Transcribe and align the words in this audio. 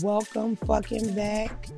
Welcome 0.00 0.56
fucking 0.56 1.14
back, 1.14 1.68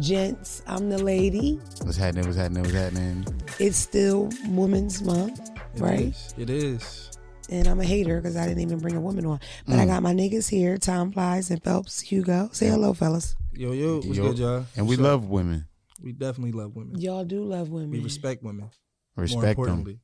gents. 0.00 0.62
I'm 0.66 0.88
the 0.88 0.98
lady. 0.98 1.60
What's 1.82 1.96
happening? 1.98 2.24
What's 2.24 2.38
happening? 2.38 2.62
What's 2.62 2.74
happening? 2.74 3.26
It's 3.58 3.76
still 3.76 4.30
Women's 4.48 5.02
Month, 5.02 5.50
It 5.74 5.80
right? 5.80 6.00
is. 6.00 6.34
It 6.38 6.48
is. 6.50 7.10
And 7.50 7.68
I'm 7.68 7.78
a 7.80 7.84
hater 7.84 8.20
because 8.20 8.36
I 8.36 8.46
didn't 8.46 8.62
even 8.62 8.78
bring 8.78 8.96
a 8.96 9.00
woman 9.00 9.26
on. 9.26 9.40
But 9.66 9.78
I 9.78 9.84
mm. 9.84 9.88
got 9.88 10.02
my 10.02 10.14
niggas 10.14 10.48
here, 10.48 10.78
Tom 10.78 11.12
Flies 11.12 11.50
and 11.50 11.62
Phelps, 11.62 12.00
Hugo. 12.00 12.48
Say 12.52 12.68
hello, 12.68 12.94
fellas. 12.94 13.36
Yo, 13.52 13.72
yo, 13.72 13.96
what's 13.96 14.06
Yo. 14.16 14.28
good, 14.28 14.38
y'all? 14.38 14.66
And 14.76 14.86
we 14.86 14.96
What's 14.96 15.00
up? 15.00 15.12
love 15.12 15.24
women. 15.28 15.66
We 16.02 16.12
definitely 16.12 16.52
love 16.52 16.74
women. 16.74 16.98
Y'all 16.98 17.24
do 17.24 17.44
love 17.44 17.68
women. 17.68 17.90
We 17.90 18.00
respect 18.00 18.42
women. 18.42 18.70
more 19.16 19.22
Respect 19.22 19.42
them. 19.42 19.50
importantly. 19.50 20.00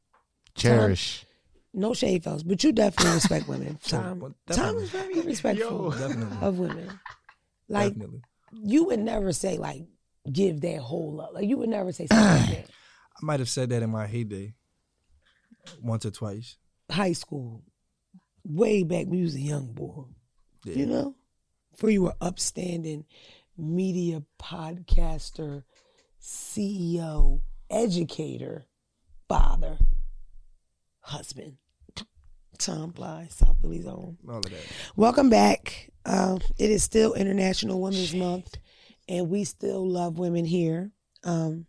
Cherish. 0.54 1.24
No 1.74 1.94
shade, 1.94 2.22
fellas, 2.22 2.42
but 2.42 2.62
you 2.62 2.72
definitely 2.72 3.14
respect 3.14 3.48
women. 3.48 3.78
Tom. 3.84 4.20
well, 4.20 4.34
Tom 4.50 4.76
is 4.76 4.90
very 4.90 5.20
respectful 5.22 5.90
Definitely. 5.90 6.36
of 6.46 6.58
women. 6.58 7.00
Like 7.72 7.94
definitely. 7.94 8.22
you 8.52 8.84
would 8.84 9.00
never 9.00 9.32
say 9.32 9.56
like 9.56 9.84
give 10.30 10.60
that 10.60 10.78
whole 10.78 11.20
up. 11.20 11.32
Like 11.32 11.48
you 11.48 11.56
would 11.58 11.68
never 11.68 11.92
say 11.92 12.06
something 12.06 12.26
like 12.26 12.66
that. 12.66 12.70
I 13.22 13.24
might 13.24 13.40
have 13.40 13.48
said 13.48 13.70
that 13.70 13.82
in 13.82 13.90
my 13.90 14.06
heyday, 14.06 14.54
once 15.80 16.04
or 16.04 16.10
twice. 16.10 16.56
High 16.90 17.12
school, 17.12 17.62
way 18.44 18.82
back 18.82 19.06
when 19.06 19.18
you 19.18 19.24
was 19.24 19.34
a 19.34 19.40
young 19.40 19.72
boy. 19.72 20.04
Yeah. 20.64 20.74
You 20.74 20.86
know, 20.86 21.14
before 21.70 21.90
you 21.90 22.02
were 22.02 22.14
upstanding 22.20 23.04
media 23.56 24.22
podcaster, 24.38 25.64
CEO, 26.20 27.40
educator, 27.70 28.66
father, 29.28 29.78
husband. 31.00 31.56
Tom 32.58 32.90
Bly, 32.90 33.26
South 33.28 33.56
Philly's 33.60 33.86
own. 33.88 34.18
All 34.28 34.36
of 34.36 34.44
that. 34.44 34.60
Welcome 34.94 35.30
back. 35.30 35.90
Um, 36.04 36.40
it 36.58 36.70
is 36.70 36.82
still 36.82 37.14
International 37.14 37.80
Women's 37.80 38.14
Month, 38.14 38.58
and 39.08 39.28
we 39.30 39.44
still 39.44 39.88
love 39.88 40.18
women 40.18 40.44
here. 40.44 40.90
Um, 41.24 41.66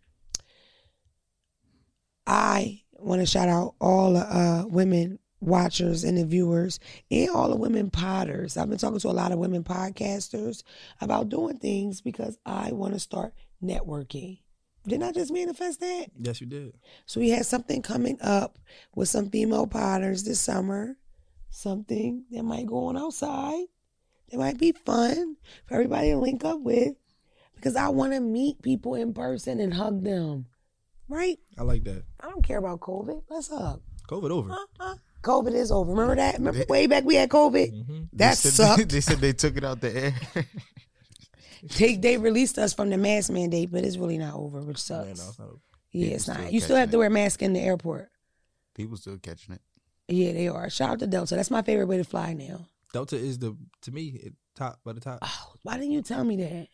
I 2.26 2.82
want 2.92 3.20
to 3.20 3.26
shout 3.26 3.48
out 3.48 3.74
all 3.80 4.14
the 4.14 4.20
uh, 4.20 4.64
women 4.66 5.18
watchers 5.40 6.04
and 6.04 6.16
the 6.16 6.24
viewers, 6.24 6.80
and 7.10 7.30
all 7.30 7.48
the 7.48 7.56
women 7.56 7.90
potters. 7.90 8.56
I've 8.56 8.68
been 8.68 8.78
talking 8.78 8.98
to 8.98 9.08
a 9.08 9.10
lot 9.10 9.32
of 9.32 9.38
women 9.38 9.62
podcasters 9.62 10.62
about 11.00 11.28
doing 11.28 11.58
things 11.58 12.00
because 12.00 12.38
I 12.46 12.72
want 12.72 12.94
to 12.94 13.00
start 13.00 13.34
networking. 13.62 14.38
Didn't 14.86 15.04
I 15.04 15.12
just 15.12 15.32
manifest 15.32 15.80
that? 15.80 16.06
Yes, 16.18 16.40
you 16.40 16.46
did. 16.46 16.76
So 17.06 17.20
we 17.20 17.30
had 17.30 17.46
something 17.46 17.80
coming 17.82 18.18
up 18.20 18.58
with 18.94 19.08
some 19.08 19.30
female 19.30 19.66
potters 19.66 20.24
this 20.24 20.40
summer. 20.40 20.96
Something 21.50 22.24
that 22.32 22.42
might 22.42 22.66
go 22.66 22.86
on 22.86 22.96
outside. 22.96 23.64
That 24.30 24.38
might 24.38 24.58
be 24.58 24.72
fun 24.72 25.36
for 25.66 25.74
everybody 25.74 26.10
to 26.10 26.16
link 26.18 26.44
up 26.44 26.60
with. 26.60 26.94
Because 27.54 27.76
I 27.76 27.88
want 27.88 28.12
to 28.12 28.20
meet 28.20 28.60
people 28.62 28.94
in 28.94 29.14
person 29.14 29.60
and 29.60 29.72
hug 29.72 30.02
them. 30.02 30.46
Right? 31.08 31.38
I 31.58 31.62
like 31.62 31.84
that. 31.84 32.04
I 32.20 32.28
don't 32.30 32.42
care 32.44 32.58
about 32.58 32.80
COVID. 32.80 33.22
Let's 33.30 33.48
hug. 33.48 33.80
COVID 34.08 34.30
over. 34.30 34.50
Uh-uh. 34.52 34.94
COVID 35.22 35.54
is 35.54 35.70
over. 35.72 35.90
Remember 35.90 36.16
that? 36.16 36.34
Remember 36.38 36.64
way 36.68 36.86
back 36.86 37.04
we 37.04 37.14
had 37.14 37.30
COVID? 37.30 37.86
hmm 37.86 38.02
That 38.12 38.30
they 38.30 38.50
said, 38.50 38.52
sucked. 38.76 38.88
They 38.90 39.00
said 39.00 39.18
they 39.18 39.32
took 39.32 39.56
it 39.56 39.64
out 39.64 39.80
the 39.80 39.96
air. 39.96 40.14
They, 41.78 41.96
they 41.96 42.18
released 42.18 42.58
us 42.58 42.74
from 42.74 42.90
the 42.90 42.98
mask 42.98 43.30
mandate, 43.30 43.72
but 43.72 43.84
it's 43.84 43.96
really 43.96 44.18
not 44.18 44.34
over, 44.34 44.60
which 44.60 44.76
sucks. 44.76 45.06
no, 45.18 45.28
it's 45.28 45.40
over. 45.40 45.52
yeah, 45.92 46.02
People 46.04 46.14
it's 46.16 46.28
not. 46.28 46.52
You 46.52 46.60
still 46.60 46.76
have 46.76 46.90
to 46.90 46.98
wear 46.98 47.06
a 47.06 47.10
mask 47.10 47.42
in 47.42 47.54
the 47.54 47.60
airport. 47.60 48.10
People 48.74 48.98
still 48.98 49.16
catching 49.16 49.54
it. 49.54 49.62
Yeah, 50.08 50.32
they 50.32 50.48
are. 50.48 50.68
Shout 50.68 50.90
out 50.90 50.98
to 50.98 51.06
Delta. 51.06 51.36
That's 51.36 51.50
my 51.50 51.62
favorite 51.62 51.86
way 51.86 51.96
to 51.96 52.04
fly 52.04 52.34
now. 52.34 52.66
Delta 52.94 53.16
is 53.16 53.38
the 53.38 53.54
to 53.82 53.90
me 53.92 54.06
it, 54.22 54.32
top 54.54 54.80
by 54.84 54.92
the 54.94 55.00
top. 55.00 55.18
Oh, 55.20 55.52
why 55.62 55.74
didn't 55.74 55.90
you 55.92 56.00
tell 56.00 56.24
me 56.24 56.36
that? 56.36 56.68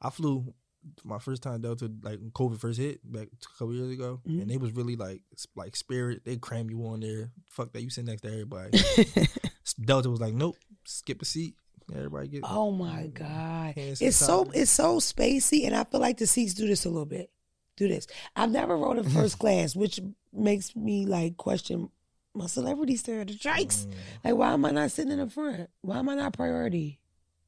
I 0.00 0.08
flew 0.10 0.54
my 1.02 1.18
first 1.18 1.42
time 1.42 1.60
Delta 1.60 1.90
like 2.02 2.20
when 2.20 2.30
COVID 2.30 2.60
first 2.60 2.78
hit 2.78 3.00
back 3.10 3.26
a 3.26 3.58
couple 3.58 3.74
years 3.74 3.90
ago, 3.92 4.20
Mhm. 4.26 4.42
and 4.42 4.50
they 4.50 4.56
was 4.56 4.72
really 4.72 4.96
like 4.96 5.20
like 5.56 5.74
Spirit. 5.76 6.24
They 6.24 6.36
cram 6.36 6.70
you 6.70 6.86
on 6.86 7.00
there. 7.00 7.32
Fuck 7.50 7.72
that, 7.72 7.82
you 7.82 7.90
sit 7.90 8.04
next 8.04 8.22
to 8.22 8.28
everybody. 8.30 8.78
Delta 9.84 10.08
was 10.08 10.20
like, 10.20 10.32
nope, 10.34 10.56
skip 10.84 11.20
a 11.20 11.24
seat. 11.24 11.54
Everybody 11.94 12.28
get. 12.28 12.40
oh 12.44 12.70
my 12.72 13.06
god, 13.08 13.74
it's 13.76 14.16
so 14.16 14.50
it's 14.54 14.70
so 14.72 14.96
spacey, 14.98 15.66
and 15.66 15.74
I 15.74 15.84
feel 15.84 16.00
like 16.00 16.18
the 16.18 16.26
seats 16.26 16.54
do 16.54 16.66
this 16.66 16.84
a 16.84 16.88
little 16.88 17.04
bit. 17.06 17.30
Do 17.76 17.86
this. 17.88 18.06
I've 18.34 18.50
never 18.50 18.76
rode 18.76 18.98
in 18.98 19.04
first 19.10 19.38
class, 19.38 19.76
which 19.76 20.00
makes 20.32 20.74
me 20.74 21.04
like 21.06 21.36
question 21.36 21.90
my 22.36 22.46
celebrity 22.46 22.96
stereotypes. 22.96 23.86
Mm. 23.86 23.94
Like, 24.24 24.34
why 24.34 24.52
am 24.52 24.64
I 24.64 24.70
not 24.70 24.90
sitting 24.90 25.12
in 25.12 25.18
the 25.18 25.30
front? 25.30 25.70
Why 25.80 25.98
am 25.98 26.08
I 26.08 26.14
not 26.14 26.32
priority? 26.34 27.00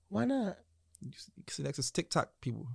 Why 0.08 0.24
not? 0.24 0.56
You 1.00 1.12
sit 1.48 1.64
next 1.64 1.76
to 1.76 1.92
TikTok 1.92 2.30
people. 2.40 2.68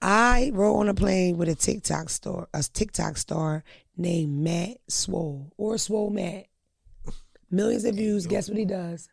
I 0.00 0.50
rode 0.52 0.80
on 0.80 0.88
a 0.88 0.94
plane 0.94 1.38
with 1.38 1.48
a 1.48 1.54
TikTok 1.54 2.10
star, 2.10 2.48
a 2.52 2.62
TikTok 2.62 3.16
star 3.16 3.64
named 3.96 4.44
Matt 4.44 4.76
Swole 4.86 5.52
or 5.56 5.78
Swole 5.78 6.10
Matt. 6.10 6.46
Millions 7.50 7.84
of 7.84 7.94
views. 7.94 8.26
Guess 8.26 8.48
what 8.48 8.58
he 8.58 8.64
does? 8.64 9.08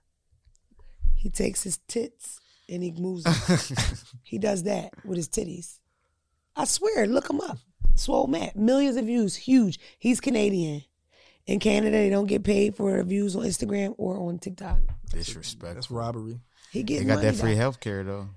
He 1.16 1.30
takes 1.30 1.64
his 1.64 1.78
tits 1.88 2.40
and 2.68 2.84
he 2.84 2.92
moves 2.92 3.24
them. 3.24 3.78
he 4.24 4.38
does 4.38 4.64
that 4.64 4.92
with 5.06 5.18
his 5.18 5.30
titties. 5.30 5.80
I 6.56 6.66
swear, 6.66 7.08
look 7.08 7.30
him 7.30 7.40
up. 7.40 7.58
Swole 7.96 8.28
Matt. 8.28 8.56
Millions 8.56 8.96
of 8.98 9.06
views. 9.06 9.36
Huge. 9.36 9.80
He's 10.00 10.20
Canadian. 10.20 10.84
In 11.48 11.60
Canada, 11.60 11.92
they 11.98 12.10
don't 12.10 12.28
get 12.28 12.44
paid 12.44 12.76
for 12.76 13.02
views 13.04 13.36
on 13.36 13.44
Instagram 13.44 13.96
or 13.98 14.18
on 14.18 14.40
TikTok. 14.40 14.78
Disrespect. 15.12 15.74
That's 15.76 15.92
robbery. 15.92 16.40
He 16.72 16.84
gets 16.84 17.02
They 17.02 17.08
got 17.08 17.16
money 17.16 17.28
that 17.28 17.36
free 17.36 17.52
back. 17.52 17.58
health 17.60 17.80
care 17.80 18.04
though. 18.04 18.30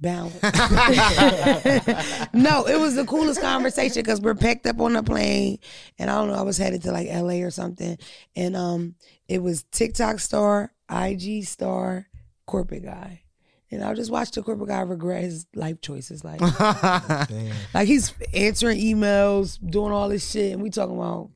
balance. 0.00 0.40
no, 2.32 2.64
it 2.66 2.78
was 2.80 2.94
the 2.94 3.04
coolest 3.06 3.40
conversation 3.40 4.02
because 4.02 4.20
we're 4.20 4.34
packed 4.34 4.66
up 4.66 4.80
on 4.80 4.92
the 4.94 5.02
plane, 5.02 5.58
and 5.98 6.08
I 6.10 6.14
don't 6.14 6.28
know, 6.28 6.34
I 6.34 6.42
was 6.42 6.56
headed 6.56 6.82
to 6.84 6.92
like 6.92 7.08
LA 7.08 7.44
or 7.44 7.50
something, 7.50 7.98
and 8.36 8.56
um, 8.56 8.94
it 9.28 9.42
was 9.42 9.64
TikTok 9.64 10.20
star, 10.20 10.72
IG 10.90 11.44
star, 11.44 12.06
corporate 12.46 12.84
guy, 12.84 13.22
and 13.70 13.82
I 13.84 13.94
just 13.94 14.10
watched 14.10 14.34
the 14.34 14.42
corporate 14.42 14.68
guy 14.68 14.80
regret 14.80 15.22
his 15.22 15.46
life 15.54 15.80
choices, 15.80 16.24
like 16.24 16.40
like 17.74 17.86
he's 17.86 18.14
answering 18.32 18.78
emails, 18.80 19.58
doing 19.70 19.92
all 19.92 20.08
this 20.08 20.30
shit, 20.30 20.52
and 20.52 20.62
we 20.62 20.70
talking 20.70 20.96
about 20.96 21.30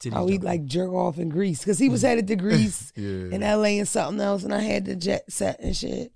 Titties 0.00 0.12
how 0.12 0.26
he 0.26 0.34
jumping. 0.34 0.48
like 0.48 0.64
jerk 0.66 0.92
off 0.92 1.18
in 1.18 1.28
Greece 1.28 1.60
because 1.60 1.78
he 1.78 1.88
was 1.88 2.02
headed 2.02 2.26
to 2.28 2.36
Greece 2.36 2.92
yeah. 2.96 3.06
in 3.06 3.40
LA 3.40 3.78
and 3.78 3.88
something 3.88 4.20
else, 4.20 4.44
and 4.44 4.54
I 4.54 4.60
had 4.60 4.84
the 4.84 4.96
jet 4.96 5.30
set 5.30 5.60
and 5.60 5.74
shit. 5.76 6.12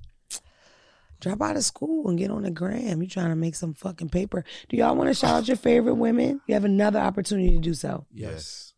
Drop 1.21 1.43
out 1.43 1.57
of 1.57 1.65
school 1.65 2.09
and 2.09 2.17
get 2.17 2.31
on 2.31 2.43
the 2.43 2.51
gram. 2.51 3.03
You 3.03 3.09
trying 3.09 3.31
to 3.31 3.37
make 3.37 3.57
some 3.57 3.75
fucking 3.75 4.09
paper. 4.11 4.45
Do 4.69 4.77
y'all 4.77 4.95
want 4.95 5.09
to 5.09 5.15
shout 5.15 5.35
out 5.35 5.49
your 5.49 5.57
favorite 5.57 5.97
women? 5.97 6.41
You 6.47 6.55
have 6.55 6.65
another 6.65 7.01
opportunity 7.01 7.51
to 7.51 7.59
do 7.59 7.75
so. 7.75 8.07
yes. 8.13 8.73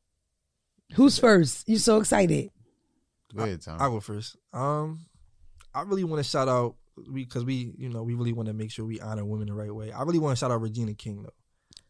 Who's 0.94 1.18
first? 1.18 1.68
You 1.68 1.76
so 1.76 1.98
excited. 1.98 2.50
Go 3.34 3.44
ahead, 3.44 3.60
Tom. 3.62 3.80
I 3.80 3.88
go 3.88 4.00
first. 4.00 4.36
Um, 4.52 5.06
I 5.74 5.82
really 5.82 6.04
want 6.04 6.22
to 6.22 6.28
shout 6.28 6.48
out 6.48 6.76
because 7.12 7.44
we, 7.44 7.74
you 7.78 7.88
know, 7.88 8.02
we 8.02 8.14
really 8.14 8.32
want 8.32 8.48
to 8.48 8.52
make 8.54 8.70
sure 8.70 8.84
we 8.84 9.00
honor 9.00 9.24
women 9.24 9.46
the 9.46 9.54
right 9.54 9.74
way. 9.74 9.92
I 9.92 10.02
really 10.02 10.18
want 10.18 10.36
to 10.36 10.40
shout 10.40 10.50
out 10.50 10.60
Regina 10.60 10.94
King 10.94 11.22
though. 11.22 11.30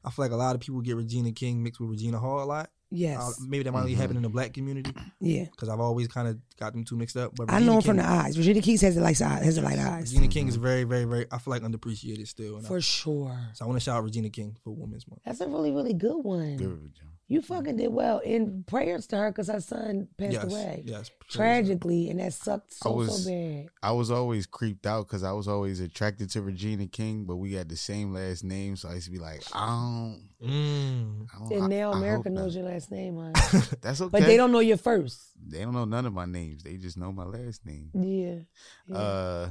I 0.04 0.10
feel 0.10 0.24
like 0.24 0.32
a 0.32 0.36
lot 0.36 0.54
of 0.54 0.60
people 0.60 0.80
get 0.80 0.96
Regina 0.96 1.32
King 1.32 1.62
mixed 1.62 1.80
with 1.80 1.90
Regina 1.90 2.18
Hall 2.18 2.42
a 2.42 2.44
lot. 2.44 2.70
Yes. 2.92 3.20
Uh, 3.20 3.30
maybe 3.46 3.62
that 3.64 3.70
might 3.72 3.80
only 3.82 3.94
Mhm. 3.94 3.98
happen 3.98 4.16
in 4.16 4.22
the 4.22 4.28
black 4.28 4.52
community 4.52 4.92
yeah. 5.20 5.44
because 5.44 5.68
I've 5.68 5.78
always 5.78 6.08
kind 6.08 6.26
of 6.26 6.38
got 6.58 6.72
them 6.72 6.84
two 6.84 6.96
mixed 6.96 7.16
up. 7.16 7.36
But 7.36 7.50
I 7.50 7.60
know 7.60 7.74
him 7.74 7.82
King, 7.82 7.86
from 7.90 7.96
the 7.98 8.04
eyes. 8.08 8.36
Regina 8.36 8.60
King 8.62 8.78
has 8.78 8.94
the 8.96 9.00
light 9.00 9.20
eyes. 9.22 9.44
has 9.44 9.56
the 9.56 9.62
light 9.62 9.78
eyes. 9.78 10.12
Regina 10.12 10.26
King 10.28 10.48
is 10.48 10.56
very, 10.56 10.82
very, 10.84 11.04
very. 11.04 11.26
I 11.30 11.38
feel 11.38 11.52
like 11.52 11.62
underappreciated 11.62 12.26
still. 12.26 12.56
And 12.56 12.66
I- 12.66 12.68
For 12.68 12.80
sure. 12.80 13.38
so 13.54 13.64
I 13.64 13.68
want 13.68 13.76
to 13.78 13.84
shout 13.84 13.96
out 13.98 14.04
Regina 14.04 14.28
King 14.30 14.56
for 14.64 14.74
Women's 14.74 15.06
Month. 15.08 15.22
That's 15.24 15.40
a 15.40 15.46
really, 15.48 15.70
really 15.70 15.94
good 15.94 16.18
one. 16.24 16.56
Good, 16.56 16.90
John. 16.94 17.08
You 17.30 17.40
fucking 17.40 17.76
did 17.76 17.92
well. 17.92 18.20
And 18.26 18.66
prayers 18.66 19.06
to 19.06 19.16
her 19.16 19.30
because 19.30 19.46
her 19.46 19.60
son 19.60 20.08
passed 20.18 20.32
yes, 20.32 20.44
away. 20.44 20.82
yes, 20.84 21.10
Tragically. 21.28 22.10
And 22.10 22.18
that 22.18 22.32
sucked 22.32 22.72
so, 22.74 22.90
I 22.90 22.92
was- 22.92 23.22
so 23.24 23.30
bad. 23.30 23.66
I 23.84 23.92
was 23.92 24.10
always 24.10 24.46
creeped 24.46 24.84
out 24.84 25.06
because 25.06 25.22
I 25.22 25.30
was 25.30 25.46
always 25.46 25.78
attracted 25.78 26.28
to 26.30 26.42
Regina 26.42 26.88
King, 26.88 27.26
but 27.26 27.36
we 27.36 27.52
had 27.52 27.68
the 27.68 27.76
same 27.76 28.12
last 28.12 28.42
name, 28.42 28.74
so 28.74 28.88
I 28.88 28.94
used 28.94 29.06
to 29.06 29.12
be 29.12 29.20
like, 29.20 29.44
I 29.54 29.66
don't. 29.68 30.28
Mm. 30.42 31.26
I 31.32 31.38
don't 31.38 31.52
And 31.52 31.62
I- 31.62 31.66
now 31.68 31.92
I 31.92 31.98
America 31.98 32.28
hope 32.30 32.32
knows 32.32 32.56
not. 32.56 32.62
your 32.64 32.72
last 32.72 32.90
name, 32.90 33.16
huh? 33.16 33.60
That's 33.80 34.00
okay. 34.00 34.10
But 34.10 34.22
they 34.24 34.36
don't 34.36 34.50
know 34.50 34.58
your 34.58 34.76
first. 34.76 35.20
They 35.40 35.60
don't 35.60 35.72
know 35.72 35.84
none 35.84 36.06
of 36.06 36.12
my 36.12 36.26
names. 36.26 36.64
They 36.64 36.78
just 36.78 36.98
know 36.98 37.12
my 37.12 37.24
last 37.26 37.64
name. 37.64 37.90
Yeah. 37.94 38.40
yeah. 38.88 38.96
Uh, 38.98 39.48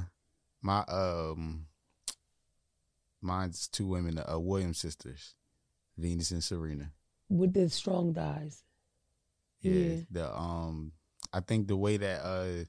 my 0.62 0.80
um, 0.90 1.68
mine's 3.22 3.70
two 3.70 3.88
women, 3.88 4.20
uh, 4.20 4.38
Williams 4.38 4.80
sisters, 4.80 5.36
Venus 5.98 6.32
and 6.32 6.44
Serena. 6.44 6.92
With 7.30 7.54
the 7.54 7.70
strong 7.70 8.14
thighs. 8.14 8.64
Yeah, 9.62 9.74
Yeah. 9.74 9.96
the 10.12 10.36
um, 10.38 10.94
I 11.32 11.42
think 11.42 11.68
the 11.68 11.78
way 11.78 11.98
that 11.98 12.22
uh, 12.26 12.66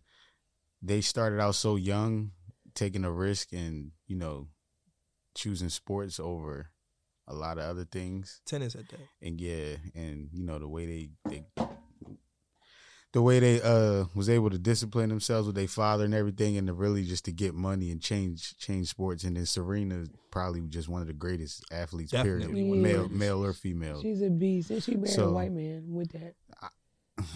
they 0.83 1.01
started 1.01 1.41
out 1.41 1.55
so 1.55 1.77
young, 1.77 2.33
taking 2.75 3.05
a 3.05 3.13
risk 3.13 3.53
and 3.53 3.93
you 4.07 4.17
know, 4.17 4.49
choosing 5.35 5.69
sports 5.71 6.21
over 6.21 6.71
a 7.27 7.35
lot 7.35 7.59
of 7.59 7.65
other 7.65 7.85
things. 7.85 8.41
Tennis 8.45 8.75
at 8.75 8.89
that. 8.89 9.01
and 9.23 9.41
yeah, 9.41 9.77
and 9.95 10.29
you 10.33 10.43
know 10.45 10.59
the 10.59 10.69
way 10.69 10.87
they 10.87 11.11
they 11.31 11.45
the 13.13 13.23
way 13.23 13.41
they 13.41 13.61
uh 13.61 14.05
was 14.15 14.29
able 14.31 14.51
to 14.51 14.59
discipline 14.59 15.09
themselves 15.09 15.47
with 15.47 15.57
their 15.57 15.67
father 15.69 16.05
and 16.05 16.15
everything, 16.15 16.57
and 16.57 16.67
to 16.69 16.73
really 16.73 17.05
just 17.05 17.25
to 17.25 17.33
get 17.33 17.55
money 17.55 17.91
and 17.91 18.01
change 18.01 18.57
change 18.59 18.89
sports. 18.89 19.25
And 19.25 19.37
then 19.37 19.47
Serena 19.47 20.05
probably 20.31 20.61
just 20.69 20.89
one 20.89 21.01
of 21.01 21.09
the 21.09 21.13
greatest 21.13 21.65
athletes, 21.73 22.13
Definitely 22.13 22.47
period, 22.55 22.69
one 22.71 22.83
male 22.83 22.99
greatest. 23.01 23.19
male 23.19 23.45
or 23.45 23.53
female. 23.53 24.01
She's 24.03 24.23
a 24.23 24.31
beast, 24.31 24.71
and 24.71 24.83
she 24.83 24.95
married 24.95 25.11
So- 25.15 25.29
a 25.31 25.33
white 25.33 25.53
man 25.53 25.85
with 25.93 26.13
that. 26.13 26.35
I'm 27.19 27.27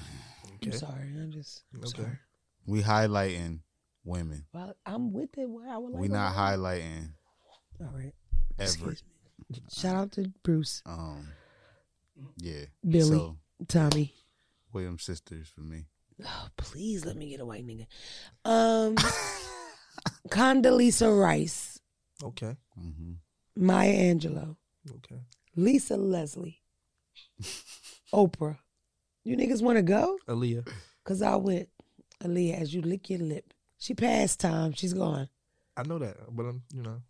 Okay. 0.69 0.77
sorry, 0.77 1.09
I'm 1.21 1.31
just 1.33 1.63
I'm 1.75 1.81
Okay. 1.81 2.03
sorry. 2.03 2.19
We 2.67 2.83
highlighting 2.83 3.61
women. 4.05 4.47
Well, 4.55 4.75
I'm 4.87 5.13
with 5.13 5.37
it. 5.37 5.49
Well, 5.51 5.69
I 5.69 5.77
would 5.77 5.93
like 5.93 6.01
we 6.01 6.09
not 6.09 6.35
white- 6.35 6.59
highlighting 6.59 7.09
All 7.81 7.87
right. 7.93 8.15
Everett. 8.59 8.59
Excuse 8.59 9.03
me. 9.51 9.63
Shout 9.71 9.97
out 9.97 10.13
to 10.13 10.33
Bruce, 10.43 10.83
Um, 10.87 11.29
yeah, 12.39 12.65
Billy, 12.89 13.19
So 13.19 13.37
Tommy. 13.69 14.15
Williams 14.75 15.03
sisters 15.05 15.49
for 15.49 15.61
me. 15.63 15.87
Oh, 16.25 16.49
please 16.57 17.05
let 17.05 17.17
me 17.17 17.31
get 17.31 17.41
a 17.41 17.45
white 17.47 17.67
nigga. 17.67 17.87
Um, 18.45 18.97
Condoleezza 20.29 21.09
Rice, 21.21 21.81
Okay. 22.23 22.57
hmm 22.79 23.13
Maya 23.57 23.93
Angelou, 24.15 24.57
Okay. 24.97 25.21
Lisa 25.57 25.97
Leslie, 25.97 26.61
Oprah. 28.13 28.59
You 29.25 29.37
niggas 29.37 29.63
want 29.63 29.77
to 29.79 29.83
go? 29.83 30.19
Aaliyah. 30.29 30.69
Cause 31.05 31.23
I 31.23 31.37
went. 31.37 31.69
Aaliyah, 32.23 32.61
as 32.61 32.75
you 32.75 32.83
lick 32.83 33.09
your 33.11 33.21
lip. 33.21 33.53
She 33.79 33.95
passed 33.95 34.41
time. 34.41 34.73
She's 34.73 34.95
gone. 34.95 35.29
I 35.77 35.83
know 35.83 35.99
that, 35.99 36.17
but 36.31 36.45
I'm 36.45 36.63
you 36.73 36.83
know. 36.83 37.01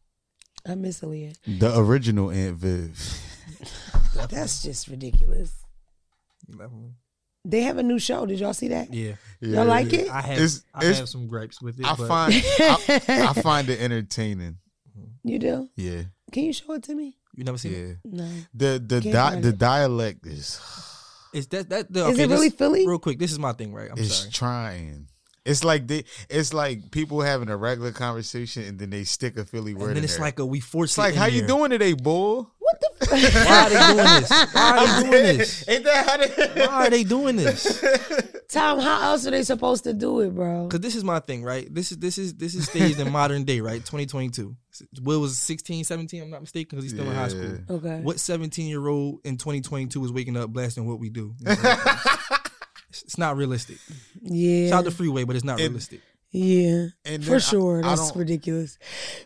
I 0.67 0.75
miss 0.77 1.01
Aaliyah. 1.01 1.37
The 1.59 1.79
original 1.79 2.31
Aunt 2.31 2.57
Viv. 2.57 3.21
That's 4.31 4.63
just 4.63 4.89
ridiculous. 4.89 5.53
definitely. 6.51 6.95
They 7.45 7.61
have 7.63 7.77
a 7.79 7.83
new 7.83 7.99
show. 7.99 8.25
Did 8.27 8.41
y'all 8.41 8.55
see 8.55 8.69
that? 8.69 8.93
Yeah. 8.93 9.15
Y'all 9.41 9.67
like 9.67 9.93
it? 9.93 10.09
I 10.09 10.23
have 10.23 10.33
It's- 10.39 10.65
I 10.75 10.79
it's- 10.79 10.99
have 10.99 11.09
some 11.09 11.27
gripes 11.27 11.61
with 11.61 11.79
it. 11.79 11.85
I 11.87 11.95
but 11.95 12.09
find 12.09 12.35
I, 12.61 13.29
I 13.31 13.33
find 13.43 13.69
it 13.69 13.81
entertaining. 13.81 14.59
You 15.27 15.39
do? 15.39 15.69
Yeah, 15.75 16.03
Can 16.33 16.45
you 16.45 16.53
show 16.53 16.73
it 16.75 16.83
to 16.85 16.95
me? 16.95 17.17
you 17.35 17.45
never 17.45 17.57
seen 17.59 17.73
it. 17.73 17.79
yeah. 17.79 17.95
No. 18.05 18.29
The 18.53 18.79
the 18.87 19.01
Can't 19.01 19.15
di- 19.15 19.41
the 19.41 19.53
dialect 19.53 20.27
is 20.27 20.61
Is 21.33 21.47
that 21.49 21.69
that 21.71 21.93
the, 21.93 22.07
Is 22.09 22.19
it 22.19 22.29
really 22.29 22.49
this- 22.51 22.59
Philly? 22.59 22.87
Real 22.87 22.99
quick, 22.99 23.19
this 23.19 23.33
is 23.33 23.39
my 23.39 23.53
thing, 23.55 23.73
right? 23.73 23.91
I'm 23.91 23.99
is 23.99 24.15
sorry. 24.15 24.31
trying. 24.31 25.09
It's 25.47 25.63
like 25.65 25.87
they, 25.89 26.05
it's 26.31 26.55
like 26.55 26.91
people 26.91 27.21
having 27.21 27.49
a 27.51 27.57
regular 27.57 27.91
conversation 27.93 28.63
and 28.65 28.79
then 28.79 28.89
they 28.91 29.05
stick 29.05 29.37
a 29.37 29.45
Philly 29.45 29.75
word. 29.75 29.83
In 29.83 29.83
it. 29.83 29.89
And 29.89 29.97
then 29.97 29.97
in 29.99 30.05
it's 30.05 30.15
there. 30.17 30.25
like 30.25 30.39
a 30.39 30.47
we 30.47 30.61
force 30.61 30.93
it's 30.93 30.99
like 30.99 31.13
it 31.13 31.17
in 31.17 31.21
how 31.21 31.27
you 31.27 31.47
doing 31.47 31.71
today, 31.71 31.93
bull? 31.95 32.51
What 32.75 33.11
the 33.11 33.45
Why 33.47 33.65
are 33.65 33.71
they 33.71 33.95
doing 33.95 34.21
this? 34.21 34.31
Why 34.55 34.79
are 34.79 34.87
they 34.87 35.11
doing 35.11 35.39
this? 35.39 35.69
Ain't 35.69 35.85
that 35.85 36.07
how 36.09 36.17
they? 36.17 36.67
Why 36.67 36.87
are 36.87 36.91
they 36.91 37.05
doing 37.05 37.37
this? 37.37 37.85
Tom, 38.49 38.79
how 38.81 39.11
else 39.11 39.27
are 39.27 39.31
they 39.31 39.43
supposed 39.43 39.85
to 39.85 39.93
do 39.93 40.21
it, 40.21 40.35
bro? 40.35 40.65
Because 40.67 40.81
this 40.81 40.95
is 40.95 41.05
my 41.05 41.21
thing, 41.21 41.43
right? 41.43 41.73
This 41.73 41.93
is 41.93 41.99
this 41.99 42.19
is 42.19 42.35
this 42.35 42.55
is 42.55 42.67
staged 42.67 43.01
in 43.01 43.11
modern 43.11 43.45
day, 43.45 43.61
right? 43.61 43.81
2022. 43.81 44.57
Will 45.03 45.21
was 45.21 45.39
16, 45.39 45.85
17, 45.85 46.23
I'm 46.23 46.31
not 46.31 46.41
mistaken, 46.41 46.77
because 46.77 46.85
he's 46.91 46.99
still 46.99 47.09
in 47.09 47.17
high 47.17 47.29
school. 47.29 47.59
Okay. 47.71 48.01
What 48.01 48.19
17 48.19 48.67
year 48.67 48.87
old 48.89 49.21
in 49.25 49.37
2022 49.37 50.05
is 50.05 50.13
waking 50.13 50.37
up 50.37 50.51
blasting 50.51 50.87
what 50.87 50.99
we 50.99 51.11
do? 51.11 51.35
You 51.39 51.47
know 51.47 51.55
what 51.55 52.41
it's 52.89 53.03
it's 53.03 53.19
not 53.19 53.37
realistic. 53.37 53.79
Yeah. 54.23 54.69
Shout 54.69 54.81
out 54.81 54.85
to 54.87 54.91
Freeway, 54.91 55.25
but 55.25 55.37
it's 55.37 55.45
not 55.45 55.61
And- 55.61 55.69
realistic. 55.71 56.01
Yeah. 56.35 56.87
And 57.05 57.23
For 57.25 57.31
then 57.31 57.37
I- 57.37 57.39
sure. 57.39 57.79
I 57.79 57.83
That's 57.89 58.09
don't- 58.11 58.19
ridiculous. 58.19 58.79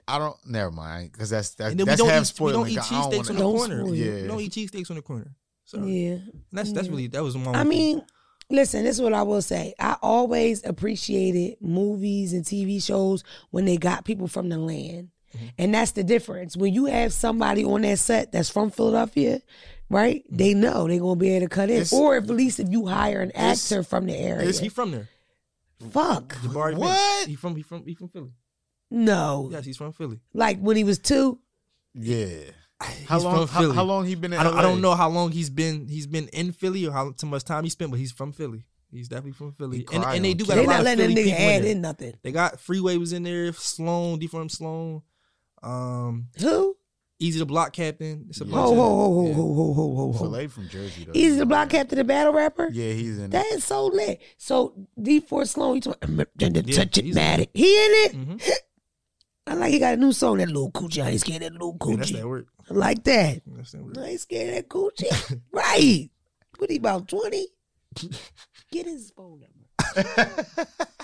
I 0.07 0.19
don't. 0.19 0.37
Never 0.47 0.71
mind, 0.71 1.11
because 1.13 1.31
that's 1.31 1.51
that's 1.51 1.71
And 1.71 1.81
then 1.81 1.87
we 1.87 1.89
that's 1.91 1.99
don't 2.01 2.09
half 2.11 2.17
eat 2.19 2.21
we 2.21 2.25
spoiling. 2.27 2.55
don't 2.55 2.69
eat 2.69 2.79
cheesesteaks 2.79 3.31
on 3.31 3.37
the 3.37 3.41
Don't 3.43 3.57
corner. 3.57 3.81
spoil. 3.81 3.95
Yeah. 3.95 4.23
We 4.23 4.29
don't 4.29 4.41
eat 4.41 4.53
cheesesteaks 4.53 4.91
on 4.91 4.97
the 4.97 5.03
corner. 5.03 5.35
So 5.65 5.85
Yeah. 5.85 6.19
that's 6.53 6.73
that's 6.73 6.87
Yeah. 6.87 6.91
really 6.93 7.07
that 7.09 7.23
was 7.23 7.37
my. 7.37 7.51
I 7.53 7.59
thing. 7.61 7.69
mean, 7.69 8.03
listen, 8.51 8.85
this 8.85 8.97
is 8.97 9.03
what 9.03 9.13
I 9.15 9.23
will 9.23 9.43
say. 9.43 9.75
I 9.79 9.97
always 10.03 10.65
appreciated 10.65 11.57
movies 11.61 12.33
and 12.33 12.45
TV 12.45 12.79
shows 12.83 13.25
when 13.51 13.65
they 13.65 13.77
got 13.77 14.05
people 14.05 14.29
from 14.29 14.49
the 14.49 14.59
land. 14.59 15.09
Mm-hmm. 15.37 15.47
And 15.59 15.75
that's 15.75 15.91
the 15.93 16.03
difference. 16.05 16.57
When 16.57 16.73
you 16.73 16.87
have 16.87 17.13
somebody 17.13 17.63
on 17.65 17.83
that 17.83 17.99
set 17.99 18.33
that's 18.33 18.49
from 18.49 18.71
Philadelphia, 18.71 19.43
right? 19.91 20.25
Mm-hmm. 20.25 20.37
They 20.37 20.55
know 20.55 20.89
they're 20.89 20.99
gonna 21.01 21.17
be 21.17 21.31
able 21.31 21.47
to 21.47 21.55
cut 21.55 21.69
in. 21.69 21.77
It's- 21.77 21.93
or 21.93 22.17
if 22.17 22.25
at 22.25 22.31
least 22.31 22.61
if 22.61 22.69
you 22.71 22.87
hire 22.87 23.21
an 23.21 23.33
actor 23.33 23.83
from 23.83 24.07
the 24.07 24.17
area. 24.17 24.49
Is 24.49 24.59
he 24.61 24.71
from 24.71 24.91
there. 24.93 25.09
Fuck. 25.91 26.35
Jabari 26.37 26.71
Banks. 26.73 26.79
What? 26.81 27.29
He 27.29 27.35
from 27.37 27.57
he 27.57 27.63
from 27.63 27.85
he 27.87 27.95
from 27.95 28.09
Philly. 28.09 28.33
No. 28.91 29.49
Yes, 29.53 29.65
he's 29.65 29.77
from 29.77 29.93
Philly. 29.93 30.21
Like 30.35 30.59
when 30.61 30.77
he 30.77 30.85
was 30.85 30.99
two. 30.99 31.39
Yeah. 31.95 32.51
How 32.81 33.17
He's 33.17 33.25
long? 33.25 33.35
from 33.47 33.49
How, 33.49 33.61
Philly. 33.61 33.75
how 33.75 33.83
long 33.83 34.07
he 34.07 34.15
been 34.15 34.33
in? 34.33 34.39
I 34.39 34.45
don't, 34.45 34.57
I 34.57 34.63
don't 34.63 34.81
know 34.81 34.95
how 34.95 35.09
long 35.09 35.33
he's 35.33 35.51
been 35.51 35.89
he's 35.89 36.07
been 36.07 36.29
in 36.29 36.53
Philly 36.53 36.87
or 36.87 36.93
how 36.93 37.11
too 37.11 37.27
much 37.27 37.43
time 37.45 37.65
he 37.65 37.71
spent, 37.71 37.91
but 37.91 37.99
he's 37.99 38.13
from 38.13 38.33
Philly. 38.33 38.65
He's 38.91 39.09
definitely 39.09 39.33
from 39.33 39.53
Philly, 39.53 39.79
He 39.79 39.87
and, 39.93 40.03
cry 40.03 40.15
and 40.15 40.25
they 40.25 40.31
on 40.31 40.37
do 40.39 40.45
kid. 40.45 40.49
got 40.51 40.59
a 40.59 40.61
They 40.63 40.67
lot 40.67 40.73
not 40.73 40.79
of 40.81 40.85
letting 40.87 41.07
Philly 41.09 41.15
them 41.15 41.25
nigga 41.25 41.27
people 41.37 41.45
in 41.45 41.51
add 41.57 41.63
there. 41.65 41.71
in 41.73 41.81
nothing. 41.83 42.15
They 42.23 42.33
got 42.33 42.61
Freeway 42.61 42.97
was 42.97 43.13
in 43.13 43.23
there, 43.25 43.53
Sloan, 43.53 44.19
D 44.21 44.27
from 44.29 44.49
Sloan, 44.49 45.03
um, 45.63 46.29
Who? 46.41 46.77
Eazy 47.21 47.39
the 47.39 47.47
Block 47.47 47.73
Captain. 47.73 48.27
It's 48.29 48.41
a 48.41 48.45
Yeah. 48.45 48.51
bunch 48.53 48.67
Ho 48.67 48.71
of- 48.73 48.77
ho 48.79 48.97
ho 48.97 49.13
ho 49.13 49.27
yeah. 49.29 49.35
ho 49.35 49.55
ho 49.55 49.73
ho 49.75 49.95
ho 49.97 50.13
ho. 50.13 50.19
Filet 50.19 50.47
from 50.47 50.69
Jersey 50.69 51.05
though. 51.05 51.13
Easy 51.15 51.37
the 51.39 51.47
block 51.47 51.71
captain, 51.71 51.99
the 51.99 52.05
battle 52.05 52.33
rapper. 52.33 52.69
Yeah, 52.73 52.93
he's 52.93 53.19
in. 53.19 53.31
That 53.31 53.47
is 53.47 53.65
so 53.65 53.87
lit. 53.87 54.21
So 54.37 54.75
D 55.01 55.19
Four 55.21 55.45
Sloan, 55.45 55.75
you 55.77 55.81
talking 55.81 56.25
gender 56.37 56.63
Yeah, 56.67 56.77
touch 56.77 56.99
it 56.99 57.05
he's 57.07 57.17
in 57.17 57.23
matic. 57.23 57.49
He 57.55 57.65
in 57.65 57.91
it. 58.05 58.13
Mhm. 58.15 58.53
I 59.49 59.55
like 59.55 59.73
he 59.73 59.79
got 59.79 59.95
a 59.95 59.97
new 59.97 60.13
song, 60.13 60.37
that 60.39 60.47
little 60.49 60.71
coochie. 60.71 61.03
I 61.03 61.11
ain't 61.11 61.21
scared 61.21 61.43
of 61.43 61.53
that 61.53 61.59
little 61.59 61.77
Yeah, 61.89 61.97
that's 61.97 62.11
coochie. 62.11 62.17
that 62.17 62.29
word. 62.29 62.47
I 62.71 62.75
like 62.75 63.03
that. 63.05 63.43
That's 63.47 63.73
that 63.73 63.83
word. 63.83 63.99
I 63.99 64.07
ain't 64.09 64.21
scared 64.21 64.49
of 64.51 64.55
that 64.57 64.69
coochie. 64.69 65.41
right. 65.53 66.11
What 66.59 66.71
he 66.71 66.77
about 66.77 67.09
20? 67.09 67.47
Get 68.71 68.87
his 68.87 69.11
phone 69.17 69.41
number. 69.41 70.29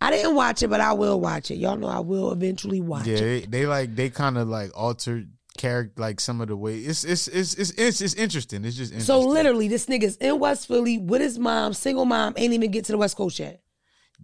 I 0.00 0.10
didn't 0.10 0.34
watch 0.36 0.62
it, 0.62 0.68
but 0.68 0.80
I 0.80 0.92
will 0.92 1.20
watch 1.20 1.50
it. 1.50 1.56
Y'all 1.56 1.76
know 1.76 1.88
I 1.88 1.98
will 2.00 2.30
eventually 2.32 2.80
watch 2.80 3.06
Yeah, 3.06 3.16
it. 3.16 3.50
they, 3.50 3.60
they 3.60 3.66
like 3.66 3.94
they 3.96 4.10
kind 4.10 4.38
of 4.38 4.46
like 4.48 4.70
altered 4.74 5.30
character, 5.56 6.00
like 6.00 6.20
some 6.20 6.40
of 6.40 6.46
the 6.48 6.56
way. 6.56 6.78
It's 6.78 7.02
it's 7.04 7.26
it's 7.26 7.54
it's 7.54 7.70
it's, 7.72 8.00
it's 8.00 8.14
interesting. 8.14 8.64
It's 8.64 8.76
just 8.76 8.92
interesting. 8.92 9.22
So 9.22 9.26
literally, 9.28 9.66
this 9.68 9.86
nigga's 9.86 10.16
in 10.16 10.38
West 10.38 10.68
Philly 10.68 10.98
with 10.98 11.20
his 11.20 11.38
mom, 11.38 11.72
single 11.74 12.04
mom, 12.04 12.34
ain't 12.36 12.52
even 12.52 12.70
get 12.70 12.84
to 12.84 12.92
the 12.92 12.98
West 12.98 13.16
Coast 13.16 13.38
yet. 13.40 13.60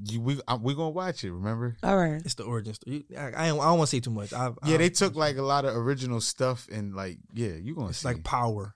You, 0.09 0.21
we 0.21 0.41
uh, 0.47 0.59
we 0.61 0.75
gonna 0.75 0.91
watch 0.91 1.23
it. 1.25 1.33
Remember? 1.33 1.77
All 1.83 1.97
right. 1.97 2.21
It's 2.25 2.35
the 2.35 2.45
origin 2.45 2.75
story. 2.75 3.05
I, 3.17 3.27
I 3.27 3.31
don't, 3.49 3.61
I 3.61 3.65
don't 3.65 3.79
want 3.79 3.91
to 3.91 3.97
say 3.97 4.01
too 4.01 4.11
much. 4.11 4.33
I, 4.33 4.53
Yeah, 4.65 4.75
I, 4.75 4.77
they 4.79 4.91
took 4.91 5.15
like 5.17 5.37
a 5.37 5.43
lot 5.43 5.65
of 5.65 5.77
original 5.77 6.21
stuff 6.21 6.69
and 6.71 6.95
like 6.95 7.19
yeah, 7.33 7.53
you 7.53 7.75
gonna 7.77 7.89
It's 7.91 7.99
see. 7.99 8.09
like 8.09 8.23
Power 8.25 8.75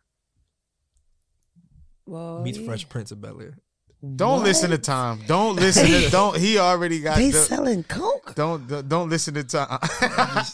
Well, 2.06 2.42
meets 2.42 2.58
yeah. 2.58 2.66
Fresh 2.66 2.88
Prince 2.88 3.10
of 3.12 3.20
Bel 3.20 3.40
Air. 3.40 3.58
Don't 4.14 4.38
What? 4.38 4.44
listen 4.44 4.70
to 4.70 4.78
Tom. 4.78 5.20
Don't 5.26 5.56
listen. 5.56 5.86
to 5.86 6.08
Don't. 6.10 6.36
He 6.36 6.56
already 6.56 7.00
got. 7.00 7.16
They 7.16 7.30
the, 7.30 7.38
selling 7.38 7.82
coke. 7.82 8.34
don't 8.36 8.66
don't 8.68 8.88
don't 8.88 9.08
listen 9.08 9.34
to 9.34 9.42
Tom. 9.42 9.66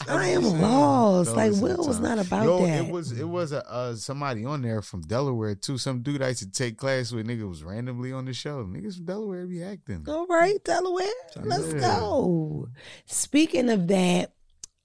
I 0.07 0.29
am 0.33 0.43
lost. 0.61 1.27
Don't 1.27 1.37
Like 1.37 1.51
Will 1.61 1.85
was 1.85 1.99
not 1.99 2.17
about 2.17 2.43
Yo, 2.45 2.65
that. 2.65 2.85
It 2.85 2.91
was 2.91 3.11
it 3.11 3.27
was 3.27 3.51
a 3.51 3.63
uh, 3.71 3.95
somebody 3.95 4.45
on 4.45 4.63
there 4.63 4.81
from 4.81 5.01
Delaware 5.01 5.53
too. 5.53 5.77
Some 5.77 6.01
dude 6.01 6.23
I 6.23 6.29
used 6.29 6.39
to 6.41 6.49
take 6.49 6.77
class 6.77 7.11
with. 7.11 7.27
Nigga 7.27 7.47
was 7.47 7.63
randomly 7.63 8.11
on 8.11 8.25
the 8.25 8.33
show. 8.33 8.63
Niggas 8.63 8.95
from 8.95 9.05
Delaware 9.05 9.45
be 9.45 9.63
acting. 9.63 10.05
All 10.07 10.25
right, 10.25 10.63
Delaware. 10.63 11.05
Let's 11.43 11.71
Yeah. 11.73 11.79
go. 11.99 12.69
Speaking 13.05 13.69
of 13.69 13.87
that, 13.89 14.31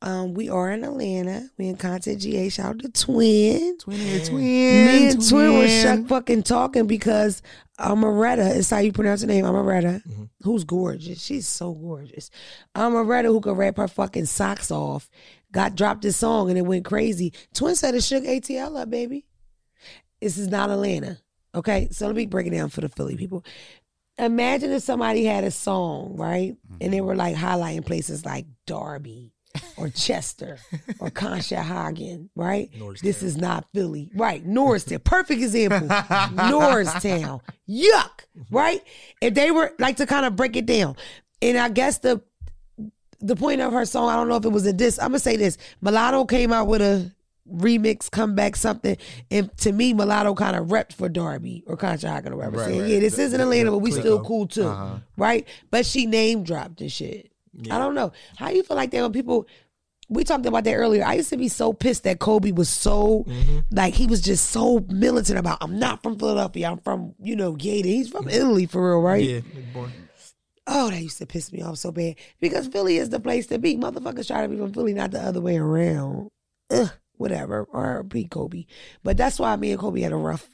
um, 0.02 0.34
we 0.34 0.48
are 0.48 0.70
in 0.70 0.82
Atlanta. 0.84 1.48
We 1.58 1.68
in 1.68 1.76
Content 1.76 2.20
GA. 2.20 2.48
Shout 2.48 2.66
out 2.66 2.78
to 2.80 2.88
Twin. 2.90 3.76
Twin, 3.78 4.24
Twin. 4.24 4.40
Me 4.40 5.08
and 5.10 5.28
Twin 5.28 5.58
were 5.58 5.68
shuck 5.68 6.06
fucking 6.06 6.42
talking 6.44 6.86
because 6.86 7.42
Omeretta 7.78 8.54
is 8.56 8.70
how 8.70 8.78
you 8.78 8.92
pronounce 8.92 9.20
her 9.20 9.26
name. 9.26 9.44
Omeretta, 9.44 10.02
Mhm. 10.06 10.28
who's 10.42 10.64
gorgeous. 10.64 11.20
She's 11.22 11.46
so 11.46 11.72
gorgeous. 11.74 12.30
Omeretta, 12.74 13.26
who 13.26 13.40
could 13.40 13.56
rap 13.56 13.76
her 13.76 13.88
fucking 13.88 14.26
socks 14.26 14.70
off, 14.70 15.10
got 15.52 15.74
dropped 15.74 16.02
this 16.02 16.16
song 16.16 16.48
and 16.48 16.58
it 16.58 16.62
went 16.62 16.84
crazy. 16.84 17.32
Twin 17.52 17.74
said 17.76 17.94
it 17.94 18.02
shook 18.02 18.24
ATL 18.24 18.76
up, 18.76 18.88
baby. 18.90 19.26
This 20.20 20.38
is 20.38 20.48
not 20.48 20.70
Atlanta. 20.70 21.18
Okay, 21.54 21.88
so 21.90 22.06
let 22.06 22.14
me 22.16 22.26
break 22.26 22.46
it 22.46 22.50
down 22.50 22.68
for 22.68 22.80
the 22.80 22.88
Philly 22.88 23.16
people. 23.16 23.44
Imagine 24.18 24.70
if 24.72 24.82
somebody 24.82 25.24
had 25.24 25.44
a 25.44 25.50
song, 25.50 26.14
right? 26.16 26.54
And 26.80 26.92
they 26.92 27.00
were 27.00 27.16
like 27.16 27.34
highlighting 27.36 27.84
places 27.86 28.24
like 28.26 28.46
Darby 28.66 29.32
or 29.76 29.88
Chester 29.88 30.58
or 30.98 31.10
Conshohocken, 31.10 32.28
right? 32.34 32.70
Norristown. 32.78 33.06
This 33.08 33.22
is 33.22 33.36
not 33.36 33.66
Philly. 33.74 34.10
Right. 34.14 34.44
Norristown. 34.44 35.00
Perfect 35.00 35.40
example. 35.42 35.88
Norristown. 36.50 37.40
Yuck. 37.68 38.24
Right? 38.50 38.82
If 39.20 39.34
they 39.34 39.50
were 39.50 39.72
like 39.78 39.96
to 39.96 40.06
kind 40.06 40.26
of 40.26 40.36
break 40.36 40.56
it 40.56 40.66
down. 40.66 40.96
And 41.42 41.56
I 41.58 41.68
guess 41.68 41.98
the 41.98 42.22
the 43.20 43.36
point 43.36 43.60
of 43.60 43.72
her 43.72 43.84
song, 43.84 44.08
I 44.08 44.16
don't 44.16 44.28
know 44.28 44.36
if 44.36 44.44
it 44.44 44.50
was 44.52 44.66
a 44.66 44.72
diss. 44.72 44.98
I'm 44.98 45.08
gonna 45.08 45.18
say 45.18 45.36
this. 45.36 45.58
Mulatto 45.80 46.24
came 46.24 46.52
out 46.52 46.66
with 46.68 46.80
a 46.80 47.10
remix, 47.52 48.10
comeback, 48.10 48.54
something. 48.56 48.96
And 49.30 49.54
to 49.58 49.72
me, 49.72 49.92
Mulatto 49.92 50.34
kind 50.34 50.56
of 50.56 50.68
repped 50.68 50.92
for 50.94 51.08
Darby 51.08 51.64
or 51.66 51.76
Conshohocken 51.76 52.30
or 52.30 52.36
whatever. 52.36 52.58
Right, 52.58 52.66
saying, 52.66 52.80
right. 52.82 52.90
yeah, 52.90 53.00
this 53.00 53.16
The- 53.16 53.22
isn't 53.22 53.40
Atlanta, 53.40 53.70
but 53.72 53.78
we 53.78 53.90
still 53.90 54.22
cool 54.24 54.46
too. 54.46 54.66
Uh-huh. 54.68 54.98
Right? 55.16 55.46
But 55.70 55.84
she 55.84 56.06
name 56.06 56.44
dropped 56.44 56.80
and 56.80 56.90
shit. 56.92 57.29
Yeah. 57.52 57.74
I 57.76 57.78
don't 57.78 57.94
know. 57.94 58.12
How 58.36 58.50
you 58.50 58.62
feel 58.62 58.76
like 58.76 58.90
that 58.92 59.02
when 59.02 59.12
people 59.12 59.46
we 60.08 60.24
talked 60.24 60.44
about 60.44 60.64
that 60.64 60.74
earlier. 60.74 61.04
I 61.04 61.14
used 61.14 61.30
to 61.30 61.36
be 61.36 61.46
so 61.48 61.72
pissed 61.72 62.02
that 62.02 62.18
Kobe 62.18 62.50
was 62.50 62.68
so 62.68 63.24
Mm-hmm. 63.28 63.58
like 63.70 63.94
he 63.94 64.06
was 64.08 64.20
just 64.20 64.50
so 64.50 64.84
militant 64.88 65.38
about. 65.38 65.58
I'm 65.60 65.78
not 65.78 66.02
from 66.02 66.18
Philadelphia. 66.18 66.68
I'm 66.70 66.78
from 66.78 67.14
you 67.22 67.36
know 67.36 67.52
Gator. 67.52 67.88
He's 67.88 68.08
from 68.08 68.28
Italy 68.28 68.66
for 68.66 68.90
real, 68.90 69.00
right? 69.00 69.22
Yeah. 69.24 69.40
Oh, 70.66 70.90
that 70.90 71.00
used 71.02 71.18
to 71.18 71.26
piss 71.26 71.52
me 71.52 71.62
off 71.62 71.78
so 71.78 71.90
bad 71.90 72.16
because 72.40 72.68
Philly 72.68 72.96
is 72.98 73.10
the 73.10 73.18
place 73.20 73.46
to 73.48 73.58
be. 73.58 73.76
Motherfuckers 73.76 74.26
try 74.28 74.42
to 74.42 74.48
be 74.48 74.56
from 74.56 74.72
Philly, 74.72 74.94
not 74.94 75.10
the 75.10 75.20
other 75.20 75.40
way 75.40 75.56
around. 75.56 76.28
Ugh, 76.70 76.90
whatever. 77.16 77.64
Or 77.64 78.02
be 78.04 78.24
Kobe, 78.24 78.66
but 79.02 79.16
that's 79.16 79.38
why 79.38 79.56
me 79.56 79.72
and 79.72 79.80
Kobe 79.80 80.00
had 80.00 80.12
a 80.12 80.16
rough. 80.16 80.48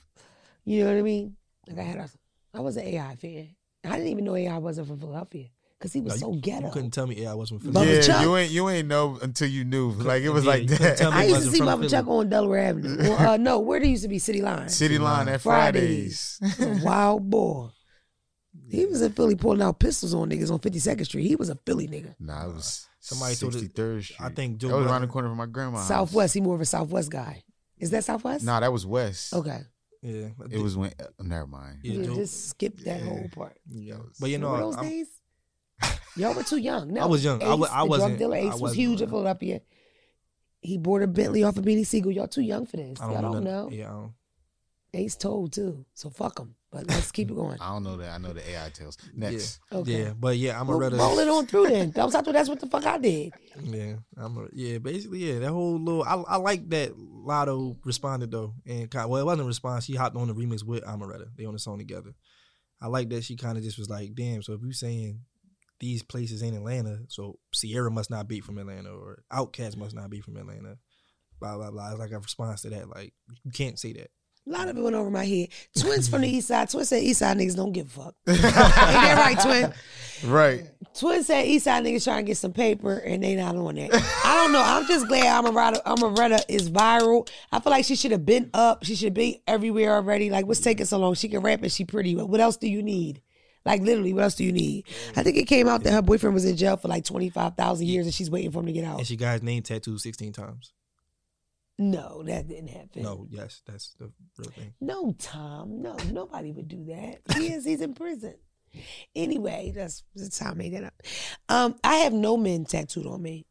You 0.64 0.84
know 0.84 0.90
what 0.92 0.98
I 0.98 1.02
mean? 1.02 1.36
Like 1.68 1.78
I 1.78 1.82
had 1.82 1.98
a, 1.98 2.08
I 2.54 2.60
was 2.60 2.76
an 2.76 2.84
AI 2.86 3.14
fan. 3.16 3.48
I 3.84 3.90
didn't 3.92 4.08
even 4.08 4.24
know 4.24 4.36
AI 4.36 4.58
wasn't 4.58 4.88
from 4.88 4.98
Philadelphia 4.98 5.46
because 5.78 5.92
he 5.92 6.00
was 6.00 6.20
No, 6.20 6.28
so 6.28 6.34
you, 6.34 6.40
ghetto. 6.40 6.66
You 6.66 6.72
couldn't 6.72 6.90
tell 6.92 7.06
me. 7.06 7.16
Yeah, 7.22 7.32
I 7.32 7.34
wasn't 7.34 7.62
from 7.62 7.72
Philly. 7.72 7.94
yeah, 7.96 8.00
Chuck. 8.02 8.22
you 8.22 8.36
ain't 8.36 8.50
you 8.50 8.68
ain't 8.68 8.88
know 8.88 9.18
until 9.22 9.48
you 9.48 9.64
knew. 9.64 9.90
Like 9.92 10.22
it 10.22 10.30
was 10.30 10.44
Yeah, 10.44 10.50
like 10.50 10.66
that. 10.68 10.98
tell 10.98 11.10
me 11.12 11.16
I 11.18 11.24
used 11.24 11.42
to 11.44 11.50
see 11.50 11.58
from 11.58 11.66
Bubba 11.68 11.90
Chuck 11.90 12.06
on 12.08 12.28
Delaware 12.28 12.60
Avenue. 12.60 12.96
Well, 12.98 13.30
uh, 13.32 13.36
no, 13.36 13.60
where 13.60 13.78
there 13.80 13.88
used 13.88 14.02
to 14.04 14.08
be 14.08 14.18
City 14.18 14.40
Line. 14.42 14.68
City 14.68 14.98
line 14.98 15.28
at 15.28 15.40
Fridays. 15.40 16.38
Fridays. 16.56 16.82
Wild 16.84 17.28
boy. 17.28 17.68
He 18.70 18.84
was 18.86 19.02
in 19.02 19.12
Philly 19.12 19.36
pulling 19.36 19.62
out 19.62 19.78
pistols 19.78 20.12
on 20.14 20.30
niggas 20.30 20.50
on 20.50 20.58
52nd 20.58 21.04
Street. 21.04 21.26
He 21.28 21.36
was 21.36 21.50
a 21.50 21.54
Philly 21.66 21.86
nigga. 21.86 22.14
nah, 22.18 22.46
it 22.48 22.54
was 22.54 22.88
Somebody 23.00 23.36
told 23.36 23.54
it- 23.54 23.58
sixty 23.60 23.72
third 23.74 24.02
Street. 24.02 24.20
I 24.20 24.30
think 24.30 24.58
Joe 24.58 24.68
that 24.68 24.76
was 24.78 24.86
around 24.86 25.02
the 25.02 25.06
corner 25.06 25.28
from 25.28 25.38
my 25.38 25.46
grandma. 25.46 25.82
Southwest. 25.82 26.34
He 26.34 26.40
more 26.40 26.54
of 26.56 26.60
a 26.60 26.64
Southwest 26.66 27.10
guy. 27.10 27.42
Is 27.78 27.90
that 27.90 28.04
Southwest? 28.04 28.44
Nah, 28.44 28.58
that 28.60 28.72
was 28.72 28.84
West. 28.86 29.32
Okay. 29.34 29.60
Yeah, 30.02 30.28
It 30.50 30.60
was 30.62 30.76
when. 30.76 30.92
Uh, 31.00 31.04
never 31.20 31.46
mind. 31.46 31.78
Yeah, 31.82 32.00
Yeah, 32.00 32.14
just 32.14 32.48
skip 32.50 32.78
that 32.80 33.00
Yeah. 33.00 33.06
whole 33.06 33.28
part. 33.34 33.58
Yeah, 33.68 33.96
but 34.20 34.30
you 34.30 34.38
know, 34.38 34.56
those 34.56 34.76
I'm- 34.76 34.88
days? 34.88 35.08
Y'all 36.16 36.34
were 36.34 36.42
too 36.42 36.56
young. 36.56 36.94
No, 36.94 37.02
I 37.02 37.06
was 37.06 37.22
young. 37.24 37.42
I 37.42 37.52
Ace, 37.54 37.68
I 37.70 37.82
the 37.82 37.86
wasn't- 37.90 38.08
Drug 38.10 38.18
dealer 38.18 38.36
Ace 38.36 38.52
was 38.52 38.60
wasn't 38.62 38.80
huge 38.80 39.02
in. 39.02 39.08
Philadelphia. 39.10 39.60
He 40.60 40.78
bought 40.78 41.02
a 41.02 41.06
Bentley 41.06 41.44
off 41.44 41.56
of 41.58 41.64
Beanie 41.64 41.86
Sigel. 41.86 42.10
Y'all 42.10 42.26
too 42.26 42.40
young 42.40 42.66
for 42.66 42.78
this. 42.78 42.98
I 43.00 43.04
don't 43.04 43.12
Y'all 43.12 43.22
know. 43.22 43.32
don't 43.34 43.44
that- 43.44 43.50
know. 43.50 43.68
Yeah, 43.70 43.88
I 43.88 43.92
don't. 43.92 44.12
Ace 44.94 45.16
told 45.16 45.52
too. 45.52 45.84
So 45.94 46.08
fuck 46.08 46.38
him. 46.38 46.54
But 46.72 46.88
let's 46.88 47.12
keep 47.12 47.30
it 47.30 47.34
going. 47.36 47.58
I 47.60 47.68
don't 47.72 47.82
know 47.84 47.98
that. 47.98 48.12
I 48.14 48.18
know 48.18 48.32
the 48.32 48.48
AI 48.50 48.70
tales. 48.70 48.96
Next. 49.14 49.60
Okay. 49.70 50.04
Yeah, 50.04 50.12
but 50.18 50.38
yeah, 50.38 50.58
I'm 50.58 50.66
a 50.68 50.70
Well, 50.70 50.80
rather. 50.80 50.96
roll 50.96 51.18
it 51.18 51.28
on 51.36 51.46
through 51.46 51.68
then. 51.68 51.90
That 51.90 52.04
was 52.06 52.14
I 52.14 52.22
thought 52.22 52.32
that's 52.32 52.48
what 52.48 52.60
the 52.60 52.66
fuck 52.66 52.86
I 52.86 52.96
did. 52.96 53.32
Yeah, 53.62 53.96
I'm 54.16 54.38
a, 54.38 54.46
yeah. 54.54 54.78
Basically, 54.78 55.18
yeah. 55.18 55.40
That 55.40 55.50
whole 55.50 55.78
little. 55.78 56.02
I, 56.02 56.14
I 56.14 56.36
like 56.36 56.68
that 56.70 56.96
Latto 56.96 57.76
responded 57.84 58.30
though, 58.30 58.54
and 58.64 58.90
kind 58.90 59.10
well, 59.10 59.20
it 59.20 59.24
wasn't 59.26 59.42
a 59.42 59.46
response. 59.46 59.84
She 59.84 59.94
hopped 59.94 60.16
on 60.16 60.28
the 60.28 60.34
remix 60.34 60.64
with 60.64 60.82
Omeretta. 60.84 61.26
They 61.36 61.44
on 61.44 61.52
the 61.52 61.58
song 61.58 61.78
together. 61.78 62.14
I 62.80 62.86
like 62.88 63.10
that 63.10 63.24
she 63.24 63.36
kind 63.36 63.58
of 63.58 63.64
just 63.64 63.78
was 63.78 63.90
like, 63.90 64.14
"Damn." 64.14 64.42
So 64.42 64.54
if 64.54 64.62
you 64.62 64.72
saying 64.72 65.20
these 65.80 66.02
places 66.02 66.42
ain't 66.42 66.56
Atlanta, 66.56 67.00
so 67.08 67.38
Ciara 67.52 67.90
must 67.90 68.10
not 68.10 68.28
be 68.28 68.40
from 68.40 68.58
Atlanta, 68.58 68.90
or 68.90 69.22
Outkast 69.32 69.76
must 69.76 69.94
not 69.94 70.10
be 70.10 70.20
from 70.20 70.36
Atlanta. 70.36 70.78
Blah 71.40 71.56
blah 71.56 71.70
blah. 71.70 71.90
It's 71.90 71.98
like 71.98 72.12
a 72.12 72.18
response 72.18 72.62
to 72.62 72.70
that. 72.70 72.88
Like 72.88 73.12
you 73.44 73.50
can't 73.52 73.78
say 73.78 73.92
that. 73.94 74.10
A 74.48 74.52
lot 74.52 74.68
of 74.68 74.76
it 74.78 74.80
went 74.80 74.94
over 74.94 75.10
my 75.10 75.24
head. 75.24 75.48
Twins 75.78 76.08
from 76.08 76.20
the 76.20 76.28
east 76.28 76.48
side. 76.48 76.70
Twins 76.70 76.88
said 76.88 77.02
east 77.02 77.18
side 77.18 77.36
niggas 77.36 77.56
don't 77.56 77.72
give 77.72 77.86
a 77.86 77.90
fuck. 77.90 78.14
Ain't 78.28 78.42
that 78.42 79.16
right, 79.18 79.40
twin? 79.40 80.30
Right. 80.30 80.70
Twin 80.94 81.24
said 81.24 81.46
east 81.46 81.64
side 81.64 81.84
niggas 81.84 82.04
trying 82.04 82.24
to 82.24 82.28
get 82.28 82.36
some 82.36 82.52
paper 82.52 82.96
and 82.98 83.24
they 83.24 83.34
not 83.34 83.56
on 83.56 83.74
that. 83.74 83.90
I 84.24 84.36
don't 84.36 84.52
know. 84.52 84.62
I'm 84.64 84.86
just 84.86 85.08
glad 85.08 85.44
Omeretta, 85.44 85.82
Omeretta 85.82 86.44
is 86.48 86.70
viral. 86.70 87.28
I 87.50 87.58
feel 87.58 87.72
like 87.72 87.84
she 87.84 87.96
should 87.96 88.12
have 88.12 88.24
been 88.24 88.50
up. 88.54 88.84
She 88.84 88.94
should 88.94 89.14
be 89.14 89.42
everywhere 89.48 89.96
already. 89.96 90.30
Like, 90.30 90.46
what's 90.46 90.60
taking 90.60 90.86
so 90.86 90.98
long? 90.98 91.14
She 91.14 91.28
can 91.28 91.40
rap 91.40 91.62
and 91.62 91.72
she 91.72 91.84
pretty. 91.84 92.14
What 92.14 92.40
else 92.40 92.56
do 92.56 92.68
you 92.68 92.84
need? 92.84 93.22
Like, 93.66 93.82
literally, 93.82 94.12
what 94.12 94.22
else 94.22 94.36
do 94.36 94.44
you 94.44 94.52
need? 94.52 94.86
I 95.16 95.24
think 95.24 95.36
it 95.36 95.44
came 95.44 95.66
out 95.66 95.82
that 95.82 95.92
her 95.92 96.00
boyfriend 96.00 96.34
was 96.34 96.44
in 96.44 96.56
jail 96.56 96.76
for 96.76 96.86
like 96.86 97.04
25,000 97.04 97.84
years 97.84 98.06
and 98.06 98.14
she's 98.14 98.30
waiting 98.30 98.52
for 98.52 98.60
him 98.60 98.66
to 98.66 98.72
get 98.72 98.84
out. 98.84 98.98
And 98.98 99.06
she 99.06 99.16
got 99.16 99.32
his 99.32 99.42
name 99.42 99.64
tattooed 99.64 100.00
16 100.00 100.32
times. 100.32 100.72
No, 101.76 102.22
that 102.22 102.48
didn't 102.48 102.68
happen. 102.68 103.02
No, 103.02 103.26
yes, 103.28 103.62
that's 103.66 103.94
the 103.98 104.10
real 104.38 104.50
thing. 104.52 104.72
No, 104.80 105.14
Tom. 105.18 105.82
No, 105.82 105.96
nobody 106.12 106.52
would 106.52 106.68
do 106.68 106.84
that. 106.84 107.18
He 107.36 107.52
is. 107.52 107.64
He's 107.64 107.80
in 107.80 107.92
prison. 107.92 108.36
Anyway, 109.16 109.72
that's, 109.74 110.04
that's 110.14 110.38
how 110.38 110.52
I 110.52 110.54
made 110.54 110.74
that 110.74 110.84
up. 110.84 111.02
Um, 111.48 111.74
I 111.82 111.96
have 111.96 112.12
no 112.12 112.36
men 112.36 112.66
tattooed 112.66 113.06
on 113.06 113.20
me, 113.20 113.46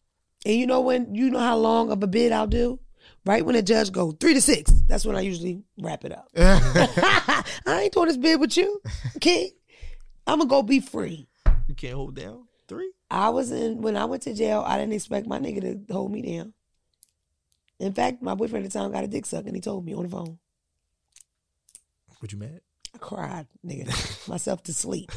and 0.46 0.56
you 0.56 0.66
know 0.66 0.80
when 0.80 1.14
you 1.14 1.30
know 1.30 1.40
how 1.40 1.58
long 1.58 1.92
of 1.92 2.02
a 2.02 2.08
bid 2.08 2.32
I'll 2.32 2.48
do. 2.48 2.80
Right 3.24 3.46
when 3.46 3.56
the 3.56 3.62
judge 3.62 3.92
go 3.92 4.12
three 4.12 4.34
to 4.36 4.42
six, 4.42 4.72
that's 4.88 5.06
when 5.06 5.16
I 5.16 5.22
usually 5.22 5.62
wrap 5.80 6.06
it 6.06 6.12
up. 6.12 6.28
I 6.36 7.44
ain't 7.84 7.94
doing 7.94 8.08
this 8.08 8.18
bid 8.18 8.40
with 8.40 8.56
you, 8.56 8.82
King. 9.20 9.52
I'm 10.28 10.40
gonna 10.40 10.50
go 10.50 10.64
be 10.64 10.80
free. 10.80 11.28
You 11.68 11.76
can't 11.76 11.94
hold 11.94 12.16
down 12.16 12.48
three. 12.68 12.92
I 13.10 13.30
was 13.30 13.52
in 13.52 13.82
when 13.82 13.96
I 13.96 14.06
went 14.06 14.24
to 14.24 14.34
jail. 14.34 14.64
I 14.66 14.78
didn't 14.78 14.94
expect 14.94 15.28
my 15.28 15.40
nigga 15.40 15.88
to 15.88 15.94
hold 15.94 16.12
me 16.12 16.22
down. 16.22 16.54
In 17.80 17.94
fact, 17.94 18.22
my 18.22 18.36
boyfriend 18.36 18.66
at 18.66 18.72
the 18.72 18.80
time 18.80 18.92
got 18.92 19.04
a 19.04 19.08
dick 19.08 19.26
suck, 19.26 19.46
and 19.46 19.56
he 19.56 19.62
told 19.62 19.86
me 19.86 19.94
on 19.94 20.04
the 20.04 20.10
phone. 20.10 20.40
Would 22.22 22.32
you 22.32 22.40
mad? 22.40 22.62
I 22.94 22.98
cried, 22.98 23.48
nigga, 23.66 24.28
myself 24.30 24.64
to 24.64 24.74
sleep. 24.74 25.12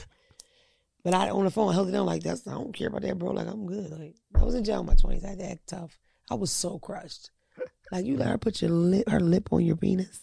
But 1.04 1.14
I 1.14 1.30
on 1.30 1.44
the 1.44 1.50
phone 1.50 1.70
I 1.70 1.74
held 1.74 1.88
it 1.88 1.92
down 1.92 2.06
like 2.06 2.22
that's 2.22 2.46
I 2.46 2.52
don't 2.52 2.74
care 2.74 2.88
about 2.88 3.02
that, 3.02 3.18
bro. 3.18 3.30
Like 3.30 3.46
I'm 3.46 3.66
good. 3.66 3.90
Like 3.90 4.16
I 4.34 4.44
was 4.44 4.54
in 4.54 4.64
jail 4.64 4.80
in 4.80 4.86
my 4.86 4.94
twenties. 4.94 5.24
I 5.24 5.28
had 5.28 5.38
to 5.38 5.50
act 5.50 5.68
tough. 5.68 5.98
I 6.30 6.34
was 6.34 6.50
so 6.50 6.78
crushed. 6.78 7.30
Like 7.90 8.04
you 8.04 8.16
let 8.16 8.28
her 8.28 8.38
put 8.38 8.60
your 8.60 8.70
lip, 8.70 9.08
her 9.08 9.20
lip 9.20 9.48
on 9.52 9.64
your 9.64 9.76
penis. 9.76 10.20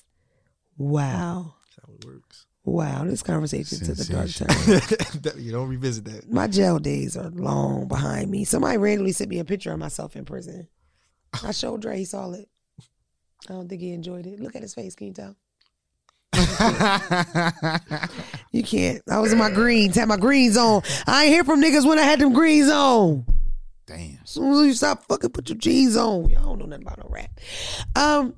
Wow, 0.77 1.56
That's 1.63 1.88
how 1.88 1.94
it 1.94 2.06
works. 2.06 2.46
Wow. 2.65 3.03
This 3.05 3.24
conversation 3.24 3.79
took 3.79 3.98
a 4.00 4.03
dark 4.05 4.29
turn. 4.29 5.38
you 5.43 5.51
don't 5.51 5.69
revisit 5.69 6.05
that. 6.05 6.31
My 6.31 6.48
jail 6.48 6.79
days 6.79 7.15
are 7.15 7.29
long 7.29 7.88
behind 7.88 8.29
me. 8.29 8.43
Somebody 8.43 8.77
randomly 8.77 9.12
sent 9.12 9.29
me 9.29 9.39
a 9.39 9.45
picture 9.45 9.72
of 9.72 9.79
myself 9.79 10.15
in 10.15 10.25
prison. 10.25 10.67
I 11.43 11.51
showed 11.51 11.81
Dre. 11.81 11.98
He 11.98 12.05
saw 12.05 12.31
it. 12.31 12.50
I 13.50 13.53
don't 13.53 13.67
think 13.69 13.81
he 13.81 13.91
enjoyed 13.91 14.25
it. 14.25 14.39
Look 14.39 14.55
at 14.55 14.62
his 14.62 14.74
face. 14.74 14.95
Can 14.95 15.07
you 15.07 15.13
tell? 15.13 15.36
You 18.51 18.63
can't. 18.63 19.01
I 19.10 19.19
was 19.19 19.31
in 19.34 19.38
my 19.38 19.51
greens. 19.51 19.95
Had 19.95 20.07
my 20.07 20.17
greens 20.17 20.57
on. 20.57 20.81
I 21.05 21.25
ain't 21.25 21.34
hear 21.34 21.43
from 21.43 21.62
niggas 21.62 21.86
when 21.86 22.00
I 22.00 22.03
had 22.03 22.19
them 22.19 22.34
greens 22.34 22.69
on. 22.69 23.25
Damn. 23.86 24.19
As 24.24 24.29
soon 24.29 24.53
as 24.53 24.65
you 24.65 24.74
stop 24.74 25.03
fucking 25.05 25.31
put 25.31 25.50
your 25.50 25.57
jeans 25.57 25.95
on. 25.95 26.29
Y'all 26.29 26.43
don't 26.43 26.60
know 26.60 26.65
nothing 26.65 26.86
about 26.86 27.00
no 27.00 27.07
rap. 27.10 27.29
Um 27.95 28.36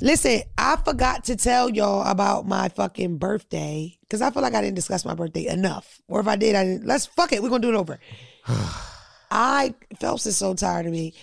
Listen, 0.00 0.42
I 0.58 0.76
forgot 0.76 1.24
to 1.24 1.36
tell 1.36 1.70
y'all 1.70 2.02
about 2.06 2.46
my 2.46 2.68
fucking 2.68 3.16
birthday. 3.16 3.98
Cause 4.10 4.20
I 4.20 4.30
feel 4.30 4.42
like 4.42 4.54
I 4.54 4.60
didn't 4.60 4.76
discuss 4.76 5.06
my 5.06 5.14
birthday 5.14 5.46
enough. 5.46 6.00
Or 6.06 6.20
if 6.20 6.28
I 6.28 6.36
did, 6.36 6.54
I 6.54 6.64
didn't 6.64 6.86
let's 6.86 7.06
fuck 7.06 7.32
it. 7.32 7.42
We're 7.42 7.48
gonna 7.48 7.62
do 7.62 7.74
it 7.74 7.78
over. 7.78 7.98
I 9.30 9.74
Phelps 9.98 10.26
is 10.26 10.36
so 10.36 10.54
tired 10.54 10.86
of 10.86 10.92
me. 10.92 11.14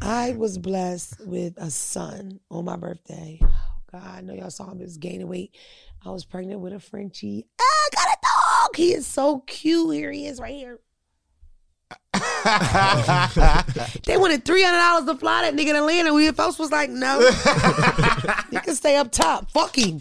I 0.00 0.32
was 0.32 0.58
blessed 0.58 1.26
with 1.26 1.54
a 1.56 1.70
son 1.70 2.40
on 2.50 2.66
my 2.66 2.76
birthday. 2.76 3.38
Oh 3.42 3.80
God, 3.90 4.02
I 4.04 4.20
know 4.20 4.34
y'all 4.34 4.50
saw 4.50 4.70
him 4.70 4.78
just 4.78 5.00
gaining 5.00 5.28
weight. 5.28 5.56
I 6.04 6.10
was 6.10 6.24
pregnant 6.24 6.60
with 6.60 6.74
a 6.74 6.80
Frenchie. 6.80 7.46
Ah, 7.60 7.64
I 7.64 7.88
got 7.94 8.08
a 8.08 8.16
dog. 8.22 8.76
He 8.76 8.92
is 8.92 9.06
so 9.06 9.40
cute. 9.40 9.94
Here 9.94 10.12
he 10.12 10.26
is 10.26 10.38
right 10.38 10.54
here. 10.54 10.80
They 14.04 14.16
wanted 14.16 14.44
three 14.44 14.62
hundred 14.62 14.78
dollars 14.78 15.06
to 15.06 15.16
fly 15.16 15.42
that 15.42 15.54
nigga 15.54 15.72
to 15.72 15.82
land, 15.82 16.08
and 16.08 16.16
We 16.16 16.30
folks 16.32 16.58
was 16.58 16.70
like, 16.70 16.90
no, 16.90 17.20
you 18.50 18.60
can 18.60 18.74
stay 18.74 18.96
up 18.96 19.12
top. 19.12 19.50
Fuck 19.50 19.76
him. 19.76 20.00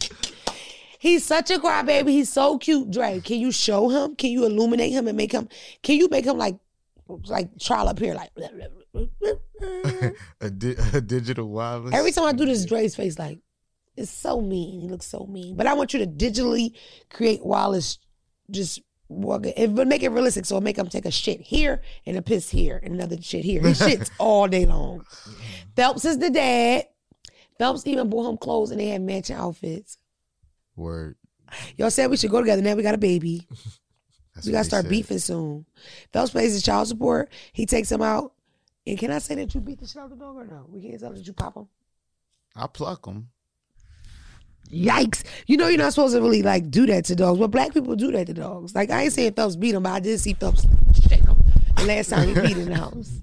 He's 0.99 1.25
such 1.25 1.49
a 1.49 1.57
crybaby. 1.57 2.09
He's 2.09 2.31
so 2.31 2.57
cute, 2.57 2.91
Dre. 2.91 3.21
Can 3.21 3.39
you 3.39 3.51
show 3.51 3.89
him? 3.89 4.15
Can 4.15 4.31
you 4.31 4.45
illuminate 4.45 4.91
him 4.91 5.07
and 5.07 5.17
make 5.17 5.31
him? 5.31 5.49
Can 5.81 5.97
you 5.97 6.07
make 6.09 6.25
him 6.25 6.37
like, 6.37 6.57
like 7.25 7.49
trial 7.59 7.87
up 7.87 7.97
here, 7.97 8.13
like? 8.13 8.29
a, 10.41 10.49
di- 10.49 10.75
a 10.93 11.01
digital 11.01 11.49
wireless. 11.49 11.93
Every 11.93 12.11
time 12.11 12.25
I 12.25 12.33
do 12.33 12.45
this, 12.45 12.65
Dre's 12.65 12.95
face 12.95 13.17
like, 13.17 13.39
it's 13.97 14.11
so 14.11 14.41
mean. 14.41 14.81
He 14.81 14.89
looks 14.89 15.07
so 15.07 15.25
mean. 15.29 15.55
But 15.55 15.67
I 15.67 15.73
want 15.73 15.93
you 15.93 15.99
to 15.99 16.07
digitally 16.07 16.75
create 17.09 17.43
Wallace 17.43 17.97
just 18.49 18.81
walk 19.11 19.45
it, 19.45 19.75
but 19.75 19.87
make 19.87 20.03
it 20.03 20.09
realistic. 20.09 20.45
So 20.45 20.59
make 20.61 20.77
them 20.77 20.87
take 20.87 21.05
a 21.05 21.11
shit 21.11 21.41
here 21.41 21.81
and 22.05 22.17
a 22.17 22.21
piss 22.21 22.49
here 22.49 22.79
and 22.83 22.93
another 22.93 23.21
shit 23.21 23.43
here. 23.43 23.61
He 23.61 23.73
shits 23.73 24.09
all 24.19 24.47
day 24.47 24.65
long. 24.65 25.01
Mm-hmm. 25.01 25.31
Phelps 25.75 26.05
is 26.05 26.17
the 26.17 26.29
dad. 26.29 26.85
Phelps 27.57 27.85
even 27.85 28.09
bought 28.09 28.29
him 28.29 28.37
clothes 28.37 28.71
and 28.71 28.79
they 28.79 28.87
had 28.87 29.01
matching 29.01 29.35
outfits. 29.35 29.97
Word. 30.75 31.15
Y'all 31.77 31.91
said 31.91 32.09
we 32.09 32.17
should 32.17 32.31
go 32.31 32.39
together. 32.39 32.61
Now 32.61 32.75
we 32.75 32.83
got 32.83 32.95
a 32.95 32.99
baby. 32.99 33.47
We 34.45 34.53
gotta 34.53 34.63
start 34.63 34.83
said. 34.83 34.89
beefing 34.89 35.19
soon. 35.19 35.65
Phelps 36.13 36.31
pays 36.31 36.53
his 36.53 36.63
child 36.63 36.87
support. 36.87 37.29
He 37.51 37.65
takes 37.65 37.91
him 37.91 38.01
out. 38.01 38.31
And 38.87 38.97
can 38.97 39.11
I 39.11 39.19
say 39.19 39.35
that 39.35 39.53
you 39.53 39.59
beat 39.61 39.79
the 39.79 39.85
shit 39.87 40.01
out 40.01 40.05
of 40.05 40.11
the 40.11 40.15
dog 40.15 40.37
or 40.37 40.45
no? 40.45 40.65
We 40.69 40.81
can't 40.81 40.99
tell 40.99 41.11
that 41.11 41.27
you 41.27 41.33
pop 41.33 41.55
him. 41.55 41.67
I 42.55 42.67
pluck 42.67 43.05
them. 43.05 43.27
Yikes! 44.71 45.23
You 45.47 45.57
know 45.57 45.67
you're 45.67 45.77
not 45.77 45.93
supposed 45.93 46.15
to 46.15 46.21
really 46.21 46.41
like 46.41 46.71
do 46.71 46.85
that 46.87 47.05
to 47.05 47.15
dogs, 47.15 47.39
but 47.39 47.51
black 47.51 47.73
people 47.73 47.95
do 47.95 48.11
that 48.11 48.27
to 48.27 48.33
dogs. 48.33 48.73
Like 48.73 48.89
I 48.89 49.03
ain't 49.03 49.13
saying 49.13 49.33
Phelps 49.33 49.55
beat 49.55 49.75
him, 49.75 49.83
but 49.83 49.91
I 49.91 49.99
did 49.99 50.19
see 50.19 50.33
Phelps 50.33 50.65
shake 51.07 51.21
him 51.23 51.37
the 51.75 51.85
last 51.85 52.09
time 52.09 52.27
he 52.27 52.33
beat 52.33 52.57
in 52.57 52.69
the 52.69 52.75
house. 52.75 53.21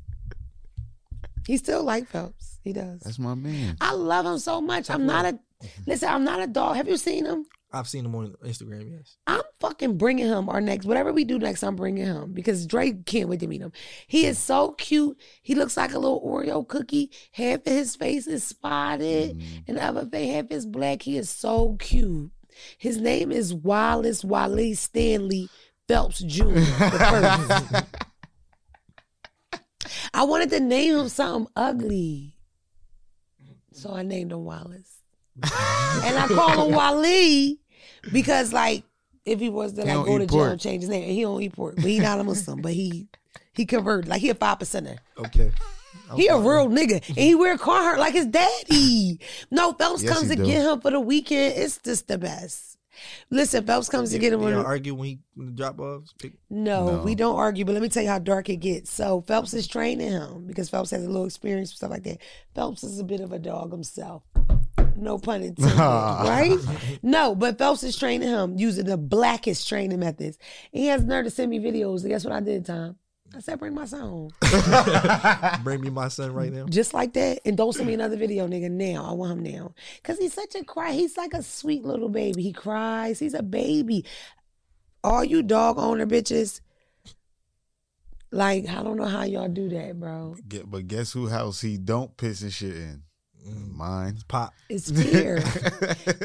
He 1.46 1.56
still 1.56 1.82
like 1.82 2.06
Phelps. 2.08 2.58
He 2.62 2.74
does. 2.74 3.00
That's 3.00 3.18
my 3.18 3.34
man. 3.34 3.78
I 3.80 3.92
love 3.94 4.26
him 4.26 4.38
so 4.38 4.60
much. 4.60 4.90
I'm 4.90 5.06
not 5.06 5.24
a 5.24 5.38
listen. 5.86 6.08
I'm 6.08 6.24
not 6.24 6.40
a 6.42 6.46
dog. 6.46 6.76
Have 6.76 6.88
you 6.88 6.96
seen 6.96 7.24
him? 7.26 7.44
I've 7.70 7.86
seen 7.88 8.06
him 8.06 8.14
on 8.14 8.34
Instagram. 8.44 8.90
Yes. 8.90 9.18
I'm 9.26 9.42
fucking 9.60 9.98
bringing 9.98 10.24
him 10.26 10.48
our 10.48 10.60
next 10.60 10.86
whatever 10.86 11.12
we 11.12 11.24
do 11.24 11.38
next. 11.38 11.62
I'm 11.62 11.76
bringing 11.76 12.06
him 12.06 12.32
because 12.32 12.66
Drake 12.66 13.04
can't 13.04 13.28
wait 13.28 13.40
to 13.40 13.46
meet 13.46 13.60
him. 13.60 13.72
He 14.06 14.24
is 14.24 14.38
so 14.38 14.72
cute. 14.72 15.18
He 15.42 15.54
looks 15.54 15.76
like 15.76 15.92
a 15.92 15.98
little 15.98 16.22
Oreo 16.26 16.66
cookie. 16.66 17.10
Half 17.32 17.66
of 17.66 17.72
his 17.74 17.94
face 17.94 18.26
is 18.26 18.42
spotted, 18.42 19.38
Mm. 19.38 19.64
and 19.68 19.76
the 19.76 19.84
other 19.84 20.06
face 20.06 20.32
half 20.34 20.50
is 20.50 20.64
black. 20.64 21.02
He 21.02 21.18
is 21.18 21.28
so 21.28 21.76
cute. 21.78 22.30
His 22.78 22.96
name 22.98 23.30
is 23.30 23.52
Wallace 23.52 24.24
Wale 24.24 24.74
Stanley 24.74 25.50
Phelps 25.86 26.20
Jr. 26.20 26.58
I 30.14 30.24
wanted 30.24 30.50
to 30.50 30.60
name 30.60 30.96
him 30.98 31.08
something 31.08 31.50
ugly. 31.54 32.34
So 33.72 33.92
I 33.92 34.02
named 34.02 34.32
him 34.32 34.44
Wallace. 34.44 34.97
And 35.42 36.18
I 36.18 36.26
call 36.28 36.66
him 36.68 36.74
Wale 36.74 37.56
because 38.12 38.52
like 38.52 38.84
if 39.24 39.40
he 39.40 39.48
was 39.50 39.74
to 39.74 39.84
like 39.84 40.06
go 40.06 40.18
to 40.18 40.26
jail 40.26 40.44
and 40.44 40.60
change 40.60 40.82
his 40.82 40.90
name, 40.90 41.02
and 41.04 41.12
he 41.12 41.22
don't 41.22 41.40
eat 41.42 41.52
pork, 41.52 41.76
but 41.76 41.84
he 41.84 41.98
not 41.98 42.18
a 42.20 42.24
Muslim, 42.24 42.60
but 42.62 42.72
he 42.72 43.08
he 43.54 43.66
converted. 43.66 44.08
Like 44.08 44.20
he 44.20 44.30
a 44.30 44.34
five 44.34 44.58
percenter. 44.58 44.98
Okay. 45.18 45.50
He 46.16 46.28
a 46.28 46.38
real 46.38 46.68
nigga. 46.68 47.06
And 47.08 47.18
he 47.18 47.34
wear 47.34 47.54
a 47.54 47.58
Carhartt 47.58 47.98
like 47.98 48.14
his 48.14 48.24
daddy. 48.26 49.20
No, 49.50 49.74
Phelps 49.74 50.02
Yes, 50.02 50.14
comes 50.14 50.28
to 50.30 50.36
do. 50.36 50.44
get 50.46 50.62
him 50.64 50.80
for 50.80 50.90
the 50.90 51.00
weekend. 51.00 51.54
It's 51.58 51.78
just 51.78 52.08
the 52.08 52.16
best. 52.16 52.78
Listen, 53.30 53.64
Phelps 53.66 53.88
comes 53.90 54.10
to 54.12 54.18
get 54.18 54.32
him 54.32 54.40
the, 54.40 54.54
argue 54.64 54.94
when 54.94 55.06
he 55.08 55.18
when 55.34 55.48
the 55.48 55.52
drop 55.52 55.78
offs. 55.78 56.14
No, 56.48 56.86
No. 56.96 57.02
we 57.02 57.14
don't 57.14 57.36
argue, 57.36 57.64
but 57.66 57.72
let 57.72 57.82
me 57.82 57.88
tell 57.90 58.02
you 58.02 58.08
how 58.08 58.18
dark 58.18 58.48
it 58.48 58.56
gets. 58.56 58.90
So 58.90 59.20
Phelps 59.26 59.52
is 59.52 59.66
training 59.66 60.08
him 60.10 60.46
because 60.46 60.70
Phelps 60.70 60.90
has 60.92 61.04
a 61.04 61.06
little 61.08 61.26
experience 61.26 61.70
with 61.70 61.76
stuff 61.76 61.90
like 61.90 62.04
that. 62.04 62.18
Phelps 62.54 62.82
is 62.82 62.98
a 62.98 63.04
bit 63.04 63.20
of 63.20 63.32
a 63.32 63.38
dog 63.38 63.70
himself. 63.72 64.22
No 65.00 65.18
pun 65.18 65.42
intended, 65.42 65.78
right? 65.78 66.58
No, 67.02 67.34
but 67.34 67.58
Phelps 67.58 67.82
is 67.82 67.96
training 67.96 68.28
him 68.28 68.56
using 68.56 68.86
the 68.86 68.96
blackest 68.96 69.68
training 69.68 70.00
methods. 70.00 70.38
And 70.72 70.82
he 70.82 70.88
has 70.88 71.04
nerve 71.04 71.24
to 71.24 71.30
send 71.30 71.50
me 71.50 71.58
videos. 71.58 72.02
And 72.02 72.10
guess 72.10 72.24
what 72.24 72.34
I 72.34 72.40
did, 72.40 72.66
Tom? 72.66 72.96
I 73.36 73.40
said, 73.40 73.58
bring 73.58 73.74
my 73.74 73.84
son 73.84 74.00
home. 74.00 74.30
Bring 75.62 75.82
me 75.82 75.90
my 75.90 76.08
son 76.08 76.32
right 76.32 76.50
now. 76.50 76.64
Just 76.64 76.94
like 76.94 77.12
that. 77.12 77.40
And 77.44 77.58
don't 77.58 77.74
send 77.74 77.86
me 77.86 77.92
another 77.92 78.16
video, 78.16 78.48
nigga, 78.48 78.70
now. 78.70 79.04
I 79.04 79.12
want 79.12 79.32
him 79.32 79.42
now. 79.42 79.74
Because 79.96 80.18
he's 80.18 80.32
such 80.32 80.54
a 80.54 80.64
cry. 80.64 80.92
He's 80.92 81.16
like 81.16 81.34
a 81.34 81.42
sweet 81.42 81.84
little 81.84 82.08
baby. 82.08 82.42
He 82.42 82.52
cries. 82.52 83.18
He's 83.18 83.34
a 83.34 83.42
baby. 83.42 84.06
All 85.04 85.22
you 85.22 85.42
dog 85.42 85.78
owner 85.78 86.06
bitches, 86.06 86.62
like, 88.30 88.66
I 88.68 88.82
don't 88.82 88.96
know 88.96 89.04
how 89.04 89.24
y'all 89.24 89.48
do 89.48 89.68
that, 89.68 90.00
bro. 90.00 90.36
But 90.66 90.88
guess 90.88 91.12
who 91.12 91.28
house 91.28 91.60
he 91.60 91.76
don't 91.76 92.16
piss 92.16 92.40
and 92.40 92.52
shit 92.52 92.76
in? 92.76 93.02
Mm. 93.46 93.74
Mine. 93.76 94.18
Pop. 94.28 94.54
It's 94.68 94.90
fear. 95.02 95.42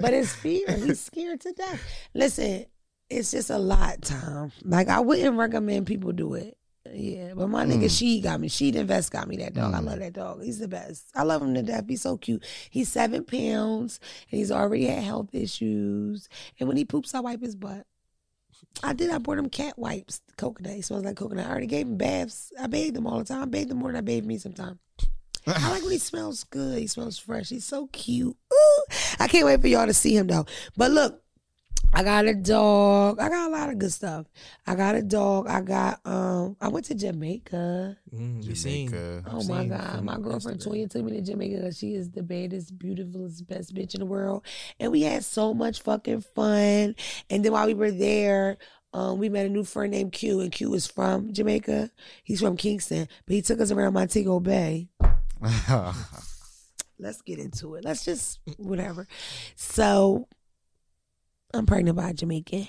but 0.02 0.14
it's 0.14 0.34
fear. 0.34 0.72
He's 0.78 1.00
scared 1.00 1.42
to 1.42 1.52
death. 1.54 1.82
Listen, 2.14 2.66
it's 3.10 3.32
just 3.32 3.50
a 3.50 3.58
lot, 3.58 4.02
Tom. 4.02 4.52
Like, 4.64 4.88
I 4.88 5.00
wouldn't 5.00 5.38
recommend 5.38 5.86
people 5.88 6.12
do 6.12 6.34
it. 6.34 6.58
Yeah, 6.92 7.34
but 7.36 7.48
my 7.48 7.66
nigga, 7.66 7.90
she 7.90 8.20
got 8.20 8.40
me. 8.42 8.50
She 8.50 8.76
invest 8.76 9.12
got 9.12 9.28
me 9.28 9.38
that 9.38 9.54
dog. 9.54 9.74
I 9.74 9.80
love 9.80 10.00
that 10.00 10.14
dog. 10.14 10.44
He's 10.44 10.60
the 10.60 10.68
best. 10.68 11.06
I 11.16 11.24
love 11.24 11.42
him 11.42 11.54
to 11.54 11.64
death. 11.64 11.86
He's 11.88 12.02
so 12.02 12.18
cute. 12.18 12.44
He's 12.70 12.90
seven 12.90 13.24
pounds 13.24 14.00
and 14.30 14.38
he's 14.38 14.52
already 14.52 14.86
had 14.86 15.02
health 15.02 15.30
issues. 15.34 16.28
And 16.60 16.68
when 16.68 16.78
he 16.78 16.84
poops, 16.86 17.16
I 17.16 17.22
wipe 17.22 17.42
his 17.42 17.56
butt. 17.56 17.86
I 18.84 18.94
did. 18.94 19.12
I 19.12 19.18
bought 19.18 19.38
him 19.38 19.50
cat 19.50 19.80
wipes, 19.80 20.22
coconut. 20.38 20.74
He 20.74 20.82
smells 20.82 21.06
like 21.06 21.16
coconut. 21.16 21.48
I 21.48 21.52
already 21.52 21.68
gave 21.68 21.88
him 21.88 21.98
baths. 21.98 22.52
I 22.60 22.68
bathed 22.68 22.98
him 22.98 23.08
all 23.08 23.20
the 23.20 23.26
time. 23.26 23.44
I 23.44 23.46
bathed 23.46 23.72
him 23.72 23.78
more 23.78 23.90
than 23.90 23.98
I 23.98 24.02
bathed 24.02 24.26
me 24.28 24.38
sometimes. 24.38 24.78
I 25.48 25.70
like 25.72 25.82
when 25.84 25.92
he 25.92 25.98
smells 25.98 26.44
good. 26.46 26.80
He 26.80 26.88
smells 26.88 27.18
fresh. 27.18 27.50
He's 27.50 27.66
so 27.66 27.88
cute. 27.88 28.36
Ooh. 28.54 28.84
I 29.20 29.28
can't 29.28 29.46
wait 29.46 29.62
for 29.62 29.68
y'all 29.68 29.88
to 29.88 29.94
see 29.94 30.16
him 30.16 30.28
though. 30.28 30.46
But 30.78 30.92
look, 30.92 31.22
I 31.96 32.02
got 32.04 32.26
a 32.26 32.34
dog. 32.34 33.20
I 33.20 33.30
got 33.30 33.50
a 33.50 33.52
lot 33.52 33.70
of 33.70 33.78
good 33.78 33.92
stuff. 33.92 34.26
I 34.66 34.74
got 34.74 34.96
a 34.96 35.04
dog. 35.04 35.48
I 35.48 35.62
got 35.62 36.00
um 36.06 36.58
I 36.60 36.70
went 36.70 36.86
to 36.86 36.96
Jamaica. 36.96 37.98
Mm, 38.16 38.48
we 38.48 38.56
seen. 38.56 38.90
Jamaica. 38.90 39.24
Oh 39.28 39.40
I've 39.40 39.48
my 39.48 39.60
seen 39.60 39.70
God. 39.70 40.04
My 40.04 40.18
girlfriend 40.18 40.60
Instagram. 40.60 40.86
Toya 40.86 40.90
took 40.90 41.06
me 41.06 41.12
to 41.14 41.22
Jamaica. 41.22 41.72
she 41.74 41.94
is 41.94 42.10
the 42.10 42.24
baddest, 42.24 42.78
beautifulest, 42.80 43.48
best 43.48 43.76
bitch 43.76 43.94
in 43.94 44.00
the 44.00 44.06
world. 44.06 44.44
And 44.80 44.92
we 44.92 45.04
had 45.04 45.24
so 45.24 45.54
much 45.54 45.82
fucking 45.82 46.22
fun. 46.22 46.96
And 47.30 47.46
then 47.46 47.52
while 47.52 47.68
we 47.68 47.76
were 47.76 47.92
there, 47.92 48.58
um, 48.94 49.18
we 49.18 49.30
met 49.30 49.46
a 49.46 49.50
new 49.50 49.64
friend 49.64 49.92
named 49.92 50.12
Q, 50.12 50.40
and 50.42 50.52
Q 50.52 50.74
is 50.76 50.86
from 50.86 51.34
Jamaica. 51.34 51.90
He's 52.24 52.42
from 52.42 52.56
Kingston, 52.58 53.08
but 53.26 53.34
he 53.34 53.42
took 53.42 53.60
us 53.60 53.72
around 53.72 53.94
Montego 53.94 54.40
Bay. 54.40 54.88
Let's 57.00 57.22
get 57.22 57.40
into 57.40 57.76
it. 57.76 57.84
Let's 57.84 58.06
just 58.06 58.40
whatever. 58.58 59.08
So 59.56 60.28
I'm 61.54 61.66
pregnant 61.66 61.98
by 61.98 62.10
a 62.10 62.14
Jamaican. 62.14 62.68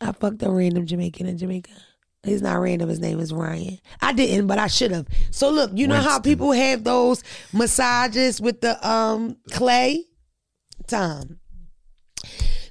I 0.00 0.12
fucked 0.12 0.42
a 0.42 0.50
random 0.50 0.86
Jamaican 0.86 1.26
in 1.26 1.38
Jamaica. 1.38 1.70
He's 2.24 2.42
not 2.42 2.60
random. 2.60 2.88
His 2.88 3.00
name 3.00 3.18
is 3.18 3.32
Ryan. 3.32 3.78
I 4.00 4.12
didn't, 4.12 4.46
but 4.46 4.58
I 4.58 4.68
should 4.68 4.92
have. 4.92 5.06
So 5.30 5.50
look, 5.50 5.72
you 5.74 5.88
know 5.88 6.00
how 6.00 6.20
people 6.20 6.52
have 6.52 6.84
those 6.84 7.22
massages 7.52 8.40
with 8.40 8.60
the 8.60 8.88
um 8.88 9.36
clay? 9.50 10.04
Tom. 10.86 11.38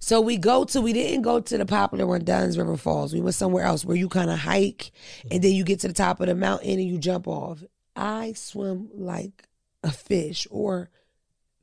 So 0.03 0.19
we 0.19 0.37
go 0.37 0.65
to 0.65 0.81
we 0.81 0.93
didn't 0.93 1.21
go 1.21 1.39
to 1.39 1.57
the 1.57 1.65
popular 1.65 2.07
one, 2.07 2.23
Dunn's 2.25 2.57
River 2.57 2.75
Falls. 2.75 3.13
We 3.13 3.21
went 3.21 3.35
somewhere 3.35 3.63
else 3.63 3.85
where 3.85 3.95
you 3.95 4.09
kind 4.09 4.31
of 4.31 4.39
hike 4.39 4.91
and 5.29 5.43
then 5.43 5.53
you 5.53 5.63
get 5.63 5.79
to 5.81 5.87
the 5.87 5.93
top 5.93 6.19
of 6.19 6.27
the 6.27 6.33
mountain 6.33 6.71
and 6.71 6.83
you 6.83 6.97
jump 6.97 7.27
off. 7.27 7.63
I 7.95 8.33
swim 8.33 8.89
like 8.95 9.47
a 9.83 9.91
fish 9.91 10.47
or 10.49 10.89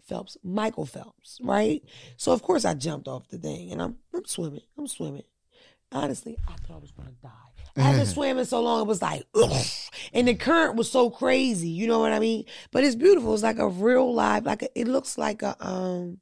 Phelps, 0.06 0.36
Michael 0.44 0.86
Phelps, 0.86 1.40
right? 1.42 1.82
So 2.16 2.32
of 2.32 2.42
course 2.42 2.64
I 2.64 2.74
jumped 2.74 3.08
off 3.08 3.28
the 3.28 3.38
thing 3.38 3.72
and 3.72 3.82
I'm 3.82 3.96
I'm 4.14 4.24
swimming. 4.24 4.62
I'm 4.78 4.86
swimming. 4.86 5.24
Honestly, 5.90 6.38
I 6.46 6.52
thought 6.52 6.76
I 6.76 6.80
was 6.80 6.92
gonna 6.92 7.10
die. 7.20 7.28
I 7.76 7.80
haven't 7.80 8.06
swam 8.14 8.38
in 8.38 8.44
so 8.44 8.62
long, 8.62 8.82
it 8.82 8.86
was 8.86 9.02
like, 9.02 9.24
ugh. 9.34 9.66
And 10.12 10.28
the 10.28 10.36
current 10.36 10.76
was 10.76 10.88
so 10.88 11.10
crazy, 11.10 11.68
you 11.70 11.88
know 11.88 11.98
what 11.98 12.12
I 12.12 12.20
mean? 12.20 12.44
But 12.70 12.84
it's 12.84 12.94
beautiful. 12.94 13.34
It's 13.34 13.42
like 13.42 13.58
a 13.58 13.68
real 13.68 14.14
live, 14.14 14.46
like 14.46 14.62
a, 14.62 14.80
it 14.80 14.86
looks 14.86 15.18
like 15.18 15.42
a 15.42 15.56
um 15.58 16.20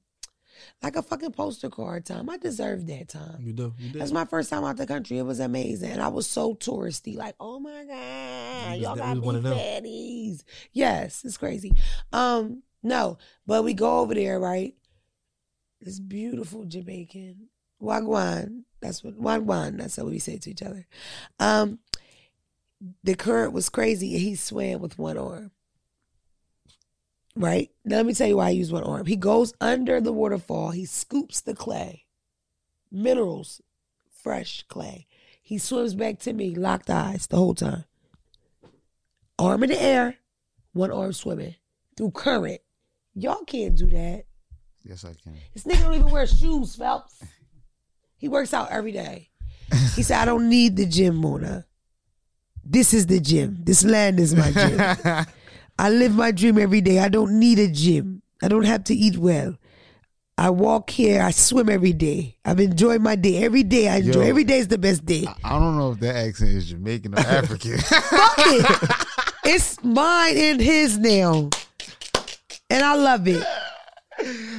like 0.82 0.96
a 0.96 1.02
fucking 1.02 1.32
poster 1.32 1.70
card 1.70 2.04
time. 2.04 2.28
I 2.30 2.36
deserved 2.36 2.86
that 2.88 3.08
time. 3.08 3.38
You 3.40 3.52
do. 3.52 3.74
You 3.78 3.90
did. 3.90 4.00
That's 4.00 4.12
my 4.12 4.24
first 4.24 4.50
time 4.50 4.64
out 4.64 4.76
the 4.76 4.86
country. 4.86 5.18
It 5.18 5.22
was 5.22 5.40
amazing. 5.40 5.90
And 5.90 6.02
I 6.02 6.08
was 6.08 6.26
so 6.26 6.54
touristy. 6.54 7.16
Like, 7.16 7.34
oh 7.40 7.58
my 7.58 7.84
God, 7.84 8.78
y'all 8.78 8.96
got 8.96 9.16
me 9.16 9.26
fatties. 9.40 10.42
Yes, 10.72 11.24
it's 11.24 11.36
crazy. 11.36 11.72
Um, 12.12 12.62
no, 12.82 13.18
but 13.46 13.64
we 13.64 13.74
go 13.74 14.00
over 14.00 14.14
there, 14.14 14.38
right? 14.38 14.74
This 15.80 15.98
beautiful 15.98 16.64
Jamaican. 16.64 17.48
Wagwan. 17.82 18.62
That's 18.80 19.02
what 19.02 19.20
Wagwan. 19.20 19.78
That's 19.78 19.96
what 19.96 20.06
we 20.06 20.18
say 20.18 20.38
to 20.38 20.50
each 20.50 20.62
other. 20.62 20.86
Um, 21.38 21.78
the 23.02 23.14
current 23.14 23.52
was 23.52 23.68
crazy 23.68 24.14
and 24.14 24.22
he 24.22 24.34
swam 24.34 24.80
with 24.80 24.98
one 24.98 25.18
arm. 25.18 25.50
Right? 27.36 27.70
Now 27.84 27.96
let 27.96 28.06
me 28.06 28.14
tell 28.14 28.26
you 28.26 28.38
why 28.38 28.46
I 28.46 28.50
use 28.50 28.72
one 28.72 28.82
arm. 28.82 29.04
He 29.06 29.16
goes 29.16 29.52
under 29.60 30.00
the 30.00 30.12
waterfall, 30.12 30.70
he 30.70 30.86
scoops 30.86 31.40
the 31.42 31.54
clay, 31.54 32.06
minerals, 32.90 33.60
fresh 34.10 34.64
clay. 34.68 35.06
He 35.42 35.58
swims 35.58 35.94
back 35.94 36.18
to 36.20 36.32
me, 36.32 36.54
locked 36.54 36.90
eyes 36.90 37.26
the 37.26 37.36
whole 37.36 37.54
time. 37.54 37.84
Arm 39.38 39.62
in 39.64 39.70
the 39.70 39.80
air, 39.80 40.16
one 40.72 40.90
arm 40.90 41.12
swimming 41.12 41.54
through 41.96 42.12
current. 42.12 42.60
Y'all 43.14 43.44
can't 43.44 43.76
do 43.76 43.86
that. 43.86 44.24
yes, 44.84 45.04
I 45.04 45.12
can. 45.12 45.34
This 45.54 45.64
nigga 45.64 45.82
don't 45.84 45.94
even 45.94 46.10
wear 46.10 46.26
shoes, 46.26 46.74
Phelps. 46.74 47.22
He 48.18 48.28
works 48.28 48.54
out 48.54 48.70
every 48.70 48.92
day. 48.92 49.28
He 49.94 50.02
said, 50.02 50.20
I 50.20 50.24
don't 50.24 50.48
need 50.48 50.76
the 50.76 50.86
gym, 50.86 51.16
Mona. 51.16 51.66
This 52.64 52.94
is 52.94 53.06
the 53.06 53.20
gym. 53.20 53.58
This 53.60 53.84
land 53.84 54.18
is 54.18 54.34
my 54.34 54.50
gym. 54.50 55.26
I 55.78 55.90
live 55.90 56.14
my 56.14 56.30
dream 56.30 56.58
every 56.58 56.80
day. 56.80 56.98
I 57.00 57.08
don't 57.08 57.38
need 57.38 57.58
a 57.58 57.68
gym. 57.68 58.22
I 58.42 58.48
don't 58.48 58.64
have 58.64 58.84
to 58.84 58.94
eat 58.94 59.16
well. 59.18 59.56
I 60.38 60.50
walk 60.50 60.90
here. 60.90 61.22
I 61.22 61.30
swim 61.30 61.68
every 61.70 61.92
day. 61.94 62.36
I've 62.44 62.60
enjoyed 62.60 63.00
my 63.00 63.16
day. 63.16 63.42
Every 63.42 63.62
day 63.62 63.88
I 63.88 63.96
enjoy. 63.96 64.22
Yo. 64.22 64.28
Every 64.28 64.44
day 64.44 64.58
is 64.58 64.68
the 64.68 64.76
best 64.78 65.04
day. 65.06 65.26
I 65.44 65.58
don't 65.58 65.76
know 65.78 65.92
if 65.92 66.00
that 66.00 66.14
accent 66.16 66.50
is 66.50 66.68
Jamaican 66.68 67.14
or 67.14 67.20
African. 67.26 67.78
Fuck 67.78 68.34
it. 68.38 69.06
It's 69.48 69.80
mine 69.84 70.36
and 70.36 70.60
his 70.60 70.98
now. 70.98 71.50
And 72.68 72.84
I 72.84 72.96
love 72.96 73.28
it. 73.28 73.44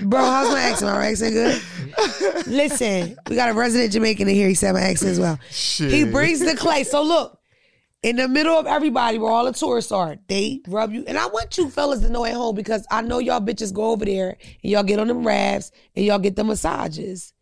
Bro, 0.04 0.22
how's 0.22 0.50
my 0.50 0.62
accent? 0.62 0.92
My 0.96 1.08
accent 1.08 1.34
good? 1.34 2.48
Listen, 2.48 3.18
we 3.30 3.36
got 3.36 3.50
a 3.50 3.54
resident 3.54 3.92
Jamaican 3.92 4.30
in 4.30 4.36
here. 4.36 4.48
He 4.48 4.54
said 4.54 4.72
my 4.74 4.80
accent 4.80 5.12
as 5.12 5.20
well. 5.20 5.38
Shit. 5.52 5.92
He 5.92 6.06
brings 6.06 6.40
the 6.40 6.56
clay. 6.56 6.86
So 6.86 7.04
look, 7.04 7.37
in 8.04 8.16
the 8.16 8.28
middle 8.28 8.56
of 8.56 8.68
everybody 8.68 9.18
where 9.18 9.32
all 9.32 9.46
the 9.46 9.52
tourists 9.52 9.92
are, 9.92 10.18
they 10.28 10.62
rub 10.68 10.92
you. 10.92 11.04
And 11.08 11.18
I 11.18 11.28
want 11.28 11.58
you 11.58 11.70
fellas 11.70 12.02
to 12.02 12.10
know 12.10 12.26
at 12.26 12.34
home 12.34 12.56
because 12.56 12.86
I 12.92 13.02
know 13.02 13.20
y'all 13.20 13.42
bitches 13.42 13.74
go 13.74 13.92
over 13.92 14.06
there 14.06 14.38
and 14.64 14.72
y'all 14.72 14.84
get 14.84 15.00
on 15.00 15.08
them 15.08 15.26
rafts 15.26 15.72
and 15.96 16.06
y'all 16.06 16.20
get 16.20 16.36
the 16.36 16.44
massages. 16.44 17.34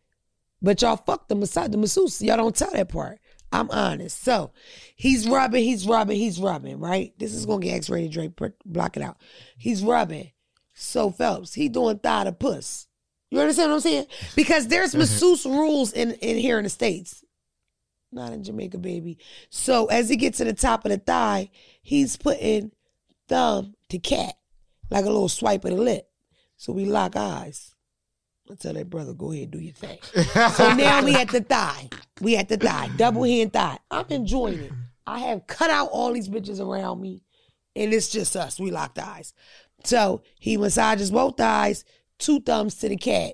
But 0.61 0.81
y'all 0.81 0.97
fuck 0.97 1.27
the 1.27 1.35
massage, 1.35 1.69
the 1.69 1.77
masseuse. 1.77 2.21
Y'all 2.21 2.37
don't 2.37 2.55
tell 2.55 2.71
that 2.71 2.89
part. 2.89 3.19
I'm 3.51 3.69
honest. 3.69 4.23
So 4.23 4.51
he's 4.95 5.27
rubbing, 5.27 5.63
he's 5.63 5.87
rubbing, 5.87 6.17
he's 6.17 6.39
rubbing, 6.39 6.79
right? 6.79 7.13
This 7.17 7.33
is 7.33 7.45
gonna 7.45 7.61
get 7.61 7.75
X-rated 7.75 8.11
Drake, 8.11 8.31
block 8.65 8.97
it 8.97 9.03
out. 9.03 9.17
He's 9.57 9.83
rubbing. 9.83 10.31
So 10.73 11.11
Phelps, 11.11 11.53
he 11.53 11.69
doing 11.69 11.99
thigh 11.99 12.25
to 12.25 12.31
puss. 12.31 12.87
You 13.31 13.39
understand 13.39 13.71
what 13.71 13.75
I'm 13.75 13.81
saying? 13.81 14.07
Because 14.35 14.67
there's 14.67 14.91
mm-hmm. 14.91 14.99
masseuse 14.99 15.45
rules 15.45 15.93
in, 15.93 16.13
in 16.13 16.37
here 16.37 16.57
in 16.57 16.63
the 16.63 16.69
States. 16.69 17.23
Not 18.15 18.31
in 18.31 18.43
Jamaica, 18.43 18.77
baby. 18.77 19.17
So 19.49 19.87
as 19.87 20.07
he 20.07 20.15
gets 20.15 20.37
to 20.37 20.45
the 20.45 20.53
top 20.53 20.85
of 20.85 20.91
the 20.91 20.97
thigh, 20.97 21.49
he's 21.81 22.15
putting 22.15 22.71
thumb 23.27 23.75
to 23.89 23.99
cat, 23.99 24.35
like 24.89 25.03
a 25.03 25.09
little 25.09 25.27
swipe 25.27 25.65
of 25.65 25.71
the 25.71 25.77
lip. 25.81 26.09
So 26.55 26.71
we 26.71 26.85
lock 26.85 27.17
eyes. 27.17 27.75
I 28.49 28.55
tell 28.55 28.73
that 28.73 28.89
brother, 28.89 29.13
go 29.13 29.33
ahead, 29.33 29.51
do 29.51 29.59
your 29.59 29.73
thing. 29.73 29.97
so 30.53 30.73
now 30.75 31.03
we 31.03 31.13
at 31.13 31.27
the 31.27 31.41
thigh. 31.41 31.89
We 32.21 32.37
at 32.37 32.47
the 32.47 32.55
thigh, 32.55 32.89
double 32.95 33.23
hand 33.23 33.51
thigh. 33.51 33.79
I'm 33.91 34.05
enjoying 34.09 34.59
it. 34.59 34.71
I 35.05 35.19
have 35.19 35.45
cut 35.45 35.69
out 35.69 35.89
all 35.91 36.13
these 36.13 36.29
bitches 36.29 36.65
around 36.65 37.01
me, 37.01 37.21
and 37.75 37.93
it's 37.93 38.07
just 38.07 38.37
us. 38.37 38.61
We 38.61 38.71
locked 38.71 38.97
eyes. 38.97 39.33
So 39.83 40.21
he 40.39 40.55
massages 40.55 41.11
both 41.11 41.35
thighs, 41.35 41.83
two 42.17 42.39
thumbs 42.39 42.75
to 42.75 42.87
the 42.87 42.95
cat, 42.95 43.33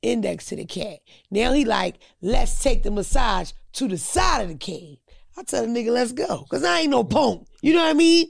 index 0.00 0.46
to 0.46 0.56
the 0.56 0.64
cat. 0.64 1.00
Now 1.30 1.52
he 1.52 1.66
like, 1.66 1.96
let's 2.22 2.62
take 2.62 2.84
the 2.84 2.90
massage 2.90 3.52
to 3.74 3.88
the 3.88 3.98
side 3.98 4.42
of 4.42 4.48
the 4.48 4.54
cat. 4.56 4.98
I 5.36 5.42
tell 5.42 5.66
the 5.66 5.68
nigga, 5.68 5.90
let's 5.90 6.12
go. 6.12 6.44
Cause 6.50 6.64
I 6.64 6.80
ain't 6.80 6.90
no 6.90 7.04
punk. 7.04 7.46
You 7.60 7.74
know 7.74 7.82
what 7.82 7.90
I 7.90 7.94
mean? 7.94 8.28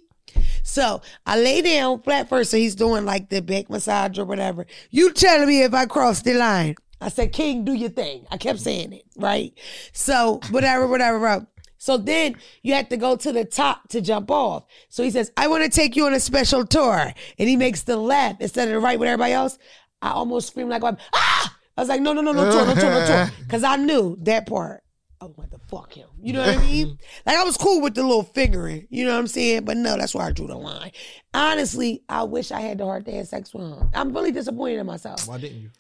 So 0.63 1.03
I 1.27 1.39
lay 1.39 1.61
down 1.63 2.03
flat 2.03 2.29
first, 2.29 2.51
so 2.51 2.57
he's 2.57 2.75
doing 2.75 3.05
like 3.05 3.29
the 3.29 3.43
back 3.43 3.69
massage 3.69 4.19
or 4.19 4.25
whatever. 4.25 4.67
You 4.91 5.13
telling 5.13 5.47
me 5.47 5.63
if 5.63 5.75
I 5.75 5.87
cross 5.87 6.23
the 6.23 6.35
line. 6.35 6.77
I 7.01 7.09
said, 7.09 7.33
King, 7.33 7.65
do 7.65 7.75
your 7.75 7.91
thing. 7.91 8.27
I 8.31 8.39
kept 8.39 8.61
saying 8.61 8.95
it, 8.95 9.05
right? 9.17 9.53
So 9.93 10.41
whatever, 10.51 10.87
whatever, 10.87 11.19
bro. 11.19 11.47
So 11.77 11.99
then 11.99 12.37
you 12.63 12.73
have 12.73 12.89
to 12.89 12.97
go 12.97 13.15
to 13.15 13.31
the 13.31 13.45
top 13.45 13.89
to 13.89 14.01
jump 14.01 14.31
off. 14.31 14.65
So 14.89 15.03
he 15.03 15.11
says, 15.11 15.31
I 15.37 15.49
want 15.49 15.65
to 15.65 15.69
take 15.69 15.97
you 15.97 16.07
on 16.07 16.15
a 16.15 16.21
special 16.21 16.65
tour. 16.65 17.13
And 17.39 17.49
he 17.49 17.57
makes 17.57 17.83
the 17.83 17.99
left 17.99 18.41
instead 18.41 18.69
of 18.69 18.75
the 18.75 18.81
right 18.81 18.99
with 18.99 19.11
everybody 19.11 19.35
else. 19.35 19.59
I 20.01 20.13
almost 20.13 20.47
screamed 20.49 20.71
like, 20.71 20.83
ah! 20.83 21.57
I 21.77 21.81
was 21.81 21.89
like, 21.89 22.01
no, 22.01 22.15
no, 22.15 22.23
no, 22.23 22.33
no 22.33 22.51
tour, 22.51 22.65
no 22.65 22.75
tour, 22.75 22.91
no 22.91 23.07
tour. 23.07 23.31
Because 23.41 23.65
I 23.65 23.77
knew 23.77 24.17
that 24.23 24.47
part. 24.47 24.84
I 25.25 25.27
was 25.29 25.39
like, 25.39 25.51
to 25.51 25.59
fuck 25.69 25.93
him. 25.95 26.09
You 26.23 26.35
know 26.35 26.41
what 26.41 26.59
I 26.59 26.61
mean? 26.67 26.99
Like, 27.25 27.37
I 27.37 27.45
was 27.45 27.57
cool 27.57 27.81
with 27.81 27.95
the 27.95 28.03
little 28.03 28.25
figuring. 28.25 28.87
You 28.91 29.07
know 29.07 29.13
what 29.13 29.19
I'm 29.21 29.27
saying? 29.27 29.65
But 29.65 29.79
no, 29.79 29.97
that's 29.97 30.15
where 30.15 30.27
I 30.27 30.33
drew 30.33 30.47
the 30.47 30.57
line. 30.57 30.93
Honestly, 31.33 32.03
I 32.09 32.25
wish 32.25 32.53
I 32.53 32.61
had 32.61 32.77
the 32.79 32.85
heart 32.85 33.07
to 33.07 33.13
have 33.13 33.27
sex 33.27 33.55
with 33.55 33.65
him. 33.65 33.89
I'm 33.95 34.13
really 34.13 34.33
disappointed 34.33 34.81
in 34.81 34.87
myself. 34.87 35.27
Why 35.27 35.39
didn't 35.39 35.61
you? 35.63 35.71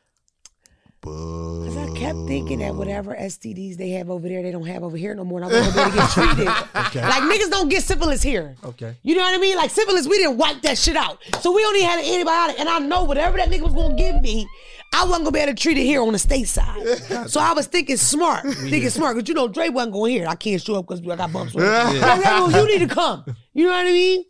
Because 1.02 1.76
I 1.76 1.94
kept 1.98 2.18
thinking 2.26 2.60
that 2.60 2.74
whatever 2.76 3.14
STDs 3.14 3.76
they 3.76 3.90
have 3.90 4.08
over 4.08 4.26
there, 4.26 4.42
they 4.42 4.50
don't 4.50 4.64
have 4.66 4.82
over 4.82 4.96
here 4.96 5.14
no 5.14 5.22
more. 5.22 5.42
And 5.42 5.52
I 5.52 5.60
want 5.60 5.66
to 5.66 5.74
be 5.74 5.80
able 5.80 5.90
to 5.90 5.96
get 5.98 6.10
treated. 6.12 6.46
Like 6.46 7.22
niggas 7.24 7.50
don't 7.50 7.68
get 7.68 7.82
syphilis 7.82 8.22
here. 8.22 8.56
Okay. 8.64 8.96
You 9.02 9.14
know 9.14 9.20
what 9.20 9.34
I 9.34 9.38
mean? 9.38 9.54
Like 9.58 9.70
syphilis, 9.70 10.08
we 10.08 10.16
didn't 10.16 10.38
wipe 10.38 10.62
that 10.62 10.78
shit 10.78 10.96
out. 10.96 11.18
So 11.42 11.52
we 11.52 11.62
only 11.66 11.82
had 11.82 11.98
an 12.02 12.06
antibiotic. 12.06 12.58
And 12.58 12.70
I 12.70 12.78
know 12.78 13.04
whatever 13.04 13.36
that 13.36 13.50
nigga 13.50 13.60
was 13.60 13.74
gonna 13.74 13.94
give 13.96 14.18
me, 14.22 14.48
I 14.94 15.04
wasn't 15.04 15.24
gonna 15.24 15.32
be 15.32 15.40
able 15.40 15.54
to 15.54 15.60
treat 15.60 15.76
it 15.76 15.84
here 15.84 16.00
on 16.02 16.12
the 16.12 16.18
state 16.18 16.46
side. 16.46 17.28
so 17.28 17.40
I 17.40 17.52
was 17.52 17.66
thinking 17.66 17.96
smart. 17.96 18.44
thinking 18.54 18.90
smart. 18.90 19.16
Because 19.16 19.28
you 19.28 19.34
know, 19.34 19.48
Dre 19.48 19.68
wasn't 19.68 19.92
going 19.92 20.12
here. 20.12 20.26
I 20.28 20.36
can't 20.36 20.62
show 20.62 20.76
up 20.76 20.86
because 20.86 21.00
I 21.06 21.16
got 21.16 21.32
bumps 21.32 21.54
it. 21.54 21.58
Like, 21.60 22.54
you 22.54 22.66
need 22.66 22.88
to 22.88 22.94
come. 22.94 23.24
You 23.52 23.66
know 23.66 23.72
what 23.72 23.86
I 23.86 23.90
mean? 23.90 24.24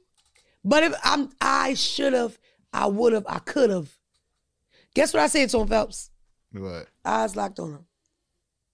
But 0.65 0.83
if 0.85 0.95
I'm 1.05 1.29
I 1.41 1.75
should 1.75 2.15
have, 2.15 2.39
I 2.73 2.87
would 2.87 3.13
have, 3.13 3.27
I 3.29 3.41
could 3.41 3.69
have. 3.69 3.91
Guess 4.95 5.13
what 5.13 5.23
I 5.23 5.27
said 5.27 5.51
to 5.51 5.61
him, 5.61 5.69
Phelps? 5.69 6.11
What? 6.53 6.87
Eyes 7.05 7.37
locked 7.37 7.59
on 7.59 7.73
him. 7.73 7.87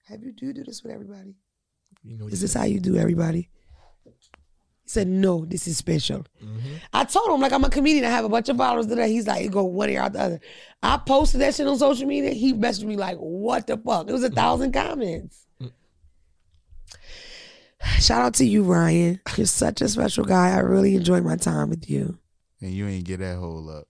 Have 0.09 0.23
you 0.23 0.33
do 0.33 0.47
you 0.47 0.53
do 0.53 0.63
this 0.65 0.83
with 0.83 0.93
everybody? 0.93 1.35
You 2.05 2.17
know, 2.17 2.29
Is 2.29 2.41
this 2.41 2.55
how 2.55 2.65
you 2.65 2.79
do 2.81 2.97
everybody? 2.97 3.51
Said, 4.91 5.07
No, 5.07 5.45
this 5.45 5.69
is 5.69 5.77
special. 5.77 6.27
Mm-hmm. 6.43 6.75
I 6.93 7.05
told 7.05 7.31
him, 7.31 7.41
like, 7.41 7.53
I'm 7.53 7.63
a 7.63 7.71
comedian. 7.71 8.05
I 8.05 8.11
have 8.11 8.25
a 8.25 8.29
bunch 8.29 8.49
of 8.49 8.57
followers 8.57 8.89
today. 8.89 9.09
He's 9.13 9.25
like, 9.25 9.45
you 9.45 9.49
go 9.49 9.63
one 9.63 9.89
ear 9.89 10.01
out 10.01 10.15
the 10.15 10.21
other. 10.21 10.41
I 10.83 10.97
posted 10.97 11.43
that 11.43 11.55
shit 11.55 11.69
on 11.69 11.79
social 11.79 12.09
media. 12.09 12.31
He 12.31 12.53
messaged 12.53 12.87
me 12.87 12.97
like, 12.97 13.17
what 13.19 13.69
the 13.69 13.77
fuck? 13.77 14.09
It 14.09 14.13
was 14.13 14.25
a 14.25 14.27
mm-hmm. 14.27 14.35
thousand 14.35 14.73
comments. 14.73 15.47
Mm. 15.63 15.71
Shout 18.01 18.21
out 18.21 18.35
to 18.35 18.45
you, 18.45 18.65
Ryan. 18.65 19.21
You're 19.37 19.47
such 19.47 19.81
a 19.81 19.89
special 19.89 20.25
guy. 20.25 20.57
I 20.57 20.59
really 20.59 20.97
enjoyed 20.97 21.25
my 21.25 21.37
time 21.37 21.71
with 21.71 21.89
you. 21.89 22.19
And 22.61 22.73
you 22.73 22.89
ain't 22.89 23.05
get 23.05 23.21
that 23.21 23.39
hole 23.39 23.71
up. 23.71 23.87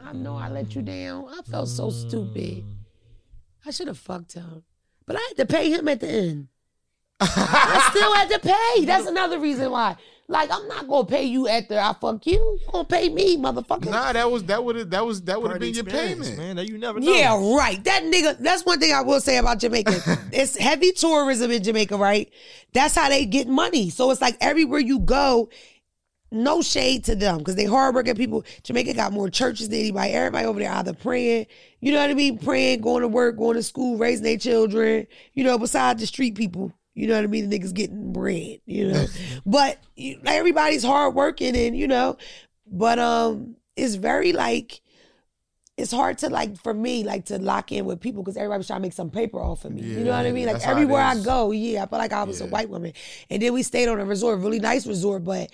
I 0.00 0.14
know 0.14 0.36
I 0.36 0.48
let 0.48 0.74
you 0.74 0.80
down. 0.80 1.26
I 1.28 1.42
felt 1.42 1.68
so 1.68 1.90
stupid. 1.90 2.64
Mm. 2.64 2.76
I 3.66 3.72
should 3.72 3.88
have 3.88 3.98
fucked 3.98 4.32
him. 4.32 4.62
But 5.04 5.16
I 5.16 5.20
had 5.28 5.36
to 5.36 5.54
pay 5.54 5.70
him 5.70 5.86
at 5.86 6.00
the 6.00 6.08
end. 6.08 6.48
I 7.20 7.88
still 7.90 8.14
had 8.14 8.30
to 8.30 8.38
pay. 8.38 8.84
That's 8.84 9.06
another 9.06 9.38
reason 9.38 9.70
why. 9.70 9.96
Like, 10.30 10.50
I'm 10.52 10.68
not 10.68 10.86
gonna 10.86 11.06
pay 11.06 11.24
you 11.24 11.48
after 11.48 11.78
I 11.78 11.94
fuck 11.98 12.26
you. 12.26 12.34
You 12.34 12.66
gonna 12.70 12.84
pay 12.84 13.08
me, 13.08 13.38
motherfucker. 13.38 13.90
Nah, 13.90 14.12
that 14.12 14.30
was 14.30 14.44
that 14.44 14.62
would 14.62 14.76
have 14.76 14.90
that 14.90 15.06
was 15.06 15.22
that 15.22 15.40
would 15.40 15.50
have 15.50 15.60
been 15.60 15.72
your 15.72 15.84
payment. 15.84 16.36
man. 16.36 16.56
That 16.56 16.68
you 16.68 16.76
never 16.76 17.00
know. 17.00 17.10
Yeah, 17.10 17.56
right. 17.56 17.82
That 17.84 18.02
nigga, 18.02 18.38
that's 18.38 18.66
one 18.66 18.78
thing 18.78 18.92
I 18.92 19.00
will 19.00 19.22
say 19.22 19.38
about 19.38 19.58
Jamaica. 19.58 20.18
it's 20.32 20.54
heavy 20.56 20.92
tourism 20.92 21.50
in 21.50 21.62
Jamaica, 21.62 21.96
right? 21.96 22.30
That's 22.74 22.94
how 22.94 23.08
they 23.08 23.24
get 23.24 23.48
money. 23.48 23.88
So 23.88 24.10
it's 24.10 24.20
like 24.20 24.36
everywhere 24.42 24.80
you 24.80 24.98
go, 24.98 25.48
no 26.30 26.60
shade 26.60 27.04
to 27.04 27.16
them 27.16 27.38
because 27.38 27.56
they 27.56 27.64
hardworking 27.64 28.14
people. 28.14 28.44
Jamaica 28.64 28.92
got 28.92 29.14
more 29.14 29.30
churches 29.30 29.70
than 29.70 29.78
anybody. 29.78 30.12
Everybody 30.12 30.46
over 30.46 30.60
there 30.60 30.72
either 30.72 30.92
praying, 30.92 31.46
you 31.80 31.90
know 31.90 32.00
what 32.00 32.10
I 32.10 32.14
mean? 32.14 32.36
Praying, 32.36 32.82
going 32.82 33.00
to 33.00 33.08
work, 33.08 33.38
going 33.38 33.56
to 33.56 33.62
school, 33.62 33.96
raising 33.96 34.24
their 34.24 34.36
children, 34.36 35.06
you 35.32 35.42
know, 35.42 35.58
besides 35.58 36.02
the 36.02 36.06
street 36.06 36.34
people. 36.34 36.74
You 36.98 37.06
know 37.06 37.14
what 37.14 37.24
I 37.24 37.28
mean? 37.28 37.48
The 37.48 37.58
niggas 37.58 37.72
getting 37.74 38.12
bread, 38.12 38.58
you 38.66 38.88
know. 38.88 39.06
but 39.46 39.78
you, 39.94 40.20
everybody's 40.26 40.82
hardworking 40.82 41.56
and, 41.56 41.76
you 41.76 41.86
know, 41.86 42.16
but 42.66 42.98
um 42.98 43.56
it's 43.76 43.94
very 43.94 44.32
like 44.32 44.80
it's 45.76 45.92
hard 45.92 46.18
to 46.18 46.28
like 46.28 46.60
for 46.60 46.74
me 46.74 47.04
like 47.04 47.26
to 47.26 47.38
lock 47.38 47.70
in 47.70 47.84
with 47.84 48.00
people 48.00 48.22
because 48.24 48.36
everybody's 48.36 48.66
trying 48.66 48.80
to 48.80 48.82
make 48.82 48.92
some 48.92 49.10
paper 49.10 49.40
off 49.40 49.64
of 49.64 49.72
me. 49.72 49.82
you 49.82 50.00
know 50.04 50.10
what 50.10 50.26
I 50.26 50.32
mean? 50.32 50.46
Like 50.46 50.54
that's 50.54 50.64
how 50.64 50.72
it 50.72 50.74
everywhere 50.74 51.02
I 51.02 51.14
go, 51.20 51.52
yeah, 51.52 51.84
I 51.84 51.86
felt 51.86 52.00
like 52.00 52.12
I 52.12 52.24
was 52.24 52.40
a 52.40 52.46
white 52.46 52.68
woman. 52.68 52.92
And 53.30 53.40
then 53.40 53.52
we 53.52 53.62
stayed 53.62 53.88
on 53.88 54.00
a 54.00 54.04
resort, 54.04 54.40
really 54.40 54.58
nice 54.58 54.86
resort, 54.88 55.22
but 55.22 55.50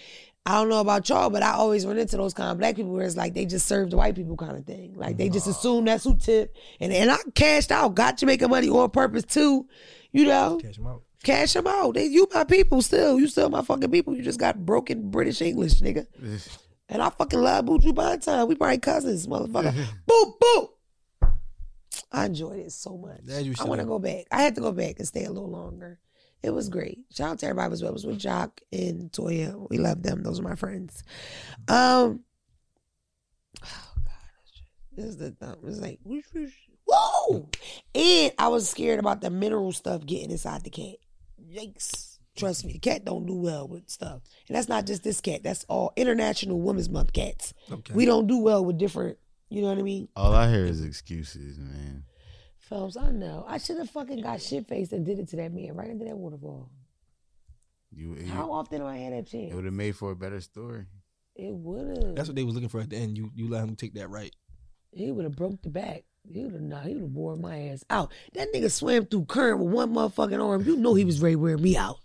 I 0.47 0.55
don't 0.55 0.69
know 0.69 0.81
about 0.81 1.09
y'all, 1.09 1.31
but 1.31 1.43
I 1.43 1.53
always 1.53 1.87
run 1.87 1.99
into 1.99 2.17
those 2.19 2.35
kind 2.35 2.51
of 2.51 2.59
black 2.59 2.77
people 2.77 2.93
where 2.93 3.07
it's 3.07 3.17
like 3.17 3.33
they 3.35 3.47
just 3.47 3.67
serve 3.67 3.91
the 3.91 3.97
white 3.97 4.15
people 4.15 4.37
kind 4.37 4.57
of 4.57 4.65
thing. 4.67 4.95
Like 4.95 5.17
they 5.19 5.29
just 5.29 5.47
assume 5.47 5.85
that's 5.85 6.05
who 6.05 6.17
tip. 6.17 6.55
And 6.81 6.93
and 6.93 7.11
I 7.11 7.17
cashed 7.35 7.71
out, 7.71 7.95
got 7.95 8.17
Jamaica 8.19 8.49
money 8.49 8.69
on 8.69 8.91
purpose 8.91 9.25
too. 9.25 9.67
You 10.13 10.27
know, 10.27 10.59
Cash 10.63 10.77
them 10.77 10.87
out. 10.87 11.03
Cash 11.25 11.55
them 11.55 11.67
out. 11.67 11.95
They, 11.95 12.07
you 12.07 12.29
my 12.33 12.45
people 12.45 12.83
still. 12.83 13.19
You 13.19 13.27
still 13.27 13.51
my 13.51 13.63
fucking 13.63 13.91
people. 13.91 14.15
You 14.15 14.23
just 14.23 14.39
got 14.39 14.65
broken 14.65 15.11
British 15.11 15.43
English, 15.43 15.81
nigga. 15.81 16.07
And 16.87 17.01
I 17.01 17.09
fucking 17.09 17.41
love 17.41 17.65
Buju 17.65 17.95
Banton. 17.95 18.47
We 18.47 18.57
probably 18.57 18.79
cousins, 18.79 19.27
motherfucker. 19.27 19.73
boop, 20.07 20.33
boop. 20.39 20.69
I 22.13 22.27
enjoyed 22.27 22.59
it 22.59 22.73
so 22.73 22.97
much. 22.97 23.21
I 23.59 23.65
want 23.65 23.81
to 23.81 23.87
go 23.87 23.99
back. 23.99 24.27
I 24.31 24.43
had 24.43 24.55
to 24.57 24.61
go 24.61 24.71
back 24.71 24.97
and 24.99 25.09
stay 25.09 25.25
a 25.25 25.33
little 25.33 25.51
longer. 25.51 25.99
It 26.43 26.53
was 26.53 26.69
great. 26.69 26.99
Shout 27.11 27.31
out 27.31 27.39
to 27.39 27.47
everybody 27.47 27.73
as 27.73 27.83
well. 27.83 27.91
It 27.91 27.95
was 27.95 28.07
with 28.07 28.19
Jock 28.19 28.61
and 28.71 29.11
Toya. 29.11 29.67
We 29.71 29.79
love 29.79 30.03
them. 30.03 30.23
Those 30.23 30.41
are 30.41 30.45
my 30.45 30.57
friends. 30.57 31.03
Um, 31.69 32.21
oh 33.65 33.95
God, 33.97 34.95
this 34.95 35.07
is 35.07 35.17
the 35.17 35.31
thumb. 35.31 35.57
It's 35.67 35.81
like 35.81 36.01
whoosh, 36.05 36.27
whoosh. 36.35 36.53
whoa, 36.85 37.49
and 37.95 38.33
I 38.39 38.49
was 38.49 38.69
scared 38.69 39.01
about 39.01 39.23
the 39.23 39.31
mineral 39.31 39.73
stuff 39.73 40.05
getting 40.05 40.31
inside 40.31 40.65
the 40.65 40.71
cat. 40.71 40.97
Yikes! 41.55 42.19
Trust 42.37 42.65
me, 42.65 42.73
the 42.73 42.79
cat 42.81 43.05
don't 43.05 43.27
do 43.27 43.35
well 43.37 43.69
with 43.69 43.89
stuff, 43.89 44.23
and 44.49 44.57
that's 44.57 44.69
not 44.69 44.87
just 44.87 45.05
this 45.05 45.21
cat. 45.21 45.45
That's 45.45 45.65
all 45.69 45.93
International 45.97 46.61
Women's 46.61 46.91
Month 46.91 47.13
cats. 47.13 47.55
Okay. 47.71 47.95
We 47.95 48.07
don't 48.07 48.27
do 48.27 48.39
well 48.39 48.65
with 48.65 48.77
different. 48.77 49.19
You 49.51 49.63
know 49.63 49.69
what 49.69 49.79
I 49.79 49.83
mean? 49.83 50.09
All 50.17 50.35
I 50.35 50.51
hear 50.51 50.65
is 50.65 50.83
excuses, 50.83 51.59
man. 51.59 52.05
Phelps, 52.59 52.97
I 52.97 53.11
know. 53.11 53.45
I 53.47 53.59
should 53.59 53.79
have 53.79 53.91
fucking 53.91 54.23
got 54.23 54.43
shit 54.43 54.67
faced 54.67 54.93
and 54.93 55.07
did 55.07 55.21
it 55.21 55.29
to 55.29 55.37
that 55.37 55.53
man 55.53 55.75
right 55.75 55.91
into 55.91 56.05
that 56.07 56.17
waterfall. 56.17 56.71
You, 57.93 58.17
How 58.27 58.51
often 58.51 58.81
do 58.81 58.87
I 58.87 58.97
have 58.97 59.13
that 59.13 59.27
chance? 59.29 59.53
it 59.53 59.55
would 59.55 59.67
have 59.67 59.75
made 59.75 59.95
for 59.95 60.11
a 60.11 60.17
better 60.17 60.41
story. 60.41 60.87
It 61.37 61.55
would 61.55 61.99
have. 61.99 62.17
That's 62.17 62.29
what 62.29 62.35
they 62.35 62.43
was 62.43 62.55
looking 62.55 62.69
for 62.69 62.81
at 62.81 62.91
the 62.91 62.97
end. 62.97 63.17
You 63.17 63.31
you 63.33 63.49
let 63.49 63.63
him 63.63 63.77
take 63.77 63.95
that 63.95 64.09
right. 64.11 64.35
He 64.91 65.13
would 65.13 65.25
have 65.25 65.37
broke 65.37 65.63
the 65.63 65.71
back. 65.71 66.05
He 66.33 66.43
would 66.45 66.53
have 66.53 66.63
not. 66.63 66.87
He 66.87 66.95
would 66.95 67.03
have 67.03 67.13
wore 67.13 67.37
my 67.37 67.69
ass 67.69 67.85
out. 67.91 68.13
That 68.33 68.53
nigga 68.53 68.71
swam 68.71 69.07
through 69.07 69.27
current 69.27 69.61
with 69.61 69.73
one 69.73 69.95
motherfucking 69.95 70.43
arm. 70.43 70.65
You 70.65 70.77
know 70.77 70.95
he 70.95 71.05
was 71.05 71.21
ready 71.21 71.35
to 71.35 71.41
wear 71.41 71.59
me 71.59 71.77
out. 71.77 71.99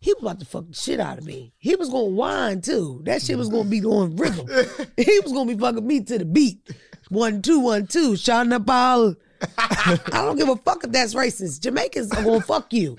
He 0.00 0.14
was 0.14 0.22
about 0.22 0.40
to 0.40 0.46
fuck 0.46 0.66
the 0.66 0.74
shit 0.74 0.98
out 0.98 1.18
of 1.18 1.26
me. 1.26 1.52
He 1.58 1.76
was 1.76 1.90
gonna 1.90 2.06
whine 2.06 2.62
too. 2.62 3.02
That 3.04 3.20
shit 3.20 3.36
was 3.36 3.50
gonna 3.50 3.68
be 3.68 3.84
on 3.84 4.16
rhythm. 4.16 4.46
he 4.96 5.20
was 5.20 5.32
gonna 5.32 5.52
be 5.52 5.60
fucking 5.60 5.86
me 5.86 6.00
to 6.04 6.18
the 6.18 6.24
beat. 6.24 6.58
One 7.10 7.42
two 7.42 7.60
one 7.60 7.86
two. 7.86 8.16
Shot 8.16 8.50
up 8.50 8.68
all. 8.70 9.14
I 9.58 9.98
don't 10.10 10.36
give 10.36 10.48
a 10.48 10.56
fuck 10.56 10.84
if 10.84 10.92
that's 10.92 11.14
racist. 11.14 11.60
Jamaicans 11.60 12.12
are 12.12 12.24
gonna 12.24 12.40
fuck 12.40 12.72
you. 12.72 12.96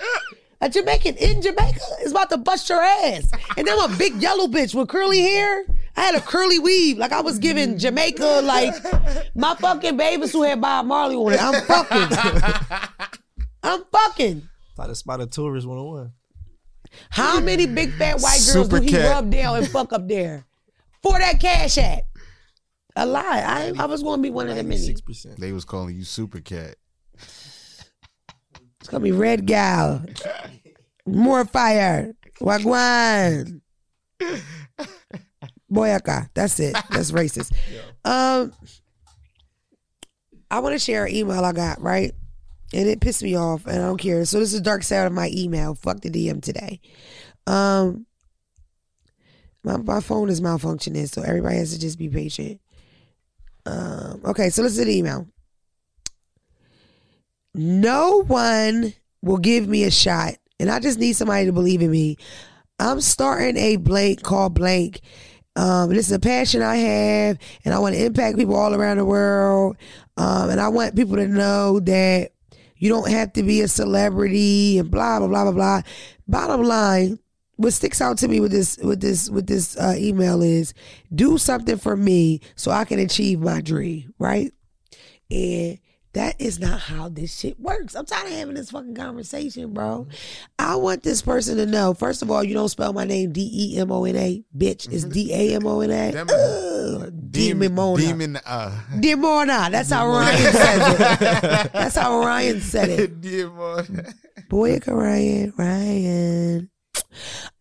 A 0.62 0.70
Jamaican 0.70 1.16
in 1.16 1.42
Jamaica 1.42 1.80
is 2.04 2.12
about 2.12 2.30
to 2.30 2.38
bust 2.38 2.70
your 2.70 2.82
ass. 2.82 3.32
And 3.58 3.66
then 3.68 3.78
a 3.80 3.88
big 3.98 4.22
yellow 4.22 4.48
bitch 4.48 4.76
with 4.76 4.90
curly 4.90 5.20
hair. 5.20 5.66
I 5.96 6.02
had 6.02 6.16
a 6.16 6.22
curly 6.22 6.60
weave. 6.60 6.98
Like 6.98 7.12
I 7.12 7.22
was 7.22 7.40
giving 7.40 7.78
Jamaica 7.78 8.42
like 8.44 8.76
my 9.36 9.56
fucking 9.56 9.98
babies 9.98 10.32
who 10.32 10.44
had 10.44 10.62
Bob 10.62 10.86
Marley 10.86 11.16
on 11.16 11.34
it. 11.34 11.42
I'm 11.44 11.62
fucking. 11.66 12.18
I'm 13.64 13.84
fucking. 13.92 14.48
Like 14.78 14.88
the 14.88 14.96
spot 14.96 15.22
of 15.22 15.32
tourist 15.32 15.68
101. 15.68 16.12
How 17.10 17.40
many 17.40 17.68
big 17.68 17.94
fat 17.94 18.20
white 18.22 18.40
girls 18.40 18.52
Super 18.52 18.80
do 18.80 18.86
he 18.86 18.92
cat. 18.92 19.12
rub 19.12 19.30
down 19.32 19.58
and 19.58 19.68
fuck 19.68 19.94
up 19.94 20.08
there? 20.08 20.46
For 21.02 21.18
that 21.18 21.40
cash 21.40 21.78
app. 21.78 22.04
A 22.96 23.06
lot. 23.06 23.26
I 23.26 23.72
I 23.78 23.86
was 23.86 24.04
going 24.04 24.20
to 24.20 24.24
be 24.24 24.30
one 24.30 24.50
of 24.50 24.56
the 24.58 24.64
many. 24.64 24.78
Six 24.82 25.02
percent. 25.02 25.40
They 25.40 25.52
was 25.52 25.66
calling 25.66 25.96
you 25.96 26.04
Super 26.04 26.42
Cat. 26.42 26.76
It's 28.82 28.90
gonna 28.90 29.04
be 29.04 29.14
Red 29.14 29.46
Gal. 29.46 30.04
More 31.06 31.46
fire. 31.46 32.14
Wagwan. 32.42 33.62
Boyaka. 35.72 36.30
That's 36.34 36.60
it. 36.60 36.76
That's 36.90 37.12
racist. 37.12 37.54
Um 38.04 38.52
I 40.50 40.58
want 40.58 40.74
to 40.74 40.80
share 40.80 41.06
an 41.06 41.14
email 41.14 41.46
I 41.46 41.52
got, 41.52 41.80
right? 41.80 42.12
And 42.74 42.90
it 42.90 43.00
pissed 43.00 43.22
me 43.22 43.36
off 43.36 43.68
and 43.68 43.76
I 43.76 43.86
don't 43.86 44.00
care. 44.00 44.26
So 44.26 44.40
this 44.40 44.54
is 44.54 44.62
dark 44.62 44.82
side 44.82 45.06
of 45.06 45.14
my 45.14 45.30
email. 45.32 45.76
Fuck 45.76 46.02
the 46.02 46.10
DM 46.10 46.42
today. 46.42 46.82
Um 47.46 48.08
my, 49.64 49.78
my 49.78 50.00
phone 50.00 50.30
is 50.30 50.42
malfunctioning, 50.42 51.08
so 51.08 51.22
everybody 51.22 51.58
has 51.58 51.74
to 51.74 51.80
just 51.80 52.00
be 52.00 52.10
patient. 52.10 52.60
Um, 53.68 54.22
okay, 54.26 54.50
so 54.50 54.64
listen 54.64 54.86
to 54.86 54.92
the 54.92 54.98
email. 54.98 55.28
No 57.54 58.24
one 58.24 58.94
will 59.22 59.38
give 59.38 59.68
me 59.68 59.84
a 59.84 59.92
shot, 59.92 60.36
and 60.60 60.70
I 60.70 60.80
just 60.80 61.00
need 61.00 61.14
somebody 61.14 61.46
to 61.46 61.54
believe 61.54 61.82
in 61.82 61.92
me. 61.92 62.18
I'm 62.80 63.02
starting 63.02 63.58
a 63.58 63.76
blank 63.76 64.24
called 64.24 64.56
blank. 64.56 65.02
Um, 65.56 65.90
this 65.90 66.08
is 66.08 66.14
a 66.14 66.20
passion 66.20 66.62
I 66.62 66.78
have, 66.78 67.38
and 67.66 67.74
I 67.74 67.80
want 67.80 67.96
to 67.96 68.06
impact 68.06 68.38
people 68.38 68.56
all 68.56 68.74
around 68.74 68.98
the 68.98 69.06
world. 69.06 69.78
Um, 70.18 70.50
and 70.50 70.62
I 70.62 70.70
want 70.70 70.96
people 70.96 71.18
to 71.18 71.28
know 71.28 71.80
that 71.82 72.32
you 72.78 72.90
don't 72.90 73.10
have 73.10 73.34
to 73.34 73.44
be 73.44 73.62
a 73.62 73.68
celebrity 73.68 74.80
and 74.80 74.90
blah 74.90 75.20
blah 75.20 75.28
blah 75.28 75.44
blah 75.44 75.52
blah. 75.52 75.82
Bottom 76.28 76.64
line, 76.64 77.20
what 77.58 77.74
sticks 77.74 78.02
out 78.02 78.18
to 78.20 78.28
me 78.28 78.40
with 78.40 78.52
this 78.52 78.78
with 78.78 79.02
this 79.02 79.30
with 79.30 79.46
this 79.46 79.78
uh, 79.78 79.94
email 79.98 80.42
is 80.42 80.74
do 81.14 81.38
something 81.38 81.78
for 81.78 81.96
me 81.96 82.42
so 82.56 82.72
I 82.72 82.86
can 82.86 82.98
achieve 82.98 83.40
my 83.40 83.62
dream, 83.62 84.14
right? 84.18 84.52
And 85.30 85.78
that 86.14 86.40
is 86.40 86.60
not 86.60 86.80
how 86.82 87.08
this 87.10 87.38
shit 87.40 87.60
works. 87.60 87.96
I'm 87.96 88.06
tired 88.06 88.28
of 88.28 88.34
having 88.34 88.56
this 88.56 88.72
fucking 88.72 88.96
conversation, 88.96 89.74
bro. 89.74 90.08
I 90.60 90.76
want 90.76 91.04
this 91.04 91.22
person 91.22 91.58
to 91.58 91.66
know. 91.66 91.94
First 91.94 92.22
of 92.22 92.30
all, 92.30 92.44
you 92.44 92.54
don't 92.54 92.70
spell 92.70 92.92
my 92.92 93.06
name 93.06 93.32
D 93.32 93.50
E 93.54 93.78
M 93.80 93.92
O 93.92 94.04
N 94.04 94.16
A, 94.18 94.44
bitch. 94.58 94.92
It's 94.92 95.06
D 95.06 95.34
A 95.34 95.56
M 95.56 95.66
O 95.66 95.80
N 95.80 95.92
A. 95.92 96.12
Demon. 97.32 97.78
Ugh, 97.80 97.98
Demon. 97.98 98.38
Uh, 98.46 98.82
Demona. 98.96 99.72
That's 99.72 99.90
how 99.92 100.08
Ryan 100.08 100.52
says 100.54 100.94
it. 100.94 101.74
That's 101.74 101.96
how 101.96 102.20
Ryan 102.20 102.60
said 102.62 102.90
it. 102.90 103.22
Demon. 103.22 104.14
Boyaka 104.50 104.94
Ryan, 104.94 105.54
Ryan. 105.58 106.70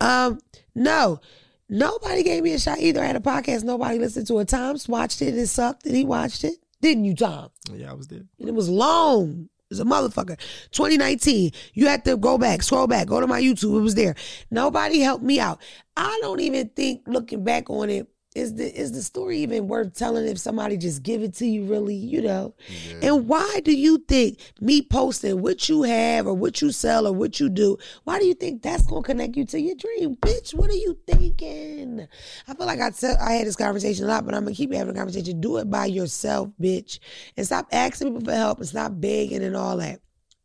Um, 0.00 0.40
no, 0.74 1.20
nobody 1.68 2.22
gave 2.24 2.42
me 2.42 2.52
a 2.54 2.58
shot 2.58 2.78
either. 2.80 3.00
I 3.00 3.06
had 3.06 3.16
a 3.16 3.20
podcast, 3.20 3.62
nobody 3.62 3.98
listened 3.98 4.26
to 4.28 4.38
it. 4.40 4.48
Tom's 4.48 4.88
watched 4.88 5.22
it 5.22 5.28
and 5.28 5.38
it 5.38 5.46
sucked, 5.46 5.86
and 5.86 5.94
he 5.94 6.04
watched 6.04 6.42
it. 6.42 6.54
Didn't 6.80 7.04
you, 7.04 7.14
Tom? 7.14 7.50
Yeah, 7.72 7.90
I 7.90 7.94
was 7.94 8.08
there. 8.08 8.24
And 8.38 8.48
it 8.48 8.54
was 8.54 8.68
long. 8.68 9.48
It 9.70 9.78
was 9.78 9.80
a 9.80 9.84
motherfucker. 9.84 10.38
2019. 10.72 11.52
You 11.74 11.86
had 11.86 12.04
to 12.06 12.16
go 12.16 12.38
back, 12.38 12.62
scroll 12.62 12.86
back, 12.86 13.06
go 13.06 13.20
to 13.20 13.26
my 13.26 13.40
YouTube. 13.40 13.78
It 13.78 13.82
was 13.82 13.94
there. 13.94 14.16
Nobody 14.50 15.00
helped 15.00 15.24
me 15.24 15.38
out. 15.38 15.60
I 15.96 16.18
don't 16.22 16.40
even 16.40 16.70
think 16.70 17.02
looking 17.06 17.44
back 17.44 17.70
on 17.70 17.90
it, 17.90 18.08
is 18.34 18.54
the 18.54 18.80
is 18.80 18.92
the 18.92 19.02
story 19.02 19.38
even 19.38 19.66
worth 19.66 19.94
telling 19.94 20.26
if 20.26 20.38
somebody 20.38 20.76
just 20.76 21.02
give 21.02 21.22
it 21.22 21.34
to 21.34 21.46
you 21.46 21.64
really, 21.64 21.96
you 21.96 22.22
know? 22.22 22.54
And 23.02 23.26
why 23.26 23.60
do 23.64 23.76
you 23.76 23.98
think 23.98 24.38
me 24.60 24.82
posting 24.82 25.42
what 25.42 25.68
you 25.68 25.82
have 25.82 26.28
or 26.28 26.34
what 26.34 26.62
you 26.62 26.70
sell 26.70 27.08
or 27.08 27.12
what 27.12 27.40
you 27.40 27.48
do, 27.48 27.76
why 28.04 28.20
do 28.20 28.26
you 28.26 28.34
think 28.34 28.62
that's 28.62 28.86
gonna 28.86 29.02
connect 29.02 29.36
you 29.36 29.44
to 29.46 29.60
your 29.60 29.74
dream? 29.74 30.14
Bitch, 30.16 30.54
what 30.54 30.70
are 30.70 30.74
you 30.74 30.96
thinking? 31.08 32.06
I 32.46 32.54
feel 32.54 32.66
like 32.66 32.80
I 32.80 32.90
said 32.90 33.16
I 33.20 33.32
had 33.32 33.46
this 33.48 33.56
conversation 33.56 34.04
a 34.04 34.08
lot, 34.08 34.24
but 34.24 34.34
I'm 34.34 34.44
gonna 34.44 34.54
keep 34.54 34.72
having 34.72 34.94
a 34.94 34.98
conversation. 34.98 35.40
Do 35.40 35.56
it 35.56 35.68
by 35.68 35.86
yourself, 35.86 36.50
bitch. 36.60 37.00
And 37.36 37.44
stop 37.44 37.66
asking 37.72 38.08
people 38.12 38.24
for 38.24 38.36
help 38.36 38.58
and 38.58 38.68
stop 38.68 38.92
begging 38.94 39.42
and 39.42 39.56
all 39.56 39.76
that. 39.78 40.00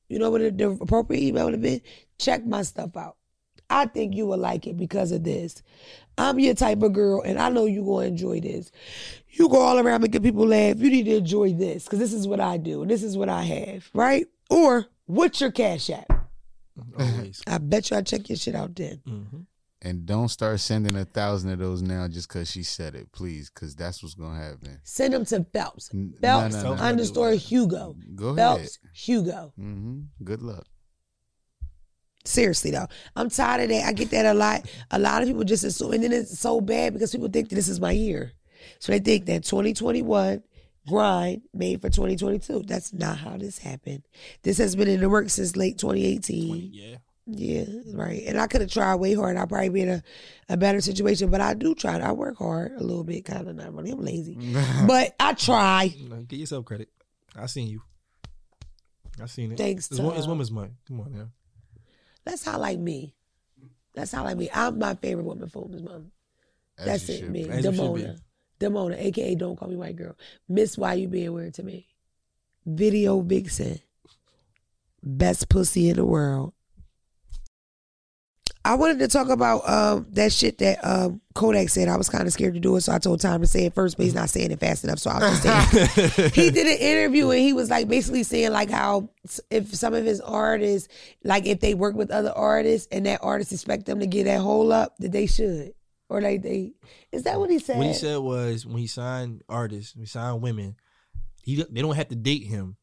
You 0.09 0.17
know 0.17 0.31
what 0.31 0.41
the, 0.41 0.49
the 0.49 0.69
appropriate 0.71 1.21
email 1.21 1.45
would 1.45 1.53
have 1.53 1.61
been? 1.61 1.81
Check 2.17 2.45
my 2.45 2.63
stuff 2.63 2.97
out. 2.97 3.17
I 3.69 3.87
think 3.87 4.15
you 4.15 4.27
will 4.27 4.37
like 4.37 4.67
it 4.67 4.77
because 4.77 5.11
of 5.11 5.23
this. 5.23 5.63
I'm 6.17 6.39
your 6.39 6.53
type 6.53 6.81
of 6.81 6.93
girl, 6.93 7.21
and 7.21 7.37
I 7.39 7.49
know 7.49 7.65
you're 7.65 7.83
going 7.85 8.05
to 8.05 8.11
enjoy 8.11 8.39
this. 8.39 8.71
You 9.29 9.49
go 9.49 9.59
all 9.59 9.79
around 9.79 10.01
making 10.01 10.21
people 10.21 10.47
laugh. 10.47 10.77
You 10.77 10.89
need 10.89 11.03
to 11.05 11.17
enjoy 11.17 11.53
this 11.53 11.83
because 11.83 11.99
this 11.99 12.13
is 12.13 12.27
what 12.27 12.39
I 12.39 12.55
do 12.57 12.81
and 12.83 12.89
this 12.89 13.03
is 13.03 13.17
what 13.17 13.27
I 13.27 13.43
have, 13.43 13.89
right? 13.93 14.25
Or 14.49 14.85
what's 15.07 15.41
your 15.41 15.51
cash 15.51 15.89
app? 15.89 16.29
Always. 16.97 17.41
I 17.47 17.57
bet 17.57 17.89
you 17.91 17.97
I 17.97 18.01
check 18.01 18.29
your 18.29 18.37
shit 18.37 18.55
out 18.55 18.75
then. 18.75 19.01
hmm 19.05 19.39
And 19.81 20.05
don't 20.05 20.29
start 20.29 20.61
sending 20.61 20.95
a 20.95 21.03
thousand 21.03 21.51
of 21.51 21.59
those 21.59 21.81
now 21.81 22.07
just 22.07 22.29
because 22.29 22.49
she 22.49 22.63
said 22.63 22.95
it, 22.95 23.11
please, 23.11 23.49
because 23.53 23.75
that's 23.75 24.01
what's 24.01 24.15
gonna 24.15 24.41
happen. 24.41 24.79
Send 24.83 25.13
them 25.13 25.25
to 25.25 25.43
Phelps. 25.51 25.89
N- 25.93 26.13
Phelps 26.21 26.55
no, 26.55 26.61
no, 26.63 26.75
no. 26.75 26.81
underscore 26.81 27.31
Hugo. 27.31 27.95
Go 28.15 28.27
ahead. 28.29 28.37
Phelps 28.37 28.79
Hugo. 28.93 29.51
hmm 29.57 29.99
Good 30.23 30.41
luck. 30.41 30.65
Seriously 32.25 32.71
though, 32.71 32.87
I'm 33.15 33.29
tired 33.29 33.63
of 33.63 33.69
that. 33.69 33.85
I 33.85 33.93
get 33.93 34.09
that 34.11 34.25
a 34.25 34.33
lot. 34.33 34.65
A 34.91 34.99
lot 34.99 35.21
of 35.21 35.27
people 35.27 35.43
just 35.43 35.63
assume, 35.63 35.93
and 35.93 36.03
then 36.03 36.11
it's 36.11 36.39
so 36.39 36.59
bad 36.61 36.93
because 36.93 37.11
people 37.11 37.29
think 37.29 37.49
that 37.49 37.55
this 37.55 37.67
is 37.67 37.79
my 37.79 37.91
year, 37.91 38.31
so 38.79 38.91
they 38.91 38.99
think 38.99 39.25
that 39.27 39.43
2021 39.43 40.43
grind 40.87 41.41
made 41.53 41.81
for 41.81 41.89
2022. 41.89 42.63
That's 42.65 42.93
not 42.93 43.17
how 43.17 43.37
this 43.37 43.57
happened. 43.59 44.03
This 44.43 44.57
has 44.57 44.75
been 44.75 44.87
in 44.87 45.01
the 45.01 45.09
works 45.09 45.33
since 45.33 45.55
late 45.55 45.77
2018. 45.77 46.69
Yeah. 46.73 46.97
Yeah, 47.27 47.65
right. 47.95 48.21
And 48.27 48.39
I 48.39 48.45
could 48.45 48.61
have 48.61 48.69
tried 48.69 48.95
way 48.97 49.15
harder. 49.15 49.39
I'd 49.39 49.49
probably 49.49 49.69
be 49.69 49.81
in 49.81 49.89
a, 49.89 50.03
a 50.47 50.57
better 50.57 50.79
situation, 50.79 51.31
but 51.31 51.41
I 51.41 51.55
do 51.55 51.73
try. 51.73 51.97
I 51.97 52.11
work 52.11 52.37
hard 52.37 52.73
a 52.73 52.83
little 52.83 53.03
bit, 53.03 53.25
kind 53.25 53.47
of 53.47 53.55
not 53.55 53.73
really. 53.73 53.89
I'm 53.89 53.99
lazy, 53.99 54.37
but 54.87 55.15
I 55.19 55.33
try. 55.33 55.87
Get 56.27 56.37
yourself 56.37 56.65
credit. 56.65 56.89
I 57.35 57.47
seen 57.47 57.67
you. 57.67 57.81
I 59.19 59.25
seen 59.25 59.53
it. 59.53 59.57
Thanks, 59.57 59.89
It's, 59.89 59.99
it's 59.99 60.27
women's 60.27 60.51
month. 60.51 60.73
Come 60.87 60.99
on 60.99 61.13
now. 61.13 61.27
That's 62.25 62.43
how 62.43 62.59
like 62.59 62.79
me. 62.79 63.13
That's 63.93 64.11
how 64.11 64.23
like 64.23 64.37
me. 64.37 64.49
I'm 64.53 64.79
my 64.79 64.95
favorite 64.95 65.25
woman 65.25 65.47
for 65.47 65.63
Women's 65.63 65.83
Month. 65.83 66.05
As 66.77 66.85
That's 66.85 67.09
it, 67.09 67.19
should 67.19 67.29
me. 67.31 67.43
be. 67.43 67.49
As 67.49 67.63
you 67.63 67.73
should 67.73 67.95
be. 67.95 68.01
Demona. 68.01 68.19
Demona, 68.59 68.99
aka 68.99 69.35
Don't 69.35 69.57
Call 69.57 69.69
Me 69.69 69.75
White 69.75 69.95
Girl. 69.95 70.17
Miss 70.49 70.77
Why 70.77 70.95
You 70.95 71.07
Being 71.07 71.33
Weird 71.33 71.53
to 71.55 71.63
Me. 71.63 71.87
Video 72.65 73.21
Vixen. 73.21 73.79
Best 75.03 75.49
pussy 75.49 75.89
in 75.89 75.97
the 75.97 76.05
world. 76.05 76.53
I 78.65 78.73
wanted 78.73 78.97
to 78.97 79.07
talk 79.07 79.29
about 79.29 79.69
um, 79.69 80.07
that 80.13 80.33
shit 80.33 80.57
that 80.57 80.79
um, 80.83 81.21
Kodak 81.35 81.69
said. 81.69 81.87
I 81.87 81.97
was 81.97 82.09
kind 82.09 82.25
of 82.25 82.33
scared 82.33 82.55
to 82.55 82.59
do 82.59 82.75
it, 82.75 82.81
so 82.81 82.93
I 82.93 82.97
told 82.97 83.21
Tom 83.21 83.41
to 83.41 83.47
say 83.47 83.65
it 83.65 83.75
first, 83.75 83.95
but 83.95 84.05
he's 84.05 84.15
not 84.15 84.31
saying 84.31 84.49
it 84.49 84.59
fast 84.59 84.83
enough, 84.83 84.97
so 84.97 85.11
I'll 85.11 85.19
just 85.19 85.43
say 85.43 86.23
it. 86.23 86.33
he 86.35 86.49
did 86.49 86.65
an 86.65 86.79
interview 86.79 87.29
and 87.29 87.39
he 87.39 87.53
was 87.53 87.69
like 87.69 87.87
basically 87.87 88.23
saying 88.23 88.51
like 88.51 88.71
how 88.71 89.09
if 89.51 89.75
some 89.75 89.93
of 89.93 90.03
his 90.03 90.19
artists 90.19 90.89
like 91.23 91.45
if 91.45 91.59
they 91.59 91.75
work 91.75 91.95
with 91.95 92.09
other 92.09 92.31
artists 92.31 92.87
and 92.91 93.05
that 93.05 93.19
artist 93.21 93.51
expect 93.51 93.85
them 93.85 93.99
to 93.99 94.07
get 94.07 94.23
that 94.23 94.39
hole 94.39 94.73
up 94.73 94.97
that 94.97 95.11
they 95.11 95.27
should 95.27 95.75
or 96.09 96.19
like 96.19 96.41
they 96.41 96.73
is 97.11 97.21
that 97.23 97.39
what 97.39 97.51
he 97.51 97.59
said? 97.59 97.77
What 97.77 97.87
he 97.87 97.93
said 97.93 98.17
was 98.17 98.65
when 98.65 98.77
he 98.77 98.87
signed 98.87 99.43
artists, 99.47 99.95
when 99.95 100.01
he 100.01 100.07
signed 100.07 100.41
women, 100.41 100.75
he 101.43 101.63
they 101.69 101.83
don't 101.83 101.95
have 101.95 102.09
to 102.09 102.15
date 102.15 102.43
him, 102.43 102.77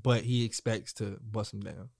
but 0.00 0.24
he 0.24 0.44
expects 0.44 0.92
to 0.94 1.20
bust 1.22 1.52
them 1.52 1.60
down. 1.60 1.90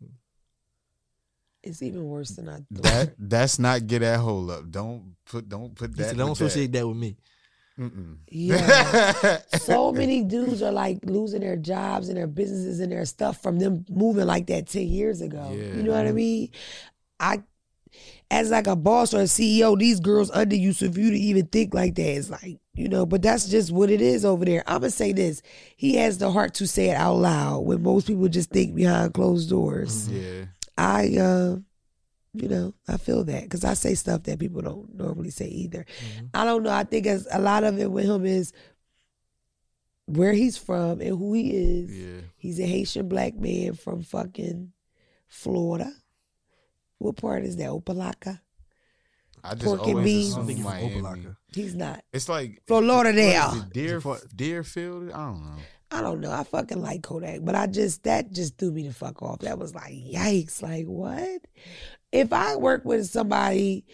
It's 1.63 1.83
even 1.83 2.05
worse 2.05 2.31
than 2.31 2.49
I 2.49 2.57
thought. 2.57 2.83
That 2.83 3.15
that's 3.19 3.59
not 3.59 3.87
get 3.87 3.99
that 4.01 4.21
hole 4.21 4.51
up. 4.51 4.71
Don't 4.71 5.15
put 5.27 5.49
don't 5.49 5.75
put 5.75 5.91
He 5.91 5.97
that. 5.97 6.09
said, 6.11 6.17
"Don't 6.17 6.31
with 6.31 6.39
that. 6.39 6.45
associate 6.47 6.73
that 6.73 6.89
with 6.89 6.97
me." 6.97 7.17
Mm-mm. 7.79 8.17
yeah. 8.29 9.39
so 9.59 9.91
many 9.93 10.23
dudes 10.23 10.61
are 10.63 10.73
like 10.73 10.99
losing 11.05 11.41
their 11.41 11.57
jobs 11.57 12.09
and 12.09 12.19
their 12.19 12.27
businesses 12.27 12.79
and 12.81 12.93
their 12.93 13.07
stuff 13.07 13.43
from 13.43 13.59
them 13.59 13.87
moving 13.89 14.27
like 14.27 14.47
that 14.49 14.67
10 14.67 14.87
years 14.87 15.23
ago. 15.23 15.51
Yeah. 15.55 15.77
You 15.77 15.83
know 15.85 15.93
what 15.93 16.07
I 16.07 16.13
mean? 16.13 16.51
I 17.19 17.43
as 18.31 18.51
like 18.51 18.67
a 18.67 18.77
boss 18.77 19.13
or 19.15 19.21
a 19.21 19.25
CEO, 19.25 19.79
these 19.79 19.99
girls 19.99 20.31
under 20.31 20.55
you. 20.57 20.73
So 20.73 20.85
if 20.87 20.97
you 20.97 21.11
to 21.11 21.17
even 21.17 21.47
think 21.47 21.75
like 21.75 21.95
that, 21.97 22.17
it's 22.17 22.31
like, 22.31 22.61
you 22.75 22.89
know, 22.89 23.05
but 23.07 23.23
that's 23.23 23.49
just 23.49 23.73
what 23.73 23.91
it 23.91 24.01
is 24.01 24.25
over 24.25 24.45
there. 24.45 24.63
I'm 24.67 24.81
gonna 24.81 24.91
say 24.91 25.13
this. 25.13 25.43
He 25.77 25.97
has 25.97 26.19
the 26.19 26.31
heart 26.31 26.55
to 26.55 26.67
say 26.67 26.91
it 26.91 26.97
out 26.97 27.17
loud 27.17 27.61
when 27.61 27.83
most 27.83 28.07
people 28.07 28.29
just 28.29 28.51
think 28.51 28.75
behind 28.75 29.15
closed 29.15 29.49
doors. 29.51 30.09
Yeah. 30.09 30.45
I 30.81 31.17
uh 31.19 31.57
you 32.33 32.49
know, 32.49 32.75
I 32.87 32.97
feel 32.97 33.25
that 33.25 33.43
because 33.43 33.65
I 33.65 33.75
say 33.75 33.95
stuff 33.95 34.23
that 34.23 34.39
people 34.39 34.63
don't 34.63 34.95
normally 34.95 35.31
say 35.31 35.49
either. 35.49 35.85
Mhm. 35.85 36.31
I 36.33 36.45
don't 36.45 36.63
know. 36.63 36.71
I 36.71 36.85
think 36.85 37.07
as 37.09 37.27
a 37.33 37.41
lot 37.41 37.65
of 37.65 37.79
it 37.79 37.91
with 37.91 38.05
him 38.07 38.25
is 38.25 38.53
where 40.07 40.33
he's 40.33 40.57
from 40.57 41.01
and 41.01 41.11
who 41.19 41.35
he 41.35 41.51
is. 41.57 41.91
Yeah. 41.97 42.21
He's 42.37 42.61
a 42.61 42.67
Haitian 42.67 43.09
black 43.09 43.35
man 43.35 43.75
from 43.75 44.03
fucking 44.03 44.73
Florida. 45.29 45.93
What 46.99 47.17
part 47.17 47.45
is 47.45 47.57
that? 47.57 47.69
Opa-locka? 47.69 48.41
I 49.43 49.55
just 49.55 49.65
Pork 49.65 49.81
and 49.83 49.91
always 49.91 50.05
beans. 50.05 50.33
I 50.33 50.37
don't 50.37 50.45
assume 50.45 50.47
think 50.47 50.59
he's 50.59 50.65
from 50.67 50.73
Miami. 50.73 51.01
Opa-locka. 51.01 51.37
He's 51.55 51.75
not. 51.75 52.05
It's 52.13 52.29
like 52.29 52.63
Fort 52.69 52.85
Lauderdale. 52.85 53.49
what 53.49 53.57
is 53.57 53.63
it, 53.63 53.73
Deer, 53.73 53.87
Is 53.87 53.93
it 53.93 54.01
for- 54.03 54.21
Deerfield. 54.37 55.11
I 55.11 55.17
don't 55.27 55.43
know. 55.43 55.57
I 55.91 56.03
don't 56.03 56.21
know. 56.21 56.31
I 56.31 56.45
fucking 56.45 56.81
like 56.81 57.03
Kodak, 57.03 57.41
but 57.43 57.55
I 57.55 57.67
just 57.67 58.05
that 58.05 58.33
just 58.33 58.59
threw 58.59 58.71
me 58.71 58.87
the 58.87 58.95
fuck 58.95 59.23
off. 59.23 59.41
That 59.41 59.59
was 59.59 59.75
like 59.75 59.93
yikes. 59.93 60.63
Like 60.63 60.87
what? 60.87 61.41
If 62.13 62.33
I 62.33 62.57
work 62.57 62.85
with 62.85 63.07
somebody, 63.07 63.85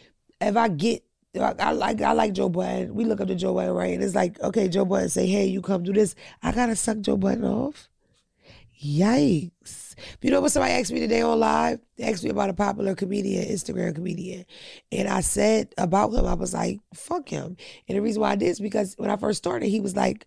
if 0.40 0.56
I 0.56 0.68
get 0.68 1.02
I, 1.34 1.54
I 1.58 1.72
like 1.72 2.02
I 2.02 2.12
like 2.12 2.32
Joe 2.32 2.48
Budden. 2.48 2.94
We 2.94 3.04
look 3.04 3.20
up 3.20 3.28
to 3.28 3.34
Joe 3.34 3.54
Budden, 3.54 3.72
right? 3.72 3.94
And 3.94 4.02
it's 4.02 4.14
like, 4.14 4.40
okay, 4.40 4.68
Joe 4.68 4.84
Budden 4.84 5.08
say, 5.08 5.26
hey, 5.26 5.46
you 5.46 5.62
come 5.62 5.82
do 5.82 5.92
this. 5.92 6.14
I 6.42 6.52
gotta 6.52 6.76
suck 6.76 7.00
Joe 7.00 7.16
Budden 7.16 7.44
off. 7.44 7.88
Yikes. 8.82 9.94
You 10.20 10.30
know 10.30 10.42
what 10.42 10.52
somebody 10.52 10.74
asked 10.74 10.92
me 10.92 11.00
today 11.00 11.22
on 11.22 11.40
live? 11.40 11.80
They 11.96 12.04
asked 12.04 12.22
me 12.22 12.28
about 12.30 12.50
a 12.50 12.54
popular 12.54 12.94
comedian, 12.94 13.48
Instagram 13.48 13.94
comedian. 13.94 14.44
And 14.92 15.08
I 15.08 15.20
said 15.20 15.72
about 15.78 16.12
him, 16.12 16.26
I 16.26 16.34
was 16.34 16.52
like, 16.52 16.80
fuck 16.92 17.30
him. 17.30 17.56
And 17.88 17.96
the 17.96 18.02
reason 18.02 18.20
why 18.20 18.32
I 18.32 18.36
did 18.36 18.48
is 18.48 18.60
because 18.60 18.94
when 18.98 19.08
I 19.08 19.16
first 19.16 19.38
started, 19.38 19.68
he 19.68 19.80
was 19.80 19.96
like 19.96 20.26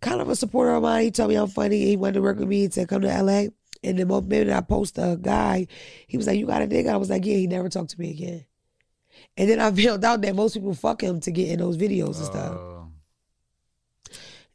kind 0.00 0.20
of 0.20 0.28
a 0.28 0.36
supporter 0.36 0.72
of 0.72 0.82
mine. 0.82 1.04
He 1.04 1.10
told 1.10 1.30
me 1.30 1.36
I'm 1.36 1.48
funny. 1.48 1.84
He 1.84 1.96
wanted 1.96 2.14
to 2.14 2.22
work 2.22 2.38
with 2.38 2.48
me 2.48 2.68
to 2.68 2.86
come 2.86 3.02
to 3.02 3.22
LA. 3.22 3.46
And 3.82 3.98
the 3.98 4.06
moment 4.06 4.50
I 4.50 4.60
post 4.60 4.98
a 4.98 5.18
guy, 5.20 5.66
he 6.06 6.16
was 6.16 6.26
like, 6.26 6.38
You 6.38 6.46
got 6.46 6.62
a 6.62 6.66
nigga? 6.66 6.88
I 6.88 6.96
was 6.96 7.10
like, 7.10 7.24
Yeah, 7.24 7.36
he 7.36 7.46
never 7.46 7.68
talked 7.68 7.90
to 7.90 8.00
me 8.00 8.10
again. 8.10 8.44
And 9.36 9.48
then 9.48 9.60
I 9.60 9.70
found 9.82 10.04
out 10.04 10.20
that 10.22 10.34
most 10.34 10.54
people 10.54 10.74
fuck 10.74 11.02
him 11.02 11.20
to 11.20 11.30
get 11.30 11.50
in 11.50 11.60
those 11.60 11.76
videos 11.76 12.16
and 12.16 12.26
stuff. 12.26 12.56
Uh, 12.56 12.78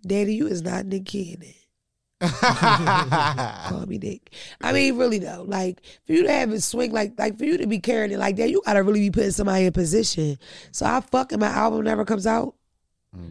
Daddy, 0.06 0.36
you 0.36 0.48
is 0.48 0.62
not 0.62 0.86
Nick 0.86 1.06
Cannon. 1.06 1.54
Call 2.24 3.86
me 3.86 3.98
Nick. 3.98 4.34
I 4.62 4.72
mean, 4.72 4.98
really 4.98 5.20
though, 5.20 5.44
like 5.48 5.82
for 6.06 6.14
you 6.14 6.24
to 6.24 6.32
have 6.32 6.52
it 6.52 6.62
swing 6.62 6.92
like 6.92 7.14
like 7.18 7.38
for 7.38 7.46
you 7.46 7.58
to 7.58 7.68
be 7.68 7.80
carrying 7.80 8.12
it 8.12 8.20
like 8.20 8.38
that, 8.38 8.50
you 8.50 8.62
gotta 8.66 8.84
really 8.84 9.02
be 9.02 9.12
putting 9.12 9.32
somebody 9.32 9.66
in 9.66 9.74
position. 9.74 10.38
So 10.72 10.86
I 10.86 11.02
fucking 11.02 11.40
my 11.40 11.48
album 11.48 11.84
never 11.84 12.06
comes 12.06 12.26
out. 12.28 12.56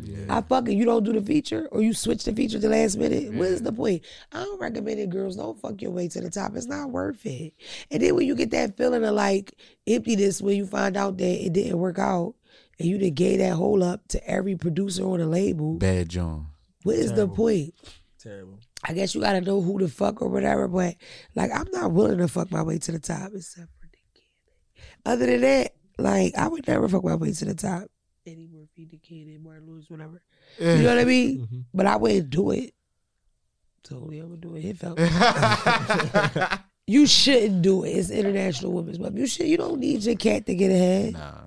Yeah. 0.05 0.37
I 0.37 0.41
fucking 0.43 0.77
you 0.77 0.85
don't 0.85 1.05
do 1.05 1.13
the 1.13 1.21
feature 1.23 1.69
or 1.73 1.83
you 1.83 1.93
switch 1.95 2.25
the 2.25 2.33
feature 2.33 2.59
the 2.59 2.69
last 2.69 2.97
minute. 2.97 3.33
What 3.35 3.49
is 3.49 3.63
the 3.63 3.73
point? 3.73 4.03
I 4.33 4.45
don't 4.45 4.61
recommend 4.61 5.01
it, 5.01 5.11
girls. 5.11 5.37
Don't 5.37 5.61
fuck 5.61 5.83
your 5.83 5.91
way 5.91 6.09
to 6.09 6.21
the 6.21 6.31
top. 6.31 6.53
It's 6.55 6.67
not 6.67 6.91
worth 6.91 7.25
it. 7.27 7.55
And 7.91 8.03
then 8.03 8.15
when 8.15 8.27
you 8.27 8.35
get 8.35 8.51
that 8.53 8.77
feeling 8.77 9.05
of 9.05 9.15
like 9.15 9.53
emptiness 9.87 10.41
when 10.41 10.57
you 10.57 10.67
find 10.67 10.97
out 10.97 11.19
that 11.19 11.45
it 11.47 11.53
didn't 11.53 11.79
work 11.79 11.99
out 11.99 12.35
and 12.79 12.89
you 12.89 12.99
done 12.99 13.11
gave 13.11 13.39
that 13.39 13.55
hole 13.55 13.83
up 13.83 14.07
to 14.09 14.29
every 14.29 14.57
producer 14.57 15.05
on 15.05 15.19
the 15.19 15.27
label, 15.27 15.75
Bad 15.75 16.09
John. 16.09 16.49
what 16.85 16.97
is 16.97 17.13
the 17.13 17.29
point? 17.29 17.75
Terrible. 18.21 18.59
I 18.85 18.93
guess 18.93 19.15
you 19.15 19.21
gotta 19.21 19.41
know 19.41 19.61
who 19.61 19.79
the 19.79 19.89
fuck 19.89 20.23
or 20.23 20.29
whatever, 20.29 20.69
but 20.69 20.97
like 21.35 21.51
I'm 21.53 21.71
not 21.73 21.93
willing 21.93 22.19
to 22.19 22.29
fuck 22.29 22.51
my 22.51 22.63
way 22.63 22.79
to 22.79 22.93
the 22.93 22.99
top 22.99 23.31
except 23.35 23.69
for 23.79 23.87
Nick 23.87 24.05
Cannon. 24.15 24.93
Other 25.05 25.27
than 25.27 25.41
that, 25.43 25.75
like 25.99 26.35
I 26.37 26.49
would 26.49 26.67
never 26.67 26.89
fuck 26.89 27.05
my 27.05 27.15
way 27.15 27.33
to 27.33 27.45
the 27.45 27.55
top. 27.55 27.85
Eddie 28.77 28.85
Murphy, 28.85 28.89
Nick 28.93 29.03
Cannon, 29.03 29.43
Martin 29.43 29.67
Lewis, 29.69 29.87
whatever. 29.89 30.23
You 30.59 30.83
know 30.83 30.89
what 30.95 30.99
I 30.99 31.05
mean? 31.05 31.47
Mhm. 31.47 31.65
But 31.75 31.87
I 31.87 31.97
wouldn't 31.97 32.31
do 32.31 32.51
it. 32.53 32.75
So 33.85 34.11
yeah, 34.13 34.23
I'm 34.23 34.29
gonna 34.29 34.41
do 34.41 34.57
it. 34.57 34.63
Hit 34.63 34.79
felt. 34.79 34.99
You 36.89 37.07
shouldn't 37.07 37.63
do 37.63 37.85
it. 37.85 37.91
It's 37.91 38.11
International 38.11 38.73
Women's 38.73 38.99
Month. 38.99 39.17
You 39.17 39.27
should. 39.29 39.47
You 39.47 39.57
don't 39.57 39.79
need 39.79 40.03
your 40.03 40.17
cat 40.17 40.47
to 40.47 40.55
get 40.55 40.73
ahead. 40.73 41.13
nah. 41.13 41.43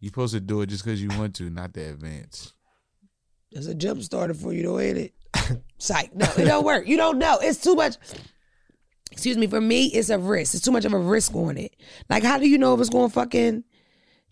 You 0.00 0.08
supposed 0.08 0.34
to 0.34 0.40
do 0.40 0.60
it 0.62 0.66
just 0.66 0.84
because 0.84 1.00
you 1.00 1.08
want 1.16 1.36
to, 1.36 1.48
not 1.48 1.72
to 1.74 1.80
advance. 1.80 2.52
It's 3.52 3.68
a 3.68 3.74
jump 3.74 4.02
starter 4.02 4.34
for 4.34 4.52
you, 4.52 4.64
though, 4.64 4.80
ain't 4.80 4.98
it? 4.98 5.14
Psych. 5.78 6.12
No, 6.14 6.26
it 6.36 6.44
don't 6.44 6.64
work. 6.64 6.88
You 6.88 6.96
don't 6.96 7.18
know. 7.18 7.38
It's 7.40 7.60
too 7.62 7.76
much. 7.76 7.96
Excuse 9.12 9.36
me. 9.38 9.46
For 9.46 9.60
me, 9.60 9.86
it's 9.86 10.10
a 10.10 10.18
risk. 10.18 10.54
It's 10.54 10.64
too 10.64 10.72
much 10.72 10.84
of 10.84 10.92
a 10.92 10.98
risk 10.98 11.34
on 11.36 11.56
it. 11.56 11.74
Like, 12.10 12.24
how 12.24 12.36
do 12.36 12.48
you 12.48 12.58
know 12.58 12.74
if 12.74 12.80
it's 12.80 12.90
going 12.90 13.08
to 13.08 13.14
fucking 13.14 13.62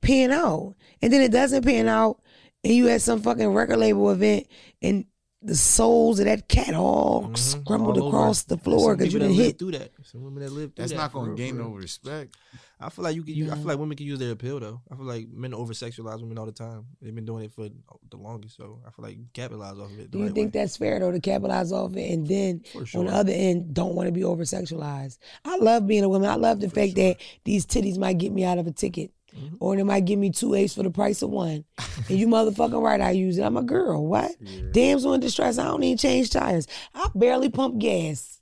pan 0.02 0.32
out? 0.32 0.74
And 1.02 1.12
then 1.12 1.20
it 1.20 1.30
doesn't 1.32 1.64
pan 1.64 1.88
out, 1.88 2.20
and 2.64 2.72
you 2.74 2.88
at 2.88 3.02
some 3.02 3.20
fucking 3.20 3.48
record 3.48 3.78
label 3.78 4.10
event, 4.10 4.46
and 4.82 5.04
the 5.42 5.54
souls 5.54 6.18
of 6.18 6.24
that 6.24 6.48
cat 6.48 6.74
all 6.74 7.24
Mhm. 7.28 7.36
scrambled 7.36 7.98
All 7.98 8.08
over. 8.08 8.16
across 8.16 8.44
the 8.44 8.56
floor 8.58 8.96
because 8.96 9.12
you 9.12 9.20
didn't 9.20 9.36
that 9.36 9.42
live 9.42 9.46
hit. 9.46 9.58
through 9.60 9.70
that. 9.72 9.92
Some 10.02 10.24
women 10.24 10.42
that 10.42 10.50
live 10.50 10.74
through 10.74 10.82
That's 10.82 10.90
that. 10.92 10.96
not 10.98 11.12
gonna 11.12 11.34
gain 11.36 11.58
no 11.58 11.68
respect. 11.68 12.34
I 12.80 12.88
feel 12.90 13.04
like 13.04 13.14
you 13.14 13.22
can. 13.22 13.34
You, 13.34 13.52
I 13.52 13.54
feel 13.54 13.64
like 13.66 13.78
women 13.78 13.96
can 13.96 14.06
use 14.06 14.18
their 14.18 14.32
appeal 14.32 14.58
though. 14.58 14.80
I 14.90 14.96
feel 14.96 15.04
like 15.04 15.28
men 15.28 15.54
over 15.54 15.72
sexualize 15.72 16.20
women 16.20 16.36
all 16.38 16.46
the 16.46 16.52
time. 16.52 16.86
They've 17.00 17.14
been 17.14 17.26
doing 17.26 17.44
it 17.44 17.52
for 17.52 17.68
the 18.10 18.16
longest, 18.16 18.56
so 18.56 18.80
I 18.86 18.90
feel 18.90 19.04
like 19.04 19.18
capitalize 19.34 19.78
off 19.78 19.92
of 19.92 19.98
it. 20.00 20.10
Do 20.10 20.18
you 20.18 20.24
right 20.24 20.34
think 20.34 20.52
way. 20.54 20.60
that's 20.62 20.76
fair 20.78 20.98
though 20.98 21.12
to 21.12 21.20
capitalize 21.20 21.70
off 21.70 21.94
it 21.96 22.10
and 22.10 22.26
then 22.26 22.62
sure. 22.84 23.00
on 23.00 23.06
the 23.06 23.12
other 23.14 23.32
end 23.32 23.72
don't 23.72 23.94
want 23.94 24.08
to 24.08 24.12
be 24.12 24.24
over 24.24 24.42
sexualized? 24.42 25.18
I 25.44 25.58
love 25.58 25.86
being 25.86 26.02
a 26.02 26.08
woman. 26.08 26.28
I 26.28 26.34
love 26.36 26.58
the 26.60 26.68
For 26.70 26.74
fact 26.76 26.96
sure. 26.96 27.04
that 27.10 27.18
these 27.44 27.64
titties 27.66 27.98
might 27.98 28.18
get 28.18 28.32
me 28.32 28.42
out 28.42 28.58
of 28.58 28.66
a 28.66 28.72
ticket. 28.72 29.12
Mhm. 29.36 29.56
Or 29.60 29.76
they 29.76 29.82
might 29.82 30.04
give 30.04 30.18
me 30.18 30.30
two 30.30 30.46
two 30.48 30.54
eights 30.54 30.74
for 30.74 30.82
the 30.82 30.90
price 30.90 31.22
of 31.22 31.30
one. 31.30 31.64
and 32.08 32.18
you 32.18 32.26
motherfucking 32.26 32.82
right, 32.82 33.00
I 33.00 33.10
use 33.10 33.38
it. 33.38 33.42
I'm 33.42 33.56
a 33.56 33.62
girl. 33.62 34.06
What? 34.06 34.30
Damsel 34.72 35.14
in 35.14 35.20
distress. 35.20 35.58
I 35.58 35.64
don't 35.64 35.82
even 35.82 35.98
change 35.98 36.30
tires. 36.30 36.66
I 36.94 37.08
barely 37.14 37.50
pump 37.50 37.78
gas. 37.78 38.40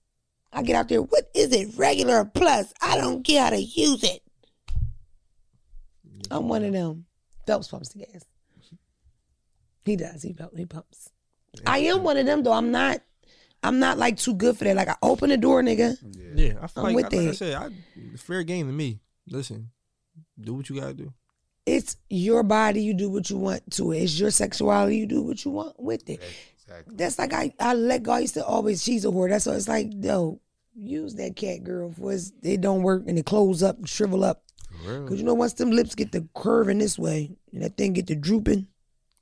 I 0.52 0.62
get 0.62 0.76
out 0.76 0.88
there. 0.88 1.02
What 1.02 1.30
is 1.35 1.52
it? 1.52 1.76
Regular 1.76 2.18
or 2.18 2.24
plus? 2.24 2.72
I 2.80 2.96
don't 2.96 3.24
care 3.24 3.42
how 3.44 3.50
to 3.50 3.61
use 3.61 4.04
it. 4.04 4.22
I'm 6.30 6.48
one 6.48 6.64
of 6.64 6.72
them. 6.72 7.07
Phelps 7.46 7.68
pumps 7.68 7.90
the 7.90 8.00
gas. 8.07 8.24
He 9.85 9.96
does. 9.96 10.22
He 10.22 10.33
pumps. 10.33 10.57
He 10.57 10.64
pumps. 10.64 11.11
I 11.66 11.78
am 11.78 12.02
one 12.02 12.16
of 12.16 12.26
them 12.26 12.42
though. 12.42 12.52
I'm 12.52 12.70
not. 12.70 13.00
I'm 13.62 13.78
not 13.78 13.96
like 13.98 14.18
too 14.18 14.35
good 14.35 14.59
for 14.59 14.64
that. 14.64 14.76
Like 14.76 14.88
I 14.88 14.96
open 15.02 15.30
the 15.30 15.37
door, 15.37 15.62
nigga. 15.62 15.96
Yeah, 16.35 16.54
I 16.61 16.66
feel 16.66 16.85
I'm 16.87 16.94
like, 16.94 16.96
with 16.96 17.12
like 17.12 17.26
I 17.26 17.30
it. 17.30 17.37
said, 17.37 17.54
I, 17.54 17.70
fair 18.16 18.42
game 18.42 18.66
to 18.66 18.72
me. 18.72 19.00
Listen, 19.28 19.70
do 20.40 20.55
what 20.55 20.68
you 20.68 20.81
gotta 20.81 20.94
do. 20.94 21.12
It's 21.66 21.97
your 22.11 22.42
body. 22.42 22.83
You 22.83 22.94
do 22.94 23.09
what 23.09 23.31
you 23.31 23.38
want 23.38 23.70
to 23.73 23.92
it. 23.92 24.03
It's 24.03 24.18
your 24.18 24.31
sexuality. 24.31 24.99
You 24.99 25.07
do 25.07 25.23
what 25.23 25.44
you 25.44 25.51
want 25.51 25.81
with 25.81 26.09
it. 26.11 26.20
Exactly. 26.62 26.97
That's 26.97 27.18
like 27.18 27.33
I, 27.33 27.55
I 27.59 27.75
let 27.75 28.03
go. 28.03 28.12
I 28.12 28.20
used 28.20 28.35
to 28.35 28.44
always 28.44 28.83
she's 28.83 29.05
a 29.05 29.09
whore. 29.09 29.31
That's 29.31 29.47
why 29.47 29.55
it's 29.55 29.68
like, 29.68 29.88
yo, 29.90 30.40
use 30.75 31.14
that 31.14 31.37
cat 31.37 31.64
girl 31.64 31.92
for 31.92 32.12
it's, 32.12 32.33
it 32.42 32.61
don't 32.61 32.83
work 32.83 33.05
and 33.07 33.18
it 33.18 33.27
close 33.27 33.62
up 33.62 33.79
and 33.79 33.88
shrivel 33.88 34.25
up. 34.25 34.42
For 34.83 34.92
real. 34.92 35.09
Cause 35.09 35.18
you 35.18 35.25
know 35.25 35.35
once 35.35 35.55
them 35.55 35.70
lips 35.70 35.94
get 35.94 36.12
the 36.12 36.27
curving 36.35 36.79
this 36.79 36.99
way 36.99 37.37
and 37.53 37.62
that 37.62 37.77
thing 37.77 37.92
get 37.92 38.09
the 38.09 38.16
drooping, 38.16 38.66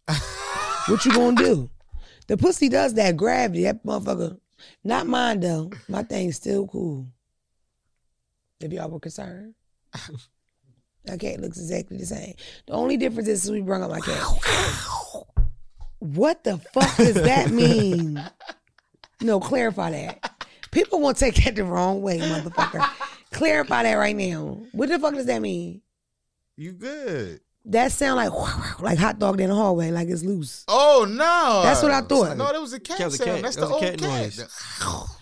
what 0.87 1.05
you 1.05 1.13
gonna 1.13 1.37
do? 1.37 1.71
The 2.27 2.37
pussy 2.37 2.69
does 2.69 2.95
that 2.95 3.17
gravity. 3.17 3.65
That 3.65 3.85
motherfucker, 3.85 4.39
not 4.83 5.07
mine 5.07 5.41
though. 5.41 5.71
My 5.89 6.03
thing's 6.03 6.37
still 6.37 6.67
cool. 6.67 7.07
If 8.61 8.73
y'all 8.73 8.89
were 8.89 9.01
concerned. 9.01 9.55
That 11.05 11.19
cat 11.21 11.41
looks 11.41 11.59
exactly 11.59 11.97
the 11.99 12.07
same. 12.07 12.35
The 12.67 12.73
only 12.75 12.97
difference 12.97 13.29
is 13.29 13.51
we 13.51 13.61
brung 13.61 13.83
up 13.83 13.91
my 13.91 14.01
cat. 14.01 14.23
What 15.99 16.45
the 16.45 16.59
fuck 16.59 16.97
does 16.97 17.15
that 17.15 17.51
mean? 17.53 18.23
No, 19.21 19.41
clarify 19.41 19.91
that. 19.91 20.47
People 20.71 21.01
won't 21.01 21.17
take 21.17 21.35
that 21.45 21.55
the 21.57 21.65
wrong 21.65 22.03
way, 22.03 22.19
motherfucker. 22.19 22.89
clarify 23.31 23.83
that 23.85 23.95
right 23.95 24.17
now. 24.17 24.59
What 24.73 24.89
the 24.89 24.99
fuck 24.99 25.15
does 25.15 25.27
that 25.27 25.43
mean? 25.43 25.83
You 26.57 26.73
good? 26.73 27.41
That 27.67 27.93
sound 27.93 28.17
like 28.17 28.81
like 28.81 28.99
hot 28.99 29.19
dog 29.21 29.41
in 29.41 29.49
the 29.49 29.55
hallway, 29.55 29.91
like 29.93 30.09
it's 30.09 30.25
loose. 30.25 30.65
Oh 30.67 31.07
no! 31.09 31.61
That's 31.63 31.81
what 31.83 31.93
I 31.93 32.01
thought. 32.01 32.37
No, 32.37 32.51
that 32.53 32.61
was 32.61 32.73
a 32.73 32.81
cat 32.81 32.99
That 32.99 33.05
was 33.05 33.15
a 33.15 33.19
sound. 33.19 33.31
cat. 33.31 33.43
That's 33.43 33.57
That 33.57 33.61
the 33.63 33.67
was 33.69 33.73
old 33.75 33.83
cat 33.83 33.99
cat. 33.99 34.09
noise. 34.09 35.09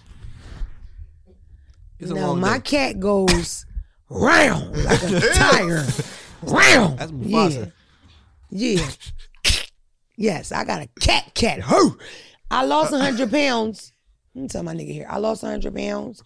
It's 1.99 2.11
no, 2.11 2.35
my 2.35 2.59
cat 2.61 2.99
goes 2.99 3.67
round 4.11 4.77
like 4.85 5.03
a 5.03 5.21
tire. 5.35 5.87
round. 6.43 6.99
That's 6.99 7.13
yeah. 7.13 7.29
Mufasa. 7.29 7.73
Yeah. 8.51 8.89
yes, 10.17 10.53
I 10.53 10.65
got 10.65 10.83
a 10.83 10.89
cat 11.01 11.33
cat. 11.35 11.61
Hoo! 11.61 11.97
I 12.51 12.65
lost 12.65 12.93
100 12.93 13.31
pounds. 13.31 13.93
Let 14.35 14.43
me 14.43 14.49
tell 14.49 14.63
my 14.63 14.75
nigga 14.75 14.93
here. 14.93 15.07
I 15.09 15.19
lost 15.19 15.43
100 15.43 15.75
pounds, 15.75 16.23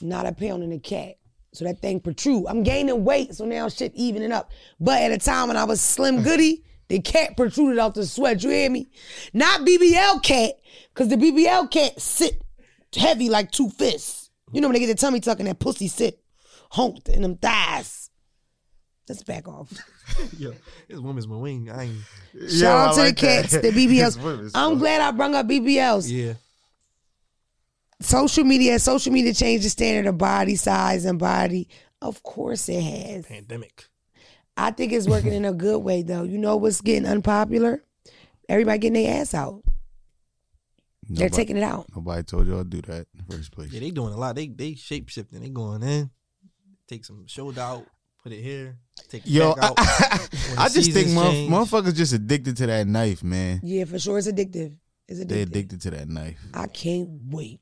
not 0.00 0.26
a 0.26 0.32
pound 0.32 0.62
in 0.62 0.72
a 0.72 0.78
cat. 0.78 1.16
So 1.52 1.64
that 1.64 1.80
thing 1.80 2.00
protrude. 2.00 2.46
I'm 2.48 2.62
gaining 2.62 3.04
weight, 3.04 3.34
so 3.34 3.44
now 3.44 3.68
shit 3.68 3.94
evening 3.94 4.32
up. 4.32 4.52
But 4.78 5.02
at 5.02 5.12
a 5.12 5.18
time 5.18 5.48
when 5.48 5.56
I 5.56 5.64
was 5.64 5.80
slim 5.80 6.18
mm. 6.18 6.24
goody, 6.24 6.64
the 6.88 7.00
cat 7.00 7.36
protruded 7.36 7.78
out 7.78 7.94
the 7.94 8.06
sweat. 8.06 8.42
You 8.42 8.50
hear 8.50 8.70
me? 8.70 8.88
Not 9.32 9.60
BBL 9.62 10.22
cat, 10.22 10.54
because 10.94 11.08
the 11.08 11.16
BBL 11.16 11.70
cat 11.70 12.00
sit 12.00 12.42
heavy 12.94 13.28
like 13.28 13.50
two 13.50 13.70
fists. 13.70 14.30
You 14.52 14.60
know 14.60 14.68
when 14.68 14.74
they 14.74 14.80
get 14.80 14.86
the 14.86 14.94
tummy 14.94 15.20
tuck 15.20 15.40
and 15.40 15.48
that 15.48 15.58
pussy 15.58 15.88
sit 15.88 16.20
humped 16.70 17.08
in 17.08 17.22
them 17.22 17.36
thighs. 17.36 18.10
Let's 19.08 19.22
back 19.22 19.48
off. 19.48 19.72
Yo, 20.38 20.52
this 20.88 20.98
woman's 21.00 21.26
my 21.26 21.36
wing. 21.36 21.70
I 21.70 21.84
ain't. 21.84 22.50
Shout 22.50 22.76
out 22.76 22.90
I 22.90 22.94
to 22.94 23.00
like 23.00 23.16
the 23.16 23.20
cats, 23.26 23.52
that. 23.52 23.62
the 23.62 23.68
It's 23.68 23.76
BBLs. 24.16 24.50
I'm 24.54 24.70
fault. 24.70 24.78
glad 24.80 25.00
I 25.00 25.10
brung 25.12 25.34
up 25.34 25.46
BBLs. 25.46 26.10
Yeah. 26.10 26.34
Social 28.00 28.44
media, 28.44 28.78
social 28.78 29.12
media 29.12 29.34
changed 29.34 29.64
the 29.64 29.70
standard 29.70 30.08
of 30.08 30.18
body 30.18 30.54
size 30.56 31.04
and 31.04 31.18
body. 31.18 31.68
Of 32.00 32.22
course 32.22 32.68
it 32.68 32.80
has. 32.82 33.26
Pandemic. 33.26 33.86
I 34.56 34.70
think 34.72 34.92
it's 34.92 35.08
working 35.08 35.32
in 35.32 35.44
a 35.44 35.52
good 35.54 35.78
way 35.78 36.02
though. 36.02 36.22
You 36.22 36.38
know 36.38 36.56
what's 36.56 36.80
getting 36.80 37.08
unpopular? 37.08 37.82
Everybody 38.48 38.78
getting 38.78 39.02
their 39.04 39.20
ass 39.20 39.34
out. 39.34 39.62
They're 41.10 41.30
taking 41.30 41.56
it 41.56 41.62
out. 41.62 41.86
Nobody 41.96 42.22
told 42.22 42.46
y'all 42.46 42.62
to 42.62 42.68
do 42.68 42.82
that 42.82 43.06
in 43.14 43.24
the 43.26 43.34
first 43.36 43.50
place. 43.52 43.72
Yeah, 43.72 43.80
they 43.80 43.90
doing 43.90 44.12
a 44.12 44.16
lot. 44.16 44.36
They 44.36 44.46
they 44.48 44.74
shape 44.74 45.08
shifting. 45.08 45.40
They 45.40 45.48
going 45.48 45.82
in, 45.82 46.10
take 46.88 47.04
some 47.04 47.26
shoulder 47.26 47.60
out, 47.60 47.86
put 48.22 48.32
it 48.32 48.42
here, 48.42 48.76
take 49.08 49.24
it 49.26 49.30
Yo, 49.30 49.54
back 49.54 49.64
out. 49.64 49.74
I, 49.78 50.18
When 50.50 50.58
I 50.58 50.68
just 50.68 50.90
think 50.92 51.08
change. 51.08 51.50
motherfuckers 51.52 51.94
just 51.94 52.12
addicted 52.12 52.56
to 52.56 52.66
that 52.66 52.86
knife, 52.86 53.22
man. 53.22 53.60
Yeah, 53.62 53.84
for 53.84 53.98
sure. 53.98 54.18
It's 54.18 54.26
addictive. 54.26 54.74
It's 55.06 55.24
They 55.24 55.42
addicted 55.42 55.80
to 55.82 55.90
that 55.92 56.08
knife. 56.08 56.38
I 56.54 56.66
can't 56.66 57.08
wait. 57.30 57.60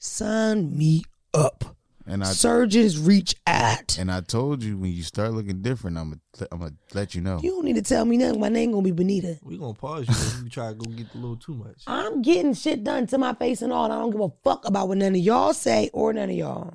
Sign 0.00 0.76
me 0.76 1.04
up. 1.32 1.76
And 2.04 2.24
I 2.24 2.26
Surgeons 2.26 2.98
reach 2.98 3.36
out. 3.46 3.96
and 3.96 4.10
I 4.10 4.20
told 4.22 4.60
you 4.64 4.76
when 4.76 4.90
you 4.90 5.04
start 5.04 5.32
looking 5.32 5.62
different, 5.62 5.96
I'm 5.96 6.10
gonna 6.34 6.48
I'm 6.50 6.58
gonna 6.58 6.72
let 6.94 7.14
you 7.14 7.20
know. 7.20 7.38
You 7.40 7.50
don't 7.50 7.64
need 7.64 7.76
to 7.76 7.82
tell 7.82 8.04
me 8.04 8.16
nothing. 8.16 8.40
My 8.40 8.48
name 8.48 8.72
gonna 8.72 8.82
be 8.82 8.90
Benita. 8.90 9.38
We 9.44 9.56
gonna 9.56 9.74
pause 9.74 10.08
you 10.08 10.14
if 10.14 10.42
you 10.42 10.48
try 10.50 10.70
to 10.70 10.74
go 10.74 10.84
get 10.90 11.14
a 11.14 11.18
little 11.18 11.36
too 11.36 11.54
much. 11.54 11.84
I'm 11.86 12.20
getting 12.20 12.54
shit 12.54 12.82
done 12.82 13.06
to 13.06 13.18
my 13.18 13.34
face 13.34 13.62
and 13.62 13.72
all. 13.72 13.84
And 13.84 13.92
I 13.92 13.98
don't 14.00 14.10
give 14.10 14.20
a 14.20 14.30
fuck 14.42 14.66
about 14.66 14.88
what 14.88 14.98
none 14.98 15.14
of 15.14 15.20
y'all 15.20 15.54
say 15.54 15.90
or 15.92 16.12
none 16.12 16.28
of 16.28 16.34
y'all. 16.34 16.74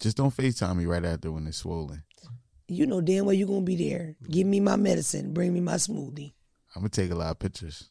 Just 0.00 0.16
don't 0.16 0.34
FaceTime 0.34 0.76
me 0.76 0.86
right 0.86 1.04
after 1.04 1.30
when 1.32 1.46
it's 1.46 1.58
swollen. 1.58 2.02
You 2.68 2.86
know 2.86 3.00
damn 3.00 3.24
well 3.26 3.34
you're 3.34 3.46
gonna 3.48 3.60
be 3.62 3.76
there. 3.90 4.16
Give 4.28 4.46
me 4.46 4.60
my 4.60 4.76
medicine. 4.76 5.32
Bring 5.32 5.54
me 5.54 5.60
my 5.60 5.74
smoothie. 5.74 6.32
I'm 6.74 6.82
gonna 6.82 6.88
take 6.90 7.10
a 7.10 7.14
lot 7.14 7.30
of 7.30 7.38
pictures. 7.38 7.90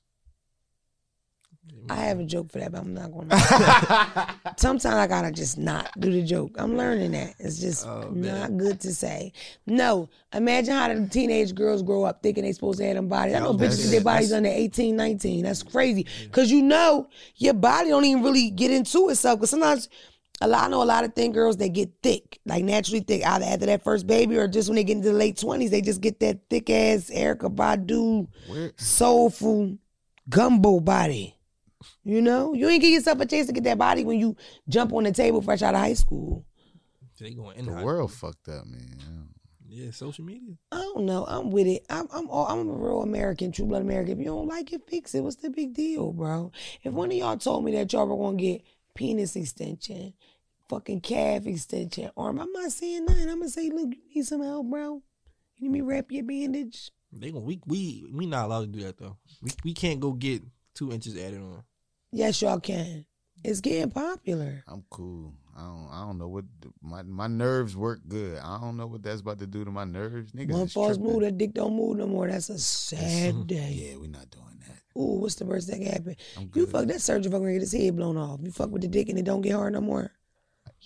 I 1.90 1.96
have 1.96 2.20
a 2.20 2.24
joke 2.26 2.52
for 2.52 2.60
that, 2.60 2.72
but 2.72 2.82
I'm 2.82 2.94
not 2.94 3.12
gonna. 3.12 3.36
Sometimes 4.58 4.96
I 4.96 5.08
gotta 5.08 5.32
just 5.32 5.58
not 5.58 5.90
do 6.00 6.12
the 6.12 6.22
joke. 6.24 6.52
I'm 6.58 6.78
learning 6.78 7.12
that. 7.12 7.34
It's 7.40 7.60
just 7.60 7.88
Oh, 7.88 8.10
not 8.14 8.58
good 8.58 8.80
to 8.82 8.94
say. 8.94 9.34
No, 9.66 10.10
imagine 10.34 10.74
how 10.76 10.94
the 10.94 11.08
teenage 11.08 11.56
girls 11.56 11.82
grow 11.84 12.04
up 12.04 12.22
thinking 12.22 12.44
they 12.44 12.52
supposed 12.54 12.80
to 12.80 12.86
have 12.86 12.96
them 12.96 13.08
bodies. 13.08 13.36
I 13.36 13.40
know 13.40 13.54
bitches 13.54 13.78
think 13.80 13.92
their 13.92 14.02
bodies 14.02 14.32
under 14.34 14.50
18, 14.50 14.96
19. 14.96 15.44
That's 15.44 15.64
crazy. 15.64 16.06
Cause 16.32 16.52
you 16.52 16.62
know 16.62 17.08
your 17.38 17.54
body 17.54 17.90
don't 17.90 18.06
even 18.06 18.24
really 18.24 18.50
get 18.52 18.72
into 18.72 19.10
itself. 19.10 19.40
Cause 19.40 19.50
sometimes 19.52 19.90
a 20.42 20.48
lot, 20.48 20.66
I 20.66 20.68
know 20.68 20.84
a 20.84 20.86
lot 20.86 21.04
of 21.04 21.14
thin 21.14 21.32
girls 21.32 21.58
that 21.58 21.70
get 21.70 21.90
thick, 22.04 22.40
like 22.46 22.64
naturally 22.64 23.00
thick, 23.00 23.26
either 23.26 23.46
after 23.46 23.66
that 23.68 23.84
first 23.84 24.06
baby 24.06 24.38
or 24.38 24.48
just 24.48 24.68
when 24.70 24.76
they 24.76 24.84
get 24.84 24.98
into 24.98 25.10
the 25.10 25.16
late 25.16 25.38
twenties, 25.38 25.72
they 25.72 25.82
just 25.82 26.02
get 26.02 26.20
that 26.20 26.40
thick 26.50 26.70
ass 26.70 27.10
Erykah 27.14 27.56
Badu 27.56 28.28
Where 28.48 28.74
soulful 28.78 29.78
gumbo 30.30 30.80
body. 30.80 31.36
You 32.04 32.22
know, 32.22 32.54
you 32.54 32.68
ain't 32.68 32.82
give 32.82 32.92
yourself 32.92 33.20
a 33.20 33.26
chance 33.26 33.48
to 33.48 33.54
get 33.54 33.64
that 33.64 33.78
body 33.78 34.04
when 34.04 34.20
you 34.20 34.36
jump 34.68 34.94
on 34.94 35.04
the 35.04 35.12
table 35.12 35.42
fresh 35.42 35.62
out 35.62 35.74
of 35.74 35.80
high 35.80 35.94
school. 35.94 36.46
They 37.20 37.32
going 37.32 37.58
in 37.58 37.66
the 37.66 37.74
high 37.74 37.84
world 37.84 38.12
fucked 38.12 38.50
up, 38.50 38.66
man. 38.66 39.30
Yeah, 39.68 39.92
social 39.92 40.24
media. 40.24 40.56
I 40.72 40.78
don't 40.78 41.06
know. 41.06 41.26
I'm 41.28 41.52
with 41.52 41.68
it. 41.68 41.86
I'm 41.90 42.08
I'm 42.14 42.30
all, 42.30 42.48
I'm 42.48 42.70
a 42.70 42.72
real 42.72 43.02
American, 43.02 43.52
true 43.52 43.66
blood 43.66 43.82
American. 43.82 44.14
If 44.14 44.20
you 44.20 44.26
don't 44.26 44.48
like 44.48 44.72
it, 44.72 44.88
fix 44.88 45.14
it. 45.16 45.22
What's 45.22 45.36
the 45.38 45.50
big 45.50 45.74
deal, 45.74 46.14
bro? 46.14 46.52
If 46.84 46.94
one 46.94 47.12
of 47.12 47.18
y'all 47.18 47.38
told 47.38 47.66
me 47.66 47.74
that 47.74 47.92
y'all 47.92 48.08
were 48.08 48.16
gonna 48.16 48.38
get 48.38 48.62
penis 48.96 49.36
extension, 49.36 50.14
fucking 50.70 51.02
calf 51.02 51.46
extension, 51.46 52.10
arm, 52.18 52.40
I'm 52.40 52.52
not 52.52 52.72
saying 52.72 53.06
nothing. 53.06 53.30
I'm 53.30 53.40
gonna 53.40 53.50
say, 53.50 53.70
look, 53.70 53.90
you 53.94 54.02
need 54.16 54.26
some 54.26 54.42
help, 54.42 54.68
bro. 54.68 55.02
You 55.58 55.70
need 55.70 55.72
me 55.72 55.82
wrap 55.82 56.12
your 56.12 56.24
bandage. 56.24 56.92
They 57.12 57.32
gonna 57.32 57.46
we 57.46 57.62
we 57.66 58.06
we 58.12 58.26
not 58.26 58.46
allowed 58.46 58.62
to 58.74 58.80
do 58.80 58.84
that 58.86 58.98
though. 58.98 59.18
We 59.42 59.52
we 59.64 59.74
can't 59.74 60.00
go 60.00 60.12
get 60.14 60.42
two 60.74 60.92
inches 60.92 61.16
added 61.18 61.40
on. 61.40 61.64
Yes, 62.12 62.42
y'all 62.42 62.60
can. 62.60 63.06
It's 63.44 63.62
getting 63.62 63.92
popular. 63.92 64.64
I'm 64.68 64.84
cool. 64.90 65.34
I 65.56 65.62
don't. 65.62 65.90
I 65.92 66.02
don't 66.06 66.18
know 66.18 66.28
what 66.28 66.46
the- 66.60 66.74
my 66.82 67.04
my 67.04 67.28
nerves 67.28 67.78
work 67.78 68.00
good. 68.08 68.40
I 68.40 68.60
don't 68.60 68.76
know 68.76 68.88
what 68.88 69.04
that's 69.04 69.22
about 69.22 69.40
to 69.40 69.48
do 69.48 69.64
to 69.64 69.72
my 69.72 69.86
nerves. 69.86 70.32
Niggas 70.34 70.52
One 70.52 70.68
false 70.68 70.98
move, 70.98 71.22
that 71.22 71.38
dick 71.38 71.54
don't 71.54 71.76
move 71.76 71.98
no 71.98 72.08
more. 72.08 72.28
That's 72.28 72.50
a 72.50 72.60
sad 72.60 73.48
day. 73.48 73.72
Yeah, 73.92 73.98
we're 73.98 74.08
not 74.08 74.30
doing 74.32 74.60
that. 74.68 74.82
Ooh, 74.98 75.20
what's 75.20 75.36
the 75.36 75.46
worst 75.46 75.68
that 75.70 75.78
can 75.78 75.86
happen? 75.92 76.16
You 76.54 76.66
fuck 76.68 76.86
that 76.88 77.02
surgeon 77.02 77.32
fucking 77.32 77.52
get 77.52 77.62
his 77.62 77.74
head 77.74 77.96
blown 77.96 78.16
off. 78.18 78.40
You 78.42 78.52
fuck 78.52 78.70
with 78.72 78.82
the 78.82 78.88
dick 78.88 79.10
and 79.10 79.20
it 79.20 79.26
don't 79.26 79.42
get 79.42 79.54
hard 79.54 79.74
no 79.74 79.82
more. 79.82 80.12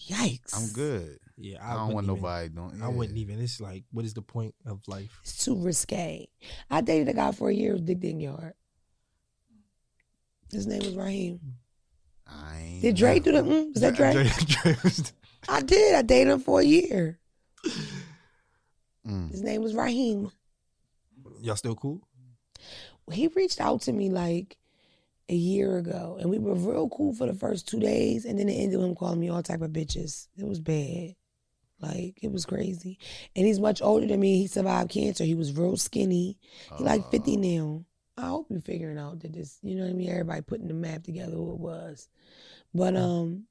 Yikes. 0.07 0.55
I'm 0.55 0.73
good. 0.73 1.19
Yeah, 1.37 1.57
I, 1.61 1.73
don't 1.75 1.93
want 1.93 2.05
even- 2.05 2.15
nobody 2.15 2.49
doing. 2.49 2.81
I 2.81 2.87
wouldn't 2.87 3.17
even. 3.17 3.39
It's 3.39 3.61
like, 3.61 3.83
what 3.91 4.05
is 4.05 4.13
the 4.13 4.21
point 4.21 4.55
of 4.65 4.81
life? 4.87 5.19
It's 5.23 5.43
too 5.45 5.55
risque. 5.61 6.27
I 6.69 6.81
dated 6.81 7.07
a 7.09 7.13
guy 7.13 7.31
for 7.31 7.49
a 7.49 7.53
year 7.53 7.71
whose 7.73 7.81
dick 7.81 7.99
didn't 7.99 8.19
get 8.19 8.31
hard. 8.31 8.53
His 10.51 10.65
name 10.67 10.79
was 10.79 10.95
Raheem. 10.95 11.39
I 12.27 12.61
ain't 12.61 12.81
Did 12.81 12.95
Dre 12.95 13.19
do 13.19 13.31
the 13.31 13.41
mm? 13.43 13.73
Was 13.73 13.81
that 13.81 13.95
Dre? 13.95 14.13
Dre 14.45 14.75
was- 14.83 15.13
I 15.47 15.61
did. 15.61 15.95
I 15.95 16.01
dated 16.01 16.33
him 16.33 16.39
for 16.39 16.59
a 16.59 16.63
year. 16.63 17.19
Mm. 19.07 19.31
His 19.31 19.41
name 19.41 19.61
was 19.61 19.73
Raheem. 19.75 20.31
Y'all 21.41 21.55
still 21.55 21.75
cool? 21.75 22.01
He 23.11 23.27
reached 23.27 23.59
out 23.59 23.81
to 23.81 23.93
me 23.93 24.09
like 24.09 24.57
a 25.29 25.35
year 25.35 25.77
ago 25.77 26.17
and 26.19 26.29
we 26.29 26.39
were 26.39 26.55
real 26.55 26.89
cool 26.89 27.13
for 27.13 27.27
the 27.27 27.33
first 27.33 27.67
two 27.67 27.79
days 27.79 28.25
and 28.25 28.39
then 28.39 28.49
it 28.49 28.53
ended 28.53 28.79
with 28.79 28.87
him 28.89 28.95
calling 28.95 29.19
me 29.19 29.29
all 29.29 29.43
type 29.43 29.61
of 29.61 29.71
bitches. 29.71 30.27
It 30.37 30.47
was 30.47 30.59
bad. 30.59 31.15
Like 31.79 32.17
it 32.21 32.31
was 32.31 32.45
crazy. 32.45 32.97
And 33.35 33.45
he's 33.45 33.59
much 33.59 33.81
older 33.81 34.05
than 34.07 34.19
me. 34.19 34.37
He 34.39 34.47
survived 34.47 34.89
cancer. 34.91 35.23
He 35.23 35.35
was 35.35 35.53
real 35.53 35.77
skinny. 35.77 36.37
He 36.77 36.83
like 36.83 37.09
50 37.11 37.35
Uh, 37.35 37.39
now. 37.39 37.85
I 38.17 38.27
hope 38.27 38.47
you're 38.49 38.59
figuring 38.59 38.97
out 38.97 39.21
that 39.21 39.31
this 39.31 39.59
you 39.61 39.75
know 39.75 39.83
what 39.83 39.91
i 39.91 39.93
mean 39.93 40.09
everybody 40.09 40.41
putting 40.41 40.67
the 40.67 40.73
map 40.73 41.03
together 41.03 41.35
who 41.37 41.53
it 41.53 41.59
was. 41.59 42.09
But 42.73 42.95
um 42.97 43.45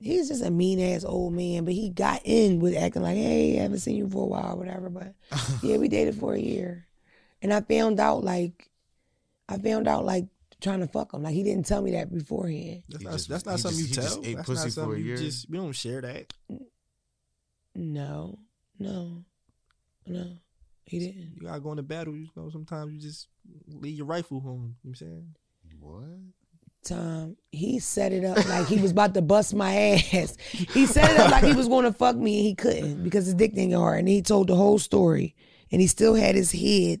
he's 0.00 0.28
just 0.28 0.42
a 0.44 0.50
mean 0.50 0.78
ass 0.80 1.04
old 1.04 1.32
man 1.32 1.64
but 1.64 1.72
he 1.72 1.88
got 1.88 2.20
in 2.24 2.58
with 2.60 2.76
acting 2.76 3.00
like 3.00 3.16
hey 3.16 3.58
i 3.58 3.62
haven't 3.62 3.78
seen 3.78 3.96
you 3.96 4.06
for 4.08 4.24
a 4.24 4.26
while 4.26 4.58
whatever 4.58 4.90
but 4.90 5.14
yeah, 5.62 5.76
we 5.78 5.88
dated 5.88 6.16
for 6.16 6.34
a 6.34 6.38
year. 6.40 6.86
And 7.44 7.52
I 7.52 7.60
found 7.60 8.00
out 8.00 8.24
like 8.24 8.68
I 9.48 9.58
found 9.58 9.86
out 9.86 10.04
like 10.04 10.26
trying 10.60 10.80
to 10.80 10.86
fuck 10.88 11.12
him. 11.14 11.22
Like 11.22 11.34
he 11.34 11.42
didn't 11.44 11.66
tell 11.66 11.82
me 11.82 11.90
that 11.92 12.12
beforehand. 12.12 12.82
That's 12.88 13.02
He 13.02 13.04
not 13.04 13.12
just- 13.12 13.28
that's 13.28 13.44
not 13.46 13.60
something 13.60 13.78
just- 13.86 13.90
you 13.90 13.94
he 14.02 14.02
just 14.08 14.14
tell. 14.16 14.24
ate 14.26 14.36
that's 14.36 14.46
pussy 14.48 14.56
not 14.56 14.62
for 14.64 14.68
a 14.68 14.72
something 14.72 15.04
you 15.04 15.16
just 15.18 15.50
we 15.50 15.58
don't 15.58 15.72
share 15.72 16.00
that. 16.00 16.32
No. 17.74 18.38
No. 18.78 19.24
No. 20.06 20.26
He 20.86 20.98
didn't. 20.98 21.32
You 21.36 21.46
gotta 21.46 21.60
go 21.60 21.70
into 21.70 21.82
battle. 21.82 22.14
You 22.16 22.28
know, 22.36 22.50
sometimes 22.50 22.92
you 22.94 23.00
just 23.00 23.28
leave 23.68 23.96
your 23.96 24.06
rifle 24.06 24.40
home. 24.40 24.52
You 24.52 24.58
know 24.60 24.74
what 24.82 24.88
I'm 24.90 24.94
saying? 24.94 25.34
What? 25.80 26.04
Tom, 26.84 27.36
he 27.50 27.78
set 27.78 28.12
it 28.12 28.24
up 28.24 28.36
like 28.48 28.66
he 28.66 28.76
was 28.78 28.90
about 28.90 29.14
to 29.14 29.22
bust 29.22 29.54
my 29.54 29.74
ass. 29.74 30.36
He 30.52 30.84
set 30.86 31.10
it 31.10 31.18
up 31.18 31.30
like 31.30 31.44
he 31.44 31.54
was 31.54 31.68
gonna 31.68 31.92
fuck 31.92 32.16
me 32.16 32.36
and 32.38 32.46
he 32.46 32.54
couldn't 32.54 33.02
because 33.02 33.24
his 33.24 33.34
dick 33.34 33.54
didn't 33.54 33.70
get 33.70 33.76
hard. 33.78 34.00
And 34.00 34.08
he 34.08 34.20
told 34.22 34.48
the 34.48 34.56
whole 34.56 34.78
story. 34.78 35.34
And 35.72 35.80
he 35.80 35.86
still 35.86 36.14
had 36.14 36.34
his 36.36 36.52
head. 36.52 37.00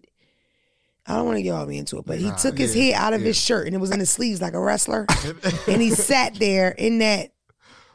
I 1.06 1.16
don't 1.16 1.26
want 1.26 1.36
to 1.36 1.42
get 1.42 1.50
all 1.50 1.66
me 1.66 1.78
into 1.78 1.98
it, 1.98 2.06
but 2.06 2.18
he 2.18 2.28
Nah, 2.28 2.36
took 2.36 2.56
his 2.56 2.74
yeah, 2.74 2.84
head 2.84 2.94
out 2.94 3.12
of 3.12 3.20
his 3.20 3.36
shirt 3.38 3.66
and 3.66 3.74
it 3.76 3.78
was 3.78 3.90
in 3.90 4.00
his 4.00 4.10
sleeves 4.10 4.40
like 4.40 4.54
a 4.54 4.60
wrestler. 4.60 5.06
and 5.68 5.82
he 5.82 5.90
sat 5.90 6.34
there 6.36 6.70
in 6.70 6.98
that 6.98 7.32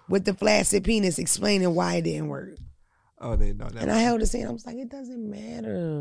with 0.08 0.26
the 0.26 0.34
flaccid 0.34 0.84
penis 0.84 1.18
explaining 1.18 1.74
why 1.74 1.96
it 1.96 2.04
didn't 2.04 2.28
work. 2.28 2.50
Oh, 3.20 3.36
they 3.36 3.52
know 3.54 3.68
That 3.68 3.82
And 3.82 3.92
I 3.92 4.00
held 4.00 4.20
his 4.22 4.32
hand. 4.32 4.48
I 4.48 4.52
was 4.52 4.66
like, 4.66 4.78
it 4.78 4.90
doesn't 4.90 5.30
matter. 5.30 6.00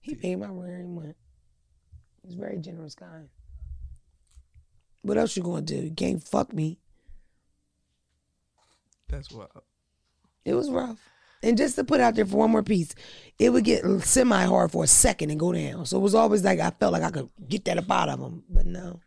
he 0.00 0.14
paid 0.14 0.36
my 0.36 0.46
rent 0.48 0.88
month. 0.88 1.16
He's 2.24 2.34
a 2.34 2.38
very 2.38 2.58
generous 2.58 2.94
guy. 2.94 3.24
What 5.02 5.18
else 5.18 5.36
you 5.36 5.42
gonna 5.42 5.62
do? 5.62 5.76
You 5.76 5.90
can't 5.90 6.26
fuck 6.26 6.52
me. 6.52 6.78
that's 9.08 9.30
what. 9.30 9.50
It 10.44 10.54
was 10.54 10.70
rough. 10.70 10.98
And 11.44 11.58
just 11.58 11.76
to 11.76 11.84
put 11.84 12.00
out 12.00 12.14
there 12.14 12.24
for 12.24 12.38
one 12.38 12.50
more 12.50 12.62
piece, 12.62 12.94
it 13.38 13.50
would 13.50 13.64
get 13.64 13.84
semi 14.00 14.44
hard 14.44 14.72
for 14.72 14.84
a 14.84 14.86
second 14.86 15.28
and 15.30 15.38
go 15.38 15.52
down. 15.52 15.84
So 15.84 15.98
it 15.98 16.00
was 16.00 16.14
always 16.14 16.42
like 16.42 16.58
I 16.58 16.70
felt 16.70 16.94
like 16.94 17.02
I 17.02 17.10
could 17.10 17.28
get 17.46 17.66
that 17.66 17.76
up 17.76 17.90
out 17.90 18.08
of 18.08 18.18
him. 18.18 18.44
But 18.48 18.64
no. 18.64 19.00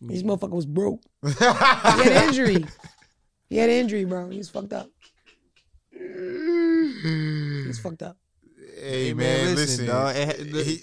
This 0.00 0.22
motherfucker 0.22 0.50
was 0.50 0.66
broke. 0.66 1.02
He 1.22 1.32
had 1.32 2.12
an 2.12 2.28
injury. 2.28 2.64
He 3.48 3.58
had 3.58 3.70
an 3.70 3.76
injury, 3.76 4.04
bro. 4.04 4.28
He 4.28 4.38
was 4.38 4.50
fucked 4.50 4.72
up. 4.72 4.90
He 5.92 7.64
was 7.66 7.78
fucked 7.78 8.02
up. 8.02 8.16
Hey, 8.80 9.12
man, 9.14 9.54
listen, 9.56 9.86
dog. 9.86 10.14
it 10.16 10.36
He- 10.66 10.82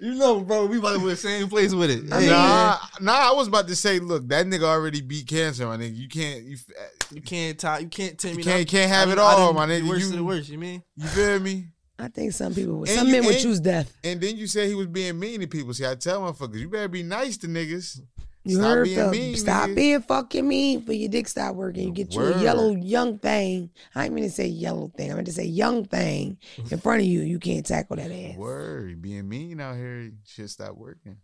you 0.06 0.14
know, 0.14 0.40
bro, 0.40 0.66
we 0.66 0.78
about 0.78 0.94
to 0.94 0.98
be 0.98 1.06
the 1.06 1.16
same 1.16 1.48
place 1.48 1.72
with 1.74 1.90
it. 1.90 2.12
I 2.12 2.20
mean- 2.20 2.28
nah, 2.28 2.78
nah. 3.00 3.30
I 3.30 3.32
was 3.32 3.48
about 3.48 3.68
to 3.68 3.76
say, 3.76 3.98
look, 3.98 4.28
that 4.28 4.46
nigga 4.46 4.64
already 4.64 5.00
beat 5.00 5.26
cancer, 5.26 5.66
my 5.66 5.76
nigga. 5.76 5.96
You 5.96 6.08
can't, 6.08 6.42
you, 6.44 6.56
uh, 6.78 6.82
you 7.12 7.22
can't 7.22 7.58
tie, 7.58 7.78
you 7.80 7.88
can't 7.88 8.18
tell 8.18 8.30
You 8.32 8.36
me. 8.38 8.42
can't- 8.42 8.68
can't 8.68 8.90
have 8.90 9.08
I 9.08 9.12
it 9.12 9.18
I 9.18 9.22
all, 9.22 9.46
didn't- 9.52 9.56
my 9.56 9.66
the 9.66 9.72
nigga. 9.80 9.88
Worst 9.88 10.00
You- 10.02 10.06
of 10.10 10.16
the 10.16 10.24
worst, 10.24 10.48
you 10.48 10.58
mean? 10.58 10.82
you 10.96 11.06
feel 11.08 11.38
me? 11.40 11.66
I 11.98 12.08
think 12.08 12.32
some 12.32 12.54
people 12.54 12.78
would. 12.80 12.88
And 12.88 12.98
Some 12.98 13.06
you- 13.08 13.12
men 13.12 13.24
would 13.26 13.34
and- 13.34 13.42
choose 13.42 13.60
death. 13.60 13.92
And 14.02 14.20
then 14.20 14.36
you 14.36 14.46
said 14.46 14.68
he 14.68 14.74
was 14.74 14.88
being 14.88 15.18
mean 15.18 15.40
to 15.40 15.46
people. 15.46 15.72
See, 15.74 15.86
I 15.86 15.94
tell 15.94 16.20
motherfuckers, 16.22 16.58
you 16.58 16.68
better 16.68 16.88
be 16.88 17.02
nice 17.02 17.36
to 17.38 17.46
niggas. 17.46 18.00
You 18.44 18.56
Stop 18.56 18.64
heard 18.64 18.84
being 18.84 19.10
mean, 19.10 19.36
Stop 19.36 19.70
nigga. 19.70 19.74
being 19.76 20.00
fucking 20.02 20.48
mean 20.48 20.84
for 20.84 20.92
your 20.92 21.08
dick 21.08 21.28
stop 21.28 21.54
working. 21.54 21.84
You 21.88 21.92
get 21.92 22.12
you 22.12 22.22
a 22.22 22.42
yellow 22.42 22.72
young 22.74 23.18
thing. 23.18 23.70
I 23.94 24.02
didn't 24.04 24.14
mean 24.16 24.24
to 24.24 24.30
say 24.30 24.46
yellow 24.46 24.90
thing. 24.96 25.12
I 25.12 25.14
meant 25.14 25.28
to 25.28 25.32
say 25.32 25.44
young 25.44 25.84
thing 25.84 26.38
in 26.70 26.78
front 26.78 27.00
of 27.02 27.06
you. 27.06 27.20
You 27.20 27.38
can't 27.38 27.64
tackle 27.64 27.96
that 27.96 28.10
ass. 28.10 28.36
Word, 28.36 29.00
being 29.00 29.28
mean 29.28 29.60
out 29.60 29.76
here, 29.76 30.10
shit 30.26 30.50
stop 30.50 30.76
working. 30.76 31.18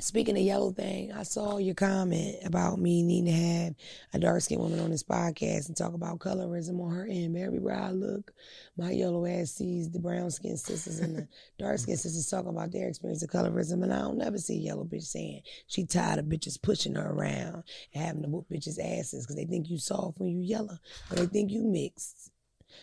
Speaking 0.00 0.36
of 0.36 0.42
yellow 0.42 0.72
thing, 0.72 1.12
I 1.12 1.24
saw 1.24 1.58
your 1.58 1.74
comment 1.74 2.36
about 2.44 2.78
me 2.78 3.02
needing 3.02 3.26
to 3.26 3.32
have 3.32 3.74
a 4.14 4.18
dark 4.18 4.40
skinned 4.40 4.62
woman 4.62 4.80
on 4.80 4.90
this 4.90 5.02
podcast 5.02 5.68
and 5.68 5.76
talk 5.76 5.92
about 5.92 6.18
colorism 6.18 6.80
on 6.80 6.90
her 6.90 7.06
end. 7.06 7.34
But 7.34 7.42
everywhere 7.42 7.78
I 7.78 7.90
look, 7.90 8.32
my 8.78 8.92
yellow 8.92 9.26
ass 9.26 9.50
sees 9.50 9.90
the 9.90 9.98
brown 9.98 10.30
skinned 10.30 10.58
sisters 10.58 11.00
and 11.00 11.16
the 11.16 11.28
dark 11.58 11.78
skinned 11.78 11.98
mm. 11.98 12.02
sisters 12.02 12.26
talking 12.28 12.48
about 12.48 12.72
their 12.72 12.88
experience 12.88 13.22
of 13.22 13.28
colorism. 13.28 13.82
And 13.82 13.92
I 13.92 13.98
don't 13.98 14.16
never 14.16 14.38
see 14.38 14.56
a 14.56 14.60
yellow 14.60 14.84
bitch 14.84 15.04
saying 15.04 15.42
she 15.66 15.84
tired 15.84 16.18
of 16.18 16.24
bitches 16.26 16.60
pushing 16.60 16.94
her 16.94 17.10
around 17.10 17.64
and 17.92 18.02
having 18.02 18.22
to 18.22 18.28
whoop 18.28 18.46
bitches' 18.50 18.78
asses 18.80 19.26
because 19.26 19.36
they 19.36 19.44
think 19.44 19.68
you 19.68 19.76
soft 19.76 20.18
when 20.18 20.30
you 20.30 20.40
yellow 20.40 20.78
or 21.10 21.16
they 21.16 21.26
think 21.26 21.50
you 21.50 21.62
mixed. 21.62 22.30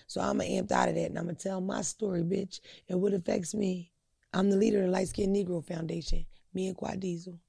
So 0.06 0.22
I'm 0.22 0.40
amped 0.40 0.72
out 0.72 0.90
of 0.90 0.96
that 0.96 1.10
and 1.10 1.18
I'm 1.18 1.26
going 1.26 1.36
to 1.36 1.44
tell 1.44 1.62
my 1.62 1.82
story, 1.82 2.22
bitch, 2.22 2.60
and 2.88 3.02
what 3.02 3.14
affects 3.14 3.56
me. 3.56 3.92
I'm 4.34 4.52
the 4.52 4.58
leader 4.58 4.80
of 4.82 4.86
the 4.86 4.92
Light 4.92 5.08
Skinned 5.08 5.36
Negro 5.36 5.66
Foundation. 5.66 6.26
Me 6.54 6.68
and 6.68 6.76
Quad 6.78 7.00
Diesel. 7.00 7.40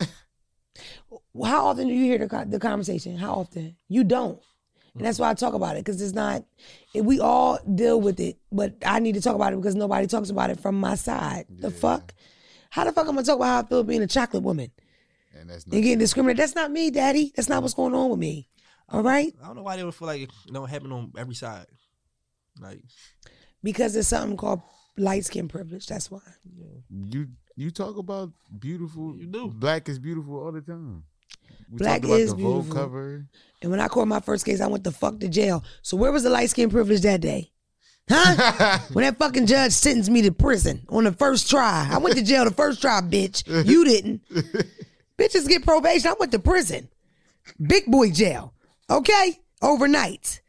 how 1.44 1.66
often 1.66 1.88
do 1.88 1.94
you 1.94 2.04
hear 2.04 2.18
the 2.18 2.46
the 2.48 2.58
conversation? 2.58 3.16
How 3.16 3.34
often? 3.34 3.76
You 3.88 4.04
don't. 4.04 4.40
And 4.94 5.04
that's 5.04 5.18
why 5.18 5.28
I 5.28 5.34
talk 5.34 5.52
about 5.52 5.76
it 5.76 5.84
because 5.84 6.00
it's 6.00 6.14
not. 6.14 6.44
it- 6.94 7.04
we 7.04 7.20
all 7.20 7.58
deal 7.74 8.00
with 8.00 8.18
it, 8.18 8.38
but 8.50 8.76
I 8.84 8.98
need 8.98 9.14
to 9.14 9.20
talk 9.20 9.34
about 9.34 9.52
it 9.52 9.56
because 9.56 9.74
nobody 9.74 10.06
talks 10.06 10.30
about 10.30 10.48
it 10.50 10.58
from 10.58 10.80
my 10.80 10.94
side. 10.94 11.44
The 11.50 11.70
fuck? 11.70 12.14
How 12.70 12.84
the 12.84 12.92
fuck 12.92 13.04
am 13.04 13.10
I'm 13.10 13.14
gonna 13.16 13.26
talk 13.26 13.36
about 13.36 13.46
how 13.46 13.58
I 13.60 13.62
feel 13.66 13.84
being 13.84 14.02
a 14.02 14.06
chocolate 14.06 14.42
woman 14.42 14.70
And 15.38 15.48
that's 15.50 15.64
and 15.64 15.74
not 15.74 15.82
getting 15.82 15.98
discriminated? 15.98 16.42
That's 16.42 16.54
not 16.54 16.70
me, 16.70 16.90
daddy. 16.90 17.32
That's 17.36 17.48
not 17.48 17.62
what's 17.62 17.74
going 17.74 17.94
on 17.94 18.10
with 18.10 18.18
me. 18.18 18.48
All 18.88 19.02
right, 19.02 19.34
I 19.42 19.46
don't 19.46 19.56
know 19.56 19.62
why 19.62 19.76
they 19.76 19.84
would 19.84 19.94
feel 19.94 20.06
like 20.08 20.22
it 20.22 20.30
don't 20.52 20.68
happen 20.68 20.92
on 20.92 21.12
every 21.18 21.34
side. 21.34 21.66
Like 22.60 22.80
because 23.62 23.92
there's 23.94 24.08
something 24.08 24.36
called 24.36 24.62
light 24.96 25.24
skin 25.24 25.48
privilege. 25.48 25.86
That's 25.86 26.10
why. 26.10 26.20
you. 27.10 27.28
You 27.56 27.70
talk 27.70 27.96
about 27.96 28.32
beautiful. 28.58 29.16
You 29.16 29.26
do. 29.26 29.48
Black 29.48 29.88
is 29.88 29.98
beautiful 29.98 30.44
all 30.44 30.52
the 30.52 30.60
time. 30.60 31.04
We 31.70 31.78
Black 31.78 32.04
about 32.04 32.20
is 32.20 32.30
the 32.30 32.36
beautiful. 32.36 32.74
cover. 32.74 33.26
And 33.62 33.70
when 33.70 33.80
I 33.80 33.88
caught 33.88 34.06
my 34.06 34.20
first 34.20 34.44
case, 34.44 34.60
I 34.60 34.66
went 34.66 34.84
the 34.84 34.92
fuck 34.92 35.18
to 35.20 35.28
jail. 35.28 35.64
So 35.82 35.96
where 35.96 36.12
was 36.12 36.22
the 36.22 36.30
light 36.30 36.50
skin 36.50 36.68
privilege 36.68 37.00
that 37.00 37.22
day? 37.22 37.50
Huh? 38.10 38.78
when 38.92 39.04
that 39.04 39.18
fucking 39.18 39.46
judge 39.46 39.72
sentenced 39.72 40.10
me 40.10 40.22
to 40.22 40.32
prison 40.32 40.84
on 40.90 41.04
the 41.04 41.12
first 41.12 41.48
try. 41.50 41.88
I 41.90 41.98
went 41.98 42.16
to 42.16 42.22
jail 42.22 42.44
the 42.44 42.50
first 42.50 42.82
try, 42.82 43.00
bitch. 43.00 43.42
You 43.66 43.84
didn't. 43.84 44.22
Bitches 45.18 45.48
get 45.48 45.64
probation. 45.64 46.10
I 46.10 46.14
went 46.20 46.32
to 46.32 46.38
prison. 46.38 46.88
Big 47.60 47.86
boy 47.86 48.10
jail. 48.10 48.52
Okay? 48.90 49.40
Overnight. 49.62 50.42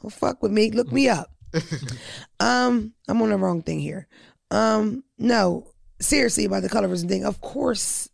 Don't 0.00 0.12
fuck 0.12 0.42
with 0.42 0.52
me. 0.52 0.70
Look 0.70 0.92
me 0.92 1.08
up. 1.08 1.30
um, 2.40 2.92
I'm 3.08 3.20
on 3.20 3.30
the 3.30 3.36
wrong 3.36 3.62
thing 3.62 3.80
here. 3.80 4.06
Um, 4.50 5.02
no, 5.24 5.66
seriously 6.00 6.44
about 6.44 6.62
the 6.62 6.68
colorism 6.68 7.08
thing. 7.08 7.24
Of 7.24 7.40
course, 7.40 8.08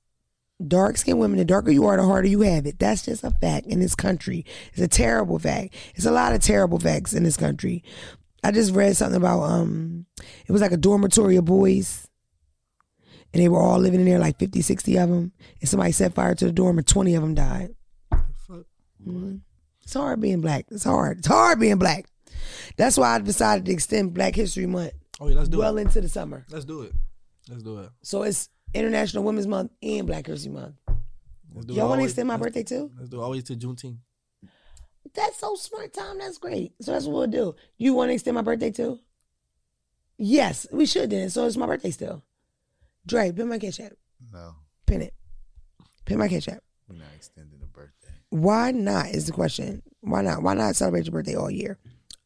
dark 0.66 0.96
skinned 0.96 1.18
women, 1.18 1.38
the 1.38 1.44
darker 1.44 1.70
you 1.70 1.86
are, 1.86 1.96
the 1.96 2.04
harder 2.04 2.28
you 2.28 2.40
have 2.42 2.66
it. 2.66 2.78
That's 2.78 3.04
just 3.04 3.24
a 3.24 3.30
fact 3.30 3.66
in 3.66 3.80
this 3.80 3.94
country. 3.94 4.44
It's 4.72 4.80
a 4.80 4.88
terrible 4.88 5.38
fact. 5.38 5.74
It's 5.94 6.06
a 6.06 6.10
lot 6.12 6.32
of 6.32 6.40
terrible 6.40 6.78
facts 6.78 7.12
in 7.12 7.24
this 7.24 7.36
country. 7.36 7.82
I 8.42 8.52
just 8.52 8.74
read 8.74 8.96
something 8.96 9.16
about 9.16 9.42
um 9.42 10.06
it 10.46 10.52
was 10.52 10.62
like 10.62 10.72
a 10.72 10.76
dormitory 10.76 11.36
of 11.36 11.44
boys. 11.44 12.06
And 13.32 13.40
they 13.40 13.48
were 13.48 13.60
all 13.60 13.78
living 13.78 14.00
in 14.00 14.06
there, 14.06 14.18
like 14.18 14.40
50, 14.40 14.60
60 14.60 14.96
of 14.98 15.08
them. 15.08 15.32
And 15.60 15.68
somebody 15.68 15.92
set 15.92 16.14
fire 16.14 16.34
to 16.34 16.46
the 16.46 16.52
dorm, 16.52 16.78
and 16.78 16.86
20 16.86 17.14
of 17.14 17.22
them 17.22 17.34
died. 17.34 17.74
fuck. 18.10 18.64
It's 19.84 19.94
hard 19.94 20.20
being 20.20 20.40
black. 20.40 20.66
It's 20.68 20.82
hard. 20.82 21.18
It's 21.18 21.28
hard 21.28 21.60
being 21.60 21.78
black. 21.78 22.06
That's 22.76 22.96
why 22.96 23.14
I 23.14 23.18
decided 23.20 23.66
to 23.66 23.72
extend 23.72 24.14
Black 24.14 24.34
History 24.34 24.66
Month 24.66 24.94
Oh 25.20 25.28
yeah, 25.28 25.36
let's 25.36 25.48
do 25.48 25.58
well 25.58 25.76
it. 25.78 25.82
into 25.82 26.00
the 26.00 26.08
summer. 26.08 26.46
Let's 26.50 26.64
do 26.64 26.82
it. 26.82 26.92
Let's 27.48 27.62
do 27.62 27.78
it. 27.78 27.90
So 28.02 28.22
it's 28.22 28.48
International 28.72 29.22
Women's 29.24 29.46
Month 29.46 29.72
and 29.82 30.06
Black 30.06 30.26
History 30.26 30.50
Month. 30.52 30.76
Let's 31.54 31.66
do 31.66 31.74
Y'all 31.74 31.88
want 31.88 32.00
to 32.00 32.04
extend 32.04 32.28
my 32.28 32.36
birthday 32.36 32.62
too? 32.62 32.90
Let's 32.96 33.08
do 33.10 33.20
it 33.20 33.24
always 33.24 33.44
to 33.44 33.56
Juneteenth. 33.56 33.98
That's 35.14 35.38
so 35.38 35.54
smart, 35.56 35.92
Tom. 35.92 36.18
That's 36.18 36.38
great. 36.38 36.72
So 36.80 36.92
that's 36.92 37.06
what 37.06 37.14
we'll 37.14 37.26
do. 37.26 37.56
You 37.76 37.94
want 37.94 38.10
to 38.10 38.14
extend 38.14 38.36
my 38.36 38.42
birthday 38.42 38.70
too? 38.70 39.00
Yes, 40.16 40.66
we 40.70 40.86
should 40.86 41.10
then. 41.10 41.30
So 41.30 41.46
it's 41.46 41.56
my 41.56 41.66
birthday 41.66 41.90
still. 41.90 42.22
Dre, 43.06 43.32
pin 43.32 43.48
my 43.48 43.58
cash 43.58 43.80
app. 43.80 43.92
No, 44.32 44.54
Pin 44.86 45.02
it. 45.02 45.14
Pin 46.04 46.18
my 46.18 46.28
cash 46.28 46.48
app. 46.48 46.62
we're 46.88 46.96
not 46.96 47.06
extending 47.16 47.58
the 47.58 47.66
birthday. 47.66 48.12
Why 48.28 48.70
not 48.70 49.08
is 49.08 49.26
the 49.26 49.32
question. 49.32 49.82
Why 50.00 50.22
not? 50.22 50.42
Why 50.42 50.54
not 50.54 50.76
celebrate 50.76 51.06
your 51.06 51.12
birthday 51.12 51.34
all 51.34 51.50
year? 51.50 51.78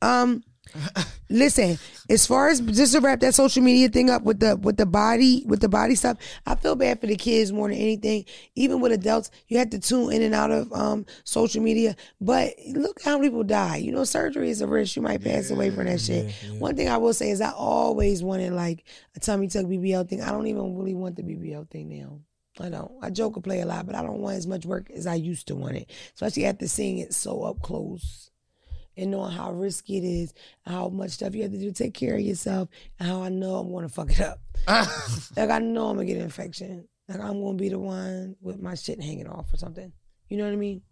Um 0.02 0.42
listen, 1.30 1.78
as 2.08 2.26
far 2.26 2.48
as 2.48 2.60
just 2.60 2.92
to 2.94 3.00
wrap 3.00 3.20
that 3.20 3.34
social 3.34 3.62
media 3.62 3.88
thing 3.88 4.10
up 4.10 4.22
with 4.22 4.40
the 4.40 4.56
with 4.56 4.76
the 4.76 4.86
body 4.86 5.44
with 5.46 5.60
the 5.60 5.68
body 5.68 5.94
stuff, 5.94 6.18
I 6.46 6.54
feel 6.54 6.76
bad 6.76 7.00
for 7.00 7.06
the 7.06 7.16
kids 7.16 7.52
more 7.52 7.68
than 7.68 7.78
anything. 7.78 8.24
Even 8.54 8.80
with 8.80 8.92
adults, 8.92 9.30
you 9.48 9.58
have 9.58 9.70
to 9.70 9.78
tune 9.78 10.12
in 10.12 10.22
and 10.22 10.34
out 10.34 10.50
of 10.50 10.72
um 10.72 11.06
social 11.24 11.62
media. 11.62 11.96
But 12.20 12.54
look 12.68 13.02
how 13.02 13.16
many 13.16 13.28
people 13.28 13.44
die. 13.44 13.76
You 13.76 13.92
know, 13.92 14.04
surgery 14.04 14.50
is 14.50 14.60
a 14.60 14.66
risk. 14.66 14.96
You 14.96 15.02
might 15.02 15.22
pass 15.22 15.50
away 15.50 15.70
from 15.70 15.86
that 15.86 16.00
shit. 16.00 16.32
One 16.58 16.76
thing 16.76 16.88
I 16.88 16.96
will 16.96 17.14
say 17.14 17.30
is 17.30 17.40
I 17.40 17.52
always 17.52 18.22
wanted 18.22 18.52
like 18.52 18.84
a 19.16 19.20
tummy 19.20 19.48
tuck 19.48 19.66
BBL 19.66 20.08
thing. 20.08 20.22
I 20.22 20.30
don't 20.30 20.46
even 20.46 20.76
really 20.76 20.94
want 20.94 21.16
the 21.16 21.22
BBL 21.22 21.70
thing 21.70 21.88
now. 21.88 22.20
I 22.60 22.68
don't. 22.68 22.92
I 23.02 23.10
joke 23.10 23.34
and 23.34 23.42
play 23.42 23.60
a 23.60 23.66
lot, 23.66 23.86
but 23.86 23.96
I 23.96 24.02
don't 24.02 24.20
want 24.20 24.36
as 24.36 24.46
much 24.46 24.64
work 24.64 24.88
as 24.90 25.08
I 25.08 25.14
used 25.14 25.48
to 25.48 25.56
want 25.56 25.76
it. 25.76 25.90
Especially 26.14 26.46
after 26.46 26.68
seeing 26.68 26.98
it 26.98 27.12
so 27.12 27.42
up 27.42 27.60
close 27.62 28.30
and 28.96 29.10
knowing 29.10 29.32
how 29.32 29.52
risky 29.52 29.98
it 29.98 30.04
is, 30.04 30.34
how 30.64 30.88
much 30.88 31.12
stuff 31.12 31.34
you 31.34 31.42
have 31.42 31.52
to 31.52 31.58
do 31.58 31.72
to 31.72 31.72
take 31.72 31.94
care 31.94 32.14
of 32.14 32.20
yourself, 32.20 32.68
and 32.98 33.08
how 33.08 33.22
I 33.22 33.28
know 33.28 33.56
I'm 33.56 33.72
gonna 33.72 33.88
fuck 33.88 34.10
it 34.10 34.20
up. 34.20 34.40
like 35.36 35.50
I 35.50 35.58
know 35.58 35.88
I'm 35.88 35.96
gonna 35.96 36.06
get 36.06 36.16
an 36.16 36.22
infection. 36.22 36.88
Like 37.08 37.20
I'm 37.20 37.42
gonna 37.42 37.54
be 37.54 37.68
the 37.68 37.78
one 37.78 38.36
with 38.40 38.60
my 38.60 38.74
shit 38.74 39.02
hanging 39.02 39.28
off 39.28 39.52
or 39.52 39.56
something. 39.56 39.92
You 40.28 40.38
know 40.38 40.44
what 40.44 40.52
I 40.52 40.56
mean? 40.56 40.82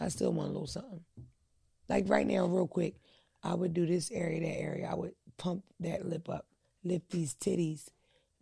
I 0.00 0.08
still 0.08 0.32
want 0.32 0.50
a 0.50 0.52
little 0.52 0.66
something. 0.66 1.00
Like 1.88 2.08
right 2.08 2.26
now, 2.26 2.46
real 2.46 2.66
quick, 2.66 2.94
I 3.42 3.54
would 3.54 3.74
do 3.74 3.86
this 3.86 4.10
area, 4.10 4.40
that 4.40 4.60
area. 4.60 4.88
I 4.90 4.94
would 4.94 5.14
pump 5.36 5.64
that 5.80 6.06
lip 6.06 6.28
up, 6.28 6.46
lift 6.82 7.10
these 7.10 7.34
titties, 7.34 7.88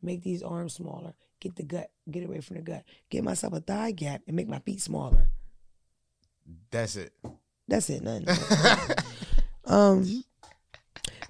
make 0.00 0.22
these 0.22 0.42
arms 0.42 0.74
smaller, 0.74 1.14
get 1.40 1.56
the 1.56 1.62
gut, 1.62 1.90
get 2.10 2.24
away 2.24 2.40
from 2.40 2.56
the 2.56 2.62
gut, 2.62 2.84
get 3.10 3.24
myself 3.24 3.52
a 3.52 3.60
thigh 3.60 3.90
gap, 3.90 4.22
and 4.26 4.36
make 4.36 4.48
my 4.48 4.60
feet 4.60 4.80
smaller. 4.80 5.28
That's 6.70 6.96
it. 6.96 7.12
That's 7.68 7.88
it, 7.90 8.02
nothing. 8.02 8.26
um, 9.66 10.24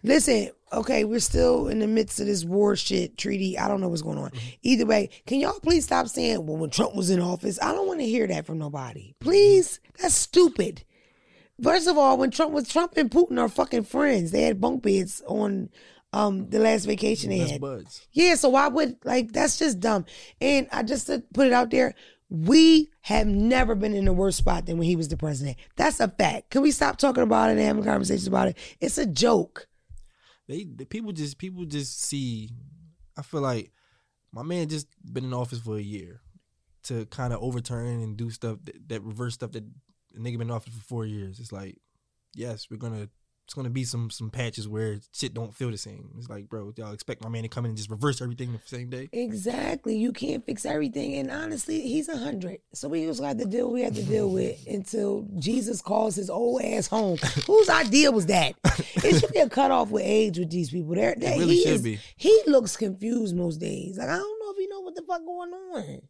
listen, 0.02 0.50
okay, 0.72 1.04
we're 1.04 1.20
still 1.20 1.68
in 1.68 1.78
the 1.78 1.86
midst 1.86 2.20
of 2.20 2.26
this 2.26 2.44
war 2.44 2.74
shit 2.76 3.16
treaty. 3.16 3.58
I 3.58 3.68
don't 3.68 3.80
know 3.80 3.88
what's 3.88 4.02
going 4.02 4.18
on. 4.18 4.30
Either 4.62 4.86
way, 4.86 5.10
can 5.26 5.40
y'all 5.40 5.60
please 5.60 5.84
stop 5.84 6.08
saying, 6.08 6.44
"Well, 6.46 6.56
when 6.56 6.70
Trump 6.70 6.94
was 6.94 7.10
in 7.10 7.20
office," 7.20 7.58
I 7.62 7.72
don't 7.72 7.86
want 7.86 8.00
to 8.00 8.06
hear 8.06 8.26
that 8.26 8.46
from 8.46 8.58
nobody. 8.58 9.14
Please, 9.20 9.80
that's 10.00 10.14
stupid. 10.14 10.84
First 11.62 11.86
of 11.86 11.96
all, 11.98 12.16
when 12.16 12.30
Trump 12.30 12.52
was 12.52 12.68
Trump 12.68 12.94
and 12.96 13.10
Putin 13.10 13.38
are 13.38 13.48
fucking 13.48 13.84
friends. 13.84 14.30
They 14.30 14.42
had 14.42 14.60
bunk 14.60 14.82
beds 14.82 15.22
on 15.26 15.70
um 16.14 16.48
the 16.50 16.58
last 16.58 16.84
vacation 16.86 17.30
they 17.30 17.38
That's 17.38 17.52
had. 17.52 17.60
buds. 17.60 18.06
Yeah, 18.12 18.34
so 18.34 18.48
why 18.50 18.68
would 18.68 18.96
like 19.04 19.32
that's 19.32 19.58
just 19.58 19.80
dumb. 19.80 20.06
And 20.40 20.66
I 20.72 20.82
just 20.82 21.06
to 21.06 21.22
put 21.32 21.46
it 21.46 21.52
out 21.52 21.70
there, 21.70 21.94
we 22.32 22.90
have 23.02 23.26
never 23.26 23.74
been 23.74 23.92
in 23.92 24.08
a 24.08 24.12
worse 24.12 24.36
spot 24.36 24.64
than 24.64 24.78
when 24.78 24.86
he 24.86 24.96
was 24.96 25.08
the 25.08 25.18
president. 25.18 25.58
That's 25.76 26.00
a 26.00 26.08
fact. 26.08 26.48
Can 26.48 26.62
we 26.62 26.70
stop 26.70 26.96
talking 26.96 27.22
about 27.22 27.50
it 27.50 27.58
and 27.58 27.60
having 27.60 27.84
conversations 27.84 28.26
about 28.26 28.48
it? 28.48 28.56
It's 28.80 28.96
a 28.96 29.04
joke. 29.04 29.68
They, 30.48 30.64
the 30.64 30.86
people 30.86 31.12
just 31.12 31.36
people 31.36 31.66
just 31.66 32.00
see. 32.00 32.48
I 33.18 33.22
feel 33.22 33.42
like 33.42 33.70
my 34.32 34.42
man 34.42 34.70
just 34.70 34.88
been 35.04 35.24
in 35.24 35.34
office 35.34 35.58
for 35.58 35.76
a 35.76 35.82
year 35.82 36.22
to 36.84 37.04
kind 37.06 37.34
of 37.34 37.42
overturn 37.42 38.02
and 38.02 38.16
do 38.16 38.30
stuff 38.30 38.56
that, 38.64 38.88
that 38.88 39.02
reverse 39.02 39.34
stuff 39.34 39.52
that 39.52 39.64
nigga 40.18 40.38
been 40.38 40.48
in 40.48 40.50
office 40.50 40.72
for 40.72 40.84
four 40.84 41.04
years. 41.04 41.38
It's 41.38 41.52
like, 41.52 41.76
yes, 42.34 42.68
we're 42.70 42.78
gonna. 42.78 43.10
It's 43.44 43.54
gonna 43.54 43.70
be 43.70 43.84
some 43.84 44.08
some 44.08 44.30
patches 44.30 44.68
where 44.68 45.00
shit 45.12 45.34
don't 45.34 45.54
feel 45.54 45.70
the 45.70 45.76
same. 45.76 46.10
It's 46.16 46.28
like, 46.30 46.48
bro, 46.48 46.72
y'all 46.76 46.92
expect 46.92 47.22
my 47.22 47.28
man 47.28 47.42
to 47.42 47.48
come 47.48 47.64
in 47.64 47.70
and 47.70 47.76
just 47.76 47.90
reverse 47.90 48.22
everything 48.22 48.52
the 48.52 48.60
same 48.64 48.88
day? 48.88 49.10
Exactly. 49.12 49.96
You 49.96 50.12
can't 50.12 50.46
fix 50.46 50.64
everything. 50.64 51.14
And 51.16 51.30
honestly, 51.30 51.80
he's 51.82 52.08
a 52.08 52.16
hundred. 52.16 52.58
So 52.72 52.88
we 52.88 53.04
just 53.04 53.20
got 53.20 53.38
to 53.38 53.44
deal 53.44 53.70
we 53.70 53.82
have 53.82 53.94
to 53.96 54.02
deal 54.04 54.30
with 54.30 54.64
until 54.66 55.26
Jesus 55.38 55.82
calls 55.82 56.14
his 56.14 56.30
old 56.30 56.62
ass 56.62 56.86
home. 56.86 57.18
Whose 57.46 57.68
idea 57.68 58.10
was 58.10 58.26
that? 58.26 58.54
It 59.04 59.18
should 59.18 59.32
be 59.32 59.40
a 59.40 59.48
cutoff 59.48 59.90
with 59.90 60.04
age 60.04 60.38
with 60.38 60.50
these 60.50 60.70
people. 60.70 60.94
They're, 60.94 61.16
they 61.18 61.36
really 61.36 61.56
he 61.56 61.62
should 61.64 61.72
is- 61.72 61.82
be. 61.82 61.98
He 62.16 62.42
looks 62.46 62.76
confused 62.76 63.34
most 63.34 63.56
days. 63.58 63.98
Like 63.98 64.08
I 64.08 64.16
don't 64.16 64.40
know 64.40 64.50
if 64.52 64.56
he 64.56 64.68
know 64.68 64.80
what 64.80 64.94
the 64.94 65.02
fuck 65.02 65.24
going 65.26 65.50
on. 65.50 66.02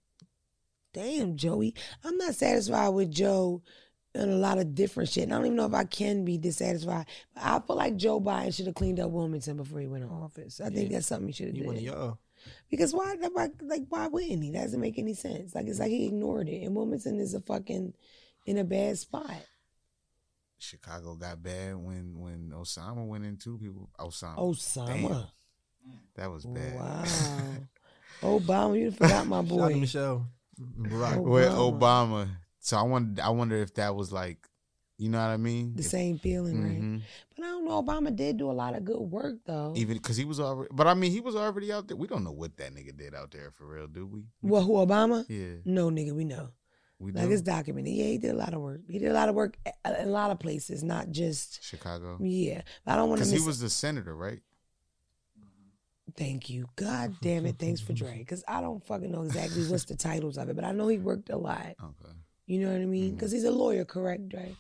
Damn, 0.93 1.37
Joey. 1.37 1.75
I'm 2.05 2.19
not 2.19 2.35
satisfied 2.35 2.89
with 2.91 3.11
Joe 3.11 3.63
and 4.15 4.31
a 4.31 4.37
lot 4.37 4.59
of 4.59 4.75
different 4.75 5.09
shit. 5.11 5.25
And 5.25 5.33
I 5.33 5.37
don't 5.37 5.47
even 5.47 5.57
know 5.57 5.67
if 5.67 5.75
I 5.75 5.85
can 5.85 6.25
be 6.25 6.39
dissatisfied. 6.39 7.07
But 7.35 7.43
I 7.45 7.61
feel 7.61 7.77
like 7.77 7.97
Joe 7.97 8.21
Biden 8.21 8.55
should 8.55 8.67
have 8.67 8.75
cleaned 8.75 9.01
up 9.01 9.11
Wilmington 9.11 9.57
before 9.57 9.81
he 9.81 9.87
went 9.87 10.05
in 10.05 10.11
office. 10.11 10.61
I 10.61 10.69
think 10.71 10.91
that's 10.91 11.07
something 11.07 11.29
he 11.29 11.33
should 11.33 11.47
have 11.49 11.55
He 11.55 11.61
did. 11.61 11.67
one 11.67 11.77
of 11.77 11.83
y'all. 11.83 12.19
Because 12.71 12.93
why, 12.93 13.15
why, 13.33 13.49
like, 13.63 13.85
why 13.89 14.09
wouldn't 14.09 14.43
he? 14.43 14.51
That 14.51 14.63
doesn't 14.65 14.81
make 14.81 14.99
any 14.99 15.15
sense. 15.15 15.55
Like, 15.55 15.67
it's 15.67 15.79
like 15.79 15.91
he 15.91 16.07
ignored 16.07 16.49
it. 16.49 16.63
And 16.65 16.75
Wilmington 16.75 17.21
is 17.21 17.35
a 17.35 17.41
fucking 17.41 17.95
in 18.47 18.59
a 18.59 18.65
bad 18.65 18.99
spot. 18.99 19.31
Chicago 20.59 21.15
got 21.17 21.43
bad 21.43 21.77
when 21.77 22.19
when 22.21 22.53
Osama 22.55 23.05
went 23.07 23.25
in 23.25 23.37
too. 23.37 23.59
People 23.59 23.91
Osama. 23.99 24.37
Osama. 24.39 24.89
Damn, 24.89 25.27
that 26.17 26.31
was 26.31 26.45
bad. 26.47 26.75
Wow. 26.77 27.05
Obama, 28.39 28.79
you 28.79 28.91
forgot 28.93 29.27
my 29.27 29.39
Shout 29.45 29.45
out 29.45 29.49
to 29.49 29.75
boy. 29.75 29.81
Michelle. 29.81 30.27
Barack. 30.61 31.17
Oh, 31.17 31.21
With 31.23 31.51
Obama. 31.51 32.29
So 32.65 32.77
I 32.79 32.83
wonder 32.83 33.21
I 33.23 33.29
wonder 33.31 33.57
if 33.57 33.75
that 33.75 33.95
was 33.97 34.13
like, 34.13 34.49
you 34.97 35.09
know 35.09 35.19
what 35.19 35.33
I 35.33 35.37
mean? 35.37 35.75
The 35.75 35.81
If- 35.83 35.89
same 35.89 36.19
feeling, 36.19 36.63
right? 36.63 36.81
mhm. 36.81 37.01
But 37.37 37.45
I 37.45 37.49
don't 37.49 37.65
know. 37.65 37.83
Obama 37.83 38.15
did 38.15 38.37
do 38.37 38.49
a 38.51 38.53
lot 38.53 38.77
of 38.77 38.85
good 38.85 39.01
work, 39.01 39.39
though. 39.45 39.73
Even 39.77 39.97
because 39.97 40.17
he 40.17 40.25
was 40.25 40.39
already, 40.39 40.71
but 40.73 40.87
I 40.87 40.95
mean, 40.95 41.11
he 41.11 41.19
was 41.21 41.35
already 41.35 41.73
out 41.73 41.89
there. 41.89 41.97
We 41.97 42.07
don't 42.07 42.23
know 42.23 42.31
what 42.31 42.57
that 42.59 42.73
nigga 42.73 42.97
did 42.97 43.15
out 43.15 43.33
there 43.33 43.51
for 43.51 43.67
real, 43.67 43.89
do 43.89 44.07
we? 44.07 44.23
well, 44.43 44.63
who 44.63 44.75
Obama? 44.75 45.25
Yeah, 45.29 45.57
No, 45.65 45.91
nigga, 45.91 46.13
we 46.13 46.25
know. 46.25 46.51
we 47.01 47.11
Like 47.11 47.25
do. 47.27 47.33
it's 47.33 47.43
documented. 47.43 47.95
Yeah, 47.95 48.05
he 48.05 48.19
did 48.19 48.31
a 48.31 48.37
lot 48.39 48.55
of 48.55 48.61
work. 48.61 48.83
He 48.89 49.01
did 49.01 49.11
a 49.11 49.15
lot 49.15 49.29
of 49.29 49.35
work 49.35 49.59
in 49.67 49.73
a 49.85 50.07
lot 50.07 50.31
of 50.31 50.39
places, 50.39 50.85
not 50.85 51.11
just 51.11 51.65
Chicago 51.65 52.19
yeah. 52.21 52.63
But 52.85 52.93
I 52.93 52.97
don't 52.97 53.09
want 53.09 53.19
to 53.19 53.23
because 53.25 53.33
miss. 53.33 53.43
he 53.43 53.47
was 53.47 53.59
the 53.59 53.71
senator, 53.71 54.15
right? 54.15 54.41
Thank 56.17 56.49
you. 56.51 56.67
God 56.77 57.17
damn 57.23 57.47
it. 57.47 57.57
Thanks 57.59 57.81
for 57.81 57.93
Dre. 57.93 58.19
Because 58.19 58.45
I 58.47 58.61
don't 58.61 58.85
fucking 58.87 59.11
know 59.11 59.23
exactly 59.23 59.67
what's 59.69 59.85
the 59.87 59.97
titles 59.97 60.37
of 60.39 60.49
it, 60.49 60.55
but 60.55 60.65
I 60.65 60.73
know 60.73 60.87
he 60.89 60.99
worked 60.99 61.31
a 61.31 61.37
lot. 61.37 61.75
Okay. 61.83 62.13
You 62.53 62.61
know 62.61 62.71
what 62.71 62.83
I 62.83 62.85
mean? 62.85 63.05
Mm-hmm. 63.05 63.15
Because 63.15 63.33
he's 63.33 63.45
a 63.45 63.51
lawyer, 63.51 63.87
correct, 63.87 64.35
right? 64.35 64.55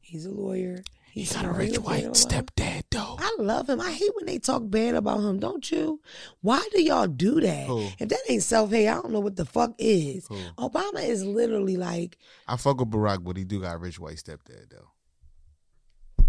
He's 0.00 0.24
a 0.24 0.30
lawyer. 0.30 0.82
He's 1.10 1.30
you 1.30 1.42
got 1.42 1.44
a 1.44 1.52
rich 1.52 1.78
white 1.78 1.96
paying 1.96 2.04
a 2.06 2.08
lot. 2.08 2.16
stepdad 2.16 2.84
though. 2.90 3.16
I 3.18 3.36
love 3.38 3.68
him. 3.68 3.82
I 3.82 3.92
hate 3.92 4.12
when 4.14 4.24
they 4.24 4.38
talk 4.38 4.62
bad 4.70 4.94
about 4.94 5.20
him, 5.20 5.38
don't 5.38 5.70
you? 5.70 6.00
Why 6.40 6.66
do 6.72 6.82
y'all 6.82 7.06
do 7.06 7.38
that? 7.42 7.66
Who? 7.66 7.86
If 7.98 8.08
that 8.08 8.20
ain't 8.30 8.42
self 8.42 8.70
hate, 8.70 8.88
I 8.88 8.94
don't 8.94 9.10
know 9.10 9.20
what 9.20 9.36
the 9.36 9.44
fuck 9.44 9.74
is. 9.76 10.26
Who? 10.28 10.38
Obama 10.56 11.06
is 11.06 11.22
literally 11.22 11.76
like, 11.76 12.16
I 12.48 12.56
fuck 12.56 12.80
with 12.80 12.90
Barack, 12.90 13.22
but 13.22 13.36
he 13.36 13.44
do 13.44 13.60
got 13.60 13.74
a 13.74 13.78
rich 13.78 14.00
white 14.00 14.16
stepdad 14.16 14.70
though. 14.70 16.24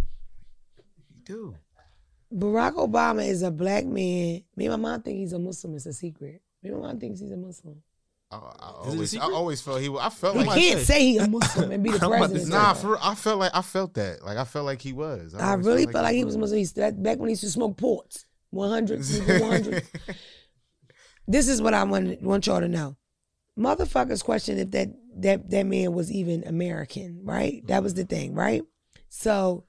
He 1.08 1.22
do. 1.24 1.56
Barack 2.34 2.74
Obama 2.74 3.26
is 3.26 3.42
a 3.42 3.52
black 3.52 3.86
man. 3.86 4.44
Me 4.58 4.66
and 4.66 4.72
my 4.72 4.76
mom 4.76 5.02
think 5.02 5.20
he's 5.20 5.32
a 5.32 5.40
Muslim. 5.40 5.76
It's 5.76 5.86
a 5.86 5.94
secret. 5.94 6.42
Me 6.62 6.72
and 6.72 6.82
my 6.82 6.88
mom 6.88 7.00
thinks 7.00 7.22
he's 7.22 7.32
a 7.32 7.38
Muslim. 7.38 7.82
I, 8.34 8.84
I 8.84 8.88
Is 8.90 9.14
it 9.14 9.18
a 9.18 9.22
always, 9.22 9.32
I 9.34 9.38
always 9.38 9.62
felt 9.62 9.82
he. 9.82 9.90
was- 9.90 10.02
I 10.04 10.10
felt 10.10 10.36
He 10.36 10.42
I'm 10.42 10.46
like 10.48 10.56
about 10.58 10.62
can't 10.64 10.80
say. 10.80 10.86
say 10.86 11.06
he 11.06 11.18
a 11.18 11.28
Muslim 11.28 11.72
and 11.72 11.84
be 11.84 11.92
the 11.92 11.98
I'm 12.06 12.12
about 12.12 12.14
to 12.14 12.20
president. 12.30 12.48
say. 12.54 12.58
Nah, 12.58 12.74
though. 12.74 12.80
for, 12.80 12.98
I 13.02 13.16
felt 13.16 13.40
like 13.40 13.52
I 13.54 13.62
felt 13.62 13.94
that. 13.96 14.24
Like 14.26 14.38
I 14.38 14.44
felt 14.46 14.66
like 14.66 14.82
he 14.82 14.94
was. 14.94 15.34
I 15.36 15.52
always 15.52 15.66
really 15.66 15.86
felt 15.86 16.04
like 16.04 16.16
he 16.16 16.26
was 16.26 16.38
Muslim. 16.38 16.58
He's 16.58 16.74
that 16.74 17.02
back 17.02 17.20
when 17.20 17.30
he 17.30 17.34
used 17.34 17.44
to 17.44 17.50
smoke 17.50 17.78
ports. 17.78 18.26
100, 18.52 19.00
100. 19.40 19.84
this 21.28 21.48
is 21.48 21.62
what 21.62 21.74
I 21.74 21.84
want, 21.84 22.22
want 22.22 22.46
y'all 22.48 22.60
to 22.60 22.68
know. 22.68 22.98
Motherfuckers 23.58 24.24
question 24.24 24.58
if 24.58 24.72
that, 24.72 24.90
that 25.18 25.50
that 25.52 25.64
man 25.66 25.94
was 25.94 26.12
even 26.12 26.44
American, 26.46 27.22
right? 27.24 27.66
That 27.68 27.82
was 27.84 27.94
the 27.96 28.04
thing, 28.04 28.34
right? 28.36 28.64
So 29.10 29.66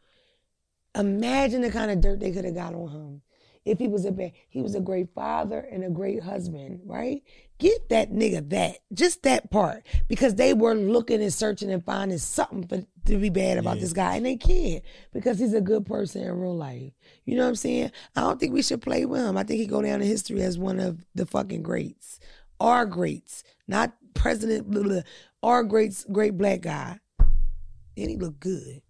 imagine 0.95 1.61
the 1.62 1.71
kind 1.71 1.91
of 1.91 2.01
dirt 2.01 2.21
they 2.21 2.31
could 2.33 2.45
have 2.45 2.55
got 2.55 2.75
on 2.75 2.89
him 2.91 3.23
if 3.65 3.79
he 3.79 3.89
was 3.89 4.05
a 4.05 4.12
bad, 4.12 4.33
he 4.51 4.61
was 4.61 4.75
a 4.75 4.81
great 4.81 5.09
father 5.15 5.59
and 5.61 5.83
a 5.85 5.89
great 5.91 6.23
husband, 6.23 6.81
right? 6.85 7.23
Give 7.59 7.79
that 7.89 8.11
nigga 8.11 8.51
that, 8.51 8.79
just 8.93 9.23
that 9.23 9.51
part, 9.51 9.87
because 10.09 10.35
they 10.35 10.55
were 10.55 10.75
looking 10.75 11.23
and 11.23 11.33
searching 11.33 11.71
and 11.71 11.85
finding 11.85 12.19
something 12.19 12.67
for, 12.67 12.85
to 13.07 13.17
be 13.17 13.29
bad 13.31 13.59
about 13.59 13.77
Yeah. 13.77 13.83
this 13.83 13.93
guy, 13.93 14.17
and 14.17 14.27
they 14.27 14.37
can't 14.37 14.83
because 15.13 15.39
he's 15.39 15.55
a 15.55 15.61
good 15.61 15.87
person 15.87 16.23
in 16.23 16.33
real 16.33 16.57
life. 16.57 16.93
You 17.25 17.37
know 17.37 17.43
what 17.45 17.51
I'm 17.51 17.55
saying? 17.55 17.93
I 18.17 18.23
don't 18.23 18.41
think 18.41 18.53
we 18.55 18.63
should 18.63 18.83
play 18.83 19.05
with 19.05 19.21
him. 19.21 19.37
I 19.37 19.45
think 19.45 19.61
he 19.61 19.67
go 19.67 19.83
down 19.83 20.03
in 20.03 20.09
history 20.09 20.43
as 20.43 20.59
one 20.59 20.81
of 20.81 21.07
the 21.15 21.27
fucking 21.27 21.63
greats, 21.63 22.19
our 22.59 22.85
greats, 22.87 23.45
not 23.69 23.95
president, 24.15 24.69
blah, 24.69 24.83
blah, 24.83 25.01
our 25.43 25.63
greats, 25.63 26.05
great 26.11 26.37
black 26.37 26.61
guy, 26.63 26.99
and 27.21 28.11
he 28.11 28.17
look 28.17 28.41
good. 28.41 28.83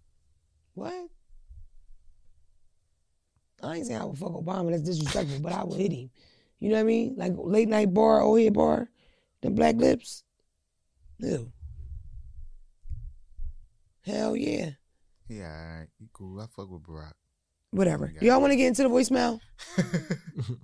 What? 0.73 1.07
I 3.61 3.77
ain't 3.77 3.87
saying 3.87 4.01
I 4.01 4.05
would 4.05 4.17
fuck 4.17 4.31
Obama. 4.31 4.71
That's 4.71 4.83
disrespectful, 4.83 5.39
but 5.39 5.53
I 5.53 5.63
would 5.63 5.79
hit 5.79 5.91
him. 5.91 6.09
You 6.59 6.69
know 6.69 6.75
what 6.75 6.81
I 6.81 6.83
mean? 6.83 7.15
Like 7.17 7.33
late 7.35 7.67
night 7.67 7.93
bar, 7.93 8.21
old 8.21 8.39
head 8.39 8.53
bar, 8.53 8.89
them 9.41 9.55
black 9.55 9.75
lips. 9.75 10.23
Ew. 11.19 11.51
Hell 14.05 14.35
yeah. 14.35 14.71
Yeah, 15.27 15.45
all 15.45 15.79
right. 15.79 15.87
He 15.99 16.07
cool. 16.13 16.39
I 16.39 16.45
fuck 16.47 16.69
with 16.69 16.83
Barack. 16.83 17.13
Whatever. 17.71 18.07
Do 18.07 18.25
y'all 18.25 18.39
want 18.39 18.51
to 18.51 18.57
get 18.57 18.67
into 18.67 18.83
the 18.83 18.89
voicemail? 18.89 19.39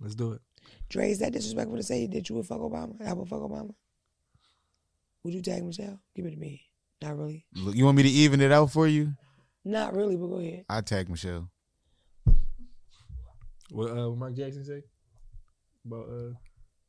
Let's 0.00 0.14
do 0.14 0.32
it. 0.32 0.40
Dre, 0.88 1.10
is 1.10 1.18
that 1.18 1.32
disrespectful 1.32 1.76
to 1.76 1.82
say 1.82 2.06
that 2.06 2.28
you 2.28 2.36
would 2.36 2.46
fuck 2.46 2.60
Obama? 2.60 2.94
I 3.06 3.12
would 3.12 3.28
fuck 3.28 3.40
Obama. 3.40 3.74
Would 5.22 5.34
you 5.34 5.42
tag 5.42 5.64
Michelle? 5.64 6.00
Give 6.14 6.24
it 6.26 6.30
to 6.30 6.36
me. 6.36 6.62
Not 7.02 7.16
really. 7.18 7.46
Look, 7.54 7.76
you 7.76 7.84
want 7.84 7.96
me 7.96 8.04
to 8.04 8.08
even 8.08 8.40
it 8.40 8.52
out 8.52 8.70
for 8.70 8.86
you? 8.86 9.14
Not 9.64 9.94
really, 9.94 10.16
but 10.16 10.28
go 10.28 10.36
ahead. 10.36 10.64
I 10.68 10.80
tag 10.80 11.08
Michelle. 11.08 11.50
What 13.70 13.90
uh, 13.90 14.08
what 14.10 14.18
Mark 14.18 14.34
Jackson 14.36 14.64
say 14.64 14.82
about 15.84 16.08
uh? 16.08 16.32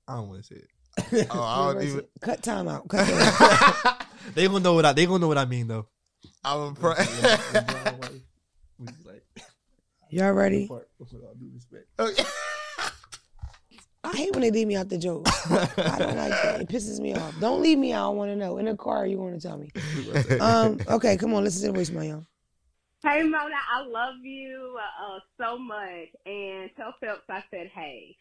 I 0.07 0.15
don't 0.15 0.29
want 0.29 0.43
to 0.43 0.47
say 0.47 0.55
it. 0.61 1.27
Oh, 1.31 1.41
I 1.41 1.73
don't 1.73 1.83
even. 1.83 2.05
Cut 2.21 2.41
time 2.41 2.67
out. 2.67 2.87
Cut 2.87 3.05
that. 3.07 4.07
they 4.35 4.47
gonna 4.47 4.59
know 4.59 4.73
what 4.73 4.85
I. 4.85 4.93
They 4.93 5.05
gonna 5.05 5.19
know 5.19 5.27
what 5.27 5.37
I 5.37 5.45
mean 5.45 5.67
though. 5.67 5.87
I'm 6.43 6.75
pro- 6.75 6.95
Which 6.95 7.07
is 8.91 9.05
like 9.05 9.23
Y'all 10.09 10.31
ready? 10.31 10.67
part 10.67 10.89
with 10.99 11.13
all 11.13 11.35
due 11.39 11.51
respect. 11.53 11.87
I 14.03 14.15
hate 14.15 14.31
when 14.31 14.41
they 14.41 14.51
leave 14.51 14.67
me 14.67 14.75
out 14.77 14.87
the 14.87 14.97
joke. 14.97 15.27
I 15.49 15.99
don't 15.99 16.15
like 16.15 16.29
that. 16.31 16.61
It 16.61 16.69
pisses 16.69 16.99
me 16.99 17.13
off. 17.13 17.37
Don't 17.41 17.61
leave 17.61 17.77
me. 17.77 17.93
I 17.93 17.97
don't 17.99 18.15
want 18.15 18.31
to 18.31 18.35
know. 18.37 18.57
In 18.57 18.65
the 18.65 18.75
car, 18.75 19.05
you 19.05 19.17
want 19.17 19.39
to 19.39 19.47
tell 19.47 19.57
me. 19.57 19.69
Um. 20.39 20.79
Okay, 20.87 21.17
come 21.17 21.33
on. 21.33 21.43
Listen 21.43 21.73
to 21.73 21.79
the 21.79 21.85
voicemail, 21.85 22.07
y'all. 22.07 22.25
Hey 23.03 23.21
Mona, 23.21 23.53
I 23.71 23.85
love 23.85 24.15
you 24.23 24.75
uh, 24.79 25.19
so 25.39 25.59
much, 25.59 26.07
and 26.25 26.71
tell 26.75 26.95
Phelps 26.99 27.21
I 27.29 27.43
said 27.51 27.67
hey. 27.67 28.17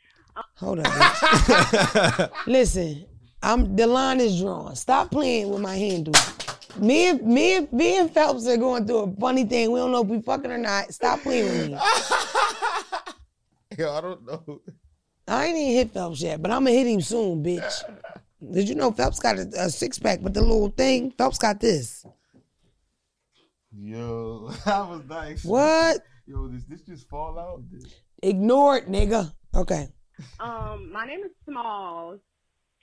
Hold 0.57 0.81
on. 0.81 2.29
Listen, 2.47 3.07
I'm 3.43 3.75
the 3.75 3.87
line 3.87 4.21
is 4.21 4.39
drawn. 4.39 4.77
Stop 4.77 5.11
playing 5.11 5.49
with 5.49 5.63
my 5.63 5.77
handle. 5.77 6.13
Me 6.79 7.09
and 7.09 7.23
me 7.23 7.57
and 7.57 7.73
me 7.73 7.97
and 7.97 8.11
Phelps 8.11 8.47
are 8.47 8.59
going 8.59 8.87
through 8.87 8.99
a 8.99 9.11
funny 9.17 9.45
thing. 9.45 9.73
We 9.73 9.81
don't 9.81 9.93
know 9.93 10.03
if 10.03 10.09
we 10.09 10.21
fucking 10.21 10.51
or 10.51 10.59
not. 10.59 10.93
Stop 10.93 11.21
playing 11.21 11.47
with 11.47 11.69
me. 11.69 11.73
Yo, 13.79 13.93
I 13.93 14.01
don't 14.03 14.27
know. 14.27 14.61
I 15.27 15.47
ain't 15.47 15.57
even 15.57 15.73
hit 15.73 15.95
Phelps 15.95 16.21
yet, 16.21 16.43
but 16.43 16.51
I'm 16.51 16.65
gonna 16.65 16.77
hit 16.77 16.87
him 16.87 17.01
soon, 17.01 17.43
bitch. 17.43 17.83
Did 18.53 18.69
you 18.69 18.75
know 18.75 18.93
Phelps 18.93 19.21
got 19.21 19.39
a, 19.39 19.49
a 19.57 19.71
six 19.71 19.99
pack, 19.99 20.19
but 20.23 20.35
the 20.35 20.43
little 20.43 20.69
thing, 20.69 21.13
Phelps 21.13 21.39
got 21.39 21.61
this. 21.61 22.05
Yo, 23.79 24.51
I 24.67 24.81
was 24.81 25.03
nice. 25.07 25.45
What? 25.45 25.99
Yo, 26.27 26.49
does 26.49 26.65
this 26.67 26.81
just 26.83 27.09
fall 27.09 27.39
out? 27.39 27.63
Ignore 28.23 28.79
it, 28.79 28.89
nigga. 28.91 29.33
Okay. 29.55 29.89
Um, 30.41 30.91
my 30.93 31.05
name 31.07 31.21
is 31.21 31.31
Smalls, 31.47 32.21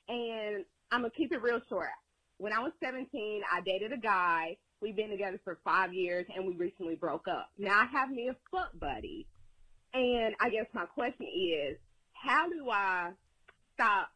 and 0.08 0.64
I'm 0.92 1.02
gonna 1.02 1.10
keep 1.18 1.32
it 1.32 1.42
real 1.42 1.60
short. 1.68 1.88
When 2.38 2.54
I 2.54 2.60
was 2.60 2.74
17, 2.84 3.42
I 3.52 3.62
dated 3.62 3.92
a 3.92 3.98
guy. 3.98 4.58
We've 4.82 4.96
been 4.96 5.10
together 5.10 5.40
for 5.44 5.60
five 5.64 5.94
years, 5.94 6.26
and 6.36 6.46
we 6.46 6.54
recently 6.56 6.96
broke 6.96 7.28
up. 7.28 7.50
Now 7.58 7.82
I 7.82 7.86
have 7.86 8.12
me 8.12 8.30
a 8.30 8.36
fuck 8.52 8.78
buddy, 8.80 9.28
and 9.94 10.36
I 10.40 10.50
guess 10.50 10.68
my 10.74 10.86
question 10.86 11.26
is, 11.26 11.78
how 12.14 12.48
do 12.50 12.70
I 12.70 13.12
stop 13.74 14.10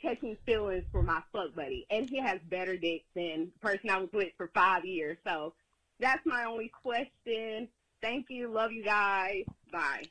catching 0.00 0.36
feelings 0.46 0.84
for 0.92 1.02
my 1.02 1.20
fuck 1.32 1.54
buddy? 1.56 1.84
And 1.90 2.08
he 2.08 2.20
has 2.20 2.38
better 2.48 2.76
dick 2.76 3.06
than 3.16 3.50
the 3.52 3.58
person 3.60 3.90
I 3.90 3.98
was 3.98 4.10
with 4.12 4.28
for 4.36 4.50
five 4.54 4.84
years. 4.84 5.18
So 5.26 5.54
that's 6.00 6.24
my 6.26 6.44
only 6.44 6.70
question. 6.82 7.68
Thank 8.02 8.26
you. 8.28 8.48
Love 8.48 8.72
you 8.72 8.82
guys. 8.82 9.44
Bye. 9.72 10.04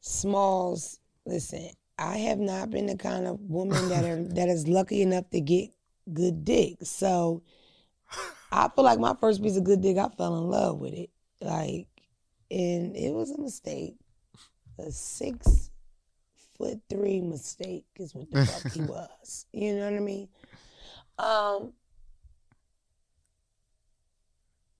Smalls, 0.00 1.00
listen, 1.26 1.70
I 1.98 2.18
have 2.18 2.38
not 2.38 2.70
been 2.70 2.86
the 2.86 2.96
kind 2.96 3.26
of 3.26 3.40
woman 3.40 3.88
that 3.88 4.04
are 4.04 4.22
that 4.34 4.48
is 4.48 4.66
lucky 4.66 5.02
enough 5.02 5.28
to 5.30 5.40
get 5.40 5.70
good 6.12 6.44
dick. 6.44 6.76
So 6.82 7.42
I 8.50 8.68
feel 8.68 8.84
like 8.84 8.98
my 8.98 9.14
first 9.20 9.42
piece 9.42 9.56
of 9.56 9.64
good 9.64 9.80
dick, 9.80 9.98
I 9.98 10.08
fell 10.08 10.38
in 10.38 10.50
love 10.50 10.78
with 10.78 10.94
it. 10.94 11.10
Like, 11.40 11.86
and 12.50 12.96
it 12.96 13.12
was 13.12 13.30
a 13.30 13.40
mistake. 13.40 13.96
A 14.78 14.90
six 14.90 15.70
foot 16.56 16.80
three 16.88 17.20
mistake 17.20 17.86
is 17.96 18.14
what 18.14 18.30
the 18.30 18.46
fuck 18.46 18.72
he 18.72 18.80
was. 18.82 19.46
You 19.52 19.76
know 19.76 19.84
what 19.84 19.96
I 19.96 20.00
mean? 20.00 20.28
Um 21.18 21.72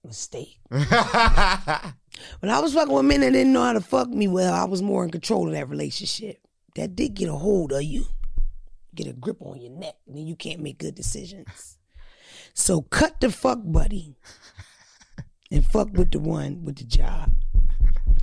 mistake. 0.05 0.59
When 2.40 2.50
I 2.50 2.61
was 2.61 2.74
fucking 2.74 2.92
with 2.92 3.05
men 3.05 3.20
that 3.20 3.32
didn't 3.32 3.53
know 3.53 3.64
how 3.64 3.72
to 3.72 3.80
fuck 3.80 4.09
me 4.09 4.28
well, 4.28 4.53
I 4.53 4.64
was 4.64 4.82
more 4.82 5.05
in 5.05 5.11
control 5.11 5.46
of 5.46 5.55
that 5.55 5.68
relationship. 5.68 6.38
That 6.74 6.96
did 6.96 7.14
get 7.14 7.28
a 7.28 7.34
hold 7.34 7.72
of 7.72 7.82
you, 7.82 8.07
get 8.94 9.07
a 9.07 9.12
grip 9.12 9.38
on 9.40 9.61
your 9.61 9.72
neck, 9.72 9.94
and 10.07 10.16
then 10.16 10.26
you 10.26 10.36
can't 10.36 10.61
make 10.61 10.78
good 10.78 10.94
decisions. 10.94 11.78
So 12.55 12.82
cut 12.82 13.20
the 13.20 13.30
fuck 13.30 13.61
buddy 13.62 14.16
and 15.50 15.64
fuck 15.64 15.88
with 15.92 16.11
the 16.11 16.18
one 16.18 16.64
with 16.64 16.76
the 16.76 16.84
job. 16.84 17.32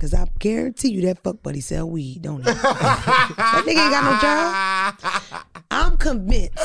Cause 0.00 0.14
I 0.14 0.26
guarantee 0.38 0.88
you 0.92 1.02
that 1.02 1.22
fuck 1.22 1.42
buddy 1.42 1.60
sell 1.60 1.88
weed, 1.90 2.22
don't 2.22 2.38
he? 2.38 2.44
that 2.52 3.64
nigga 3.66 3.68
ain't 3.68 3.90
got 3.90 4.04
no 4.04 5.34
job. 5.36 5.44
I'm 5.70 5.98
convinced 5.98 6.56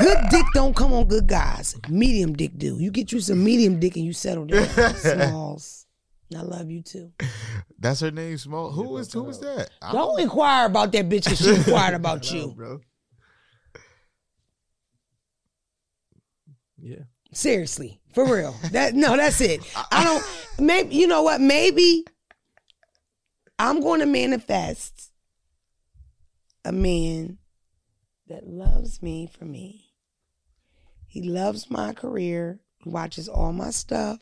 good 0.00 0.18
dick 0.30 0.44
don't 0.54 0.74
come 0.74 0.92
on 0.92 1.06
good 1.06 1.28
guys. 1.28 1.76
Medium 1.88 2.32
dick 2.34 2.58
do. 2.58 2.78
You 2.80 2.90
get 2.90 3.12
you 3.12 3.20
some 3.20 3.44
medium 3.44 3.78
dick 3.78 3.94
and 3.94 4.04
you 4.04 4.12
settle 4.12 4.44
down. 4.44 4.66
Smalls. 4.96 5.86
I 6.36 6.42
love 6.42 6.68
you 6.68 6.82
too. 6.82 7.12
That's 7.78 8.00
her 8.00 8.10
name, 8.10 8.36
Small. 8.38 8.70
Who 8.72 8.96
is 8.98 9.12
who 9.12 9.22
was 9.22 9.38
that? 9.40 9.70
I 9.80 9.92
Don't 9.92 10.18
inquire 10.20 10.66
about 10.66 10.90
that 10.92 11.08
bitch 11.08 11.24
because 11.24 11.38
she 11.38 11.54
inquired 11.54 11.94
about 11.94 12.24
Hello, 12.26 12.46
you. 12.48 12.54
bro. 12.54 12.80
Yeah. 16.78 17.04
Seriously, 17.32 18.00
for 18.14 18.24
real. 18.24 18.54
That 18.72 18.94
no, 18.94 19.16
that's 19.16 19.40
it. 19.40 19.60
I 19.92 20.02
don't. 20.02 20.24
Maybe 20.58 20.94
you 20.96 21.06
know 21.06 21.22
what? 21.22 21.40
Maybe 21.40 22.04
I'm 23.60 23.82
going 23.82 24.00
to 24.00 24.06
manifest 24.06 25.10
a 26.64 26.72
man 26.72 27.36
that 28.26 28.48
loves 28.48 29.02
me 29.02 29.26
for 29.30 29.44
me. 29.44 29.92
He 31.06 31.20
loves 31.20 31.70
my 31.70 31.92
career. 31.92 32.60
He 32.78 32.88
watches 32.88 33.28
all 33.28 33.52
my 33.52 33.70
stuff. 33.70 34.18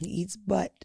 He 0.00 0.08
eats 0.08 0.36
butt. 0.36 0.84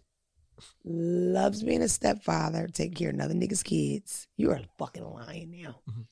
loves 0.84 1.62
being 1.62 1.82
a 1.82 1.88
stepfather, 1.88 2.66
taking 2.66 2.94
care 2.94 3.10
of 3.10 3.14
another 3.14 3.34
nigga's 3.34 3.62
kids. 3.62 4.26
You 4.36 4.50
are 4.50 4.60
fucking 4.78 5.04
lying 5.04 5.50
now. 5.62 5.76
Mhm. 5.86 6.06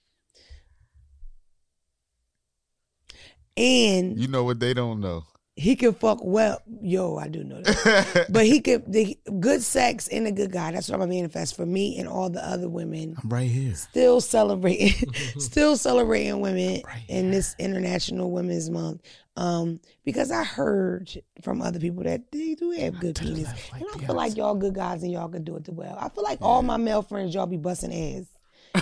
And 3.57 4.19
You 4.21 4.29
know 4.29 4.45
what 4.45 4.61
they 4.61 4.75
don't 4.75 5.01
know. 5.01 5.25
He 5.57 5.77
can 5.77 5.95
fuck 5.95 6.19
well. 6.23 6.61
Yo, 6.83 7.17
I 7.17 7.29
do 7.29 7.45
know 7.45 7.61
that. 7.61 8.27
but 8.31 8.45
he 8.45 8.61
could 8.61 8.91
the 8.93 9.17
good 9.39 9.63
sex 9.63 10.09
and 10.09 10.27
a 10.27 10.33
good 10.33 10.51
guy. 10.51 10.73
That's 10.73 10.89
what 10.89 10.95
I'm 10.95 11.01
gonna 11.03 11.15
manifest 11.15 11.57
for 11.57 11.65
me 11.65 11.99
and 11.99 12.09
all 12.09 12.29
the 12.29 12.45
other 12.45 12.69
women. 12.69 13.17
I'm 13.23 13.29
right 13.29 13.49
here. 13.49 13.75
Still 13.75 14.21
celebrating, 14.21 14.93
still 15.39 15.77
celebrating 15.77 16.41
women 16.41 16.83
Right 16.85 17.05
in 17.09 17.31
this 17.31 17.55
International 17.59 18.31
Women's 18.33 18.69
Month. 18.69 19.03
Um, 19.37 19.81
because 20.05 20.31
I 20.31 20.45
heard 20.45 21.11
from 21.43 21.61
other 21.61 21.81
people 21.81 22.05
that 22.05 22.31
they 22.31 22.55
do 22.55 22.71
have 22.73 23.01
good 23.01 23.17
penis. 23.17 23.49
like 23.73 23.83
And 23.83 23.91
I 23.95 24.07
feel 24.07 24.15
like 24.15 24.37
y'all 24.37 24.55
good 24.55 24.75
guys 24.75 25.03
and 25.03 25.11
y'all 25.13 25.29
can 25.29 25.45
do 25.45 25.57
it 25.57 25.65
too 25.65 25.73
well. 25.73 25.97
I 26.01 26.09
feel 26.09 26.23
like 26.25 26.39
all 26.41 26.63
my 26.63 26.77
male 26.77 27.03
friends, 27.03 27.35
y'all 27.35 27.47
be 27.47 27.57
busting 27.57 27.93
ass. 27.93 28.27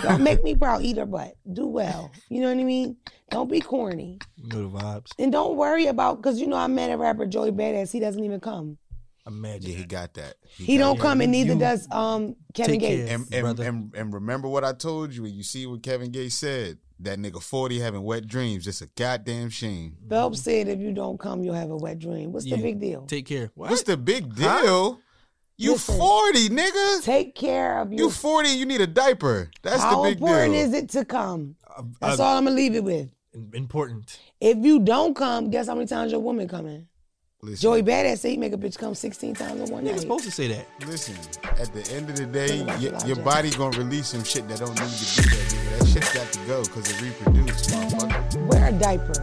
Y'all 0.01 0.17
make 0.17 0.43
me 0.43 0.55
proud, 0.55 0.81
eat 0.81 0.97
her 0.97 1.05
butt. 1.05 1.35
Do 1.51 1.67
well. 1.67 2.11
You 2.29 2.41
know 2.41 2.47
what 2.53 2.59
I 2.59 2.63
mean? 2.63 2.97
Don't 3.29 3.49
be 3.51 3.59
corny. 3.59 4.19
You 4.37 4.47
know 4.47 4.69
the 4.69 4.77
vibes. 4.79 5.11
And 5.19 5.31
don't 5.31 5.55
worry 5.57 5.87
about 5.87 6.17
because 6.21 6.39
you 6.39 6.47
know 6.47 6.55
I 6.57 6.67
met 6.67 6.91
a 6.91 6.97
rapper 6.97 7.25
Joey 7.25 7.51
Badass. 7.51 7.91
He 7.91 7.99
doesn't 7.99 8.23
even 8.23 8.39
come. 8.39 8.77
Imagine. 9.25 9.71
Yeah, 9.71 9.77
he 9.77 9.83
got 9.85 10.13
that. 10.15 10.35
He 10.57 10.77
got 10.77 10.83
don't 10.83 10.97
that. 10.97 11.01
come, 11.01 11.21
and 11.21 11.31
neither 11.31 11.53
You 11.53 11.59
does 11.59 11.87
um 11.91 12.35
Kevin 12.53 12.79
take 12.79 12.89
care. 12.89 12.97
Gates. 13.07 13.11
And 13.31 13.45
and, 13.45 13.59
and 13.59 13.93
and 13.95 14.13
remember 14.13 14.47
what 14.49 14.63
I 14.65 14.73
told 14.73 15.13
you. 15.13 15.25
You 15.25 15.43
see 15.43 15.65
what 15.65 15.81
Kevin 15.83 16.11
Gates 16.11 16.35
said. 16.35 16.77
That 16.99 17.19
nigga 17.19 17.41
forty 17.41 17.79
having 17.79 18.03
wet 18.03 18.27
dreams. 18.27 18.67
It's 18.67 18.81
a 18.81 18.87
goddamn 18.87 19.49
shame. 19.49 19.97
Phelps 20.09 20.41
said 20.41 20.67
if 20.67 20.79
you 20.79 20.91
don't 20.93 21.19
come, 21.19 21.43
you'll 21.43 21.53
have 21.55 21.71
a 21.71 21.75
wet 21.77 21.99
dream. 21.99 22.31
What's 22.31 22.45
Yeah. 22.45 22.57
the 22.57 22.61
big 22.61 22.79
deal? 22.79 23.05
Take 23.05 23.25
care. 23.25 23.49
What? 23.55 23.69
What's 23.71 23.83
the 23.83 23.97
big 23.97 24.37
Huh? 24.37 24.95
Deal? 25.57 25.65
You 25.65 25.71
Listen. 25.73 25.97
forty, 25.97 26.49
nigga. 26.49 27.03
Take 27.03 27.35
care 27.35 27.79
of 27.79 27.91
You 27.91 27.97
your. 27.99 28.11
forty. 28.11 28.49
You 28.49 28.65
need 28.65 28.81
a 28.81 28.87
diaper. 28.87 29.51
That's 29.61 29.81
How 29.81 30.01
the 30.03 30.09
big 30.09 30.19
How 30.19 30.25
important 30.25 30.55
is 30.55 30.73
it 30.73 30.89
to 30.91 31.05
come? 31.05 31.55
Uh, 31.65 31.83
That's 31.99 32.19
uh, 32.19 32.23
all 32.23 32.37
I'm 32.37 32.43
gonna 32.45 32.55
leave 32.55 32.75
it 32.75 32.83
with. 32.83 33.09
Important. 33.53 34.19
If 34.39 34.57
you 34.57 34.79
don't 34.79 35.15
come, 35.15 35.49
guess 35.49 35.67
how 35.67 35.73
many 35.73 35.87
times 35.87 36.11
your 36.11 36.21
woman 36.21 36.47
coming? 36.47 36.87
Listen, 37.41 37.61
Joey 37.61 37.83
Badass 37.83 38.19
said 38.19 38.31
he 38.31 38.37
make 38.37 38.53
a 38.53 38.57
bitch 38.57 38.77
come 38.77 38.95
16 38.95 39.35
times 39.35 39.59
in 39.69 39.73
one 39.73 39.83
Niggas 39.83 39.91
night. 39.91 39.99
supposed 40.01 40.23
to 40.23 40.31
say 40.31 40.47
that. 40.47 40.65
Listen, 40.87 41.15
at 41.59 41.73
the 41.73 41.85
end 41.93 42.09
of 42.09 42.15
the 42.15 42.25
day, 42.25 42.47
Think 42.47 42.69
your, 42.81 42.91
your 42.93 43.05
your 43.07 43.15
body 43.17 43.49
gonna 43.51 43.77
release 43.77 44.07
some 44.07 44.23
shit 44.23 44.47
that 44.47 44.59
don't 44.59 44.69
need 44.79 44.89
to 44.89 45.23
be 45.23 45.29
there, 45.29 45.45
nigga. 45.45 45.79
That 45.79 45.87
shit 45.87 46.13
got 46.13 46.31
to 46.31 46.39
go 46.47 46.61
because 46.63 46.89
it 46.91 47.01
reproduced, 47.01 47.69
motherfucker. 47.71 48.47
Wear 48.47 48.67
a 48.69 48.71
diaper. 48.71 49.13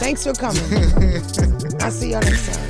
Thanks 0.00 0.24
for 0.24 0.34
coming. 0.34 0.62
I'll 1.80 1.90
see 1.90 2.10
y'all 2.10 2.20
next 2.20 2.54
time. 2.54 2.69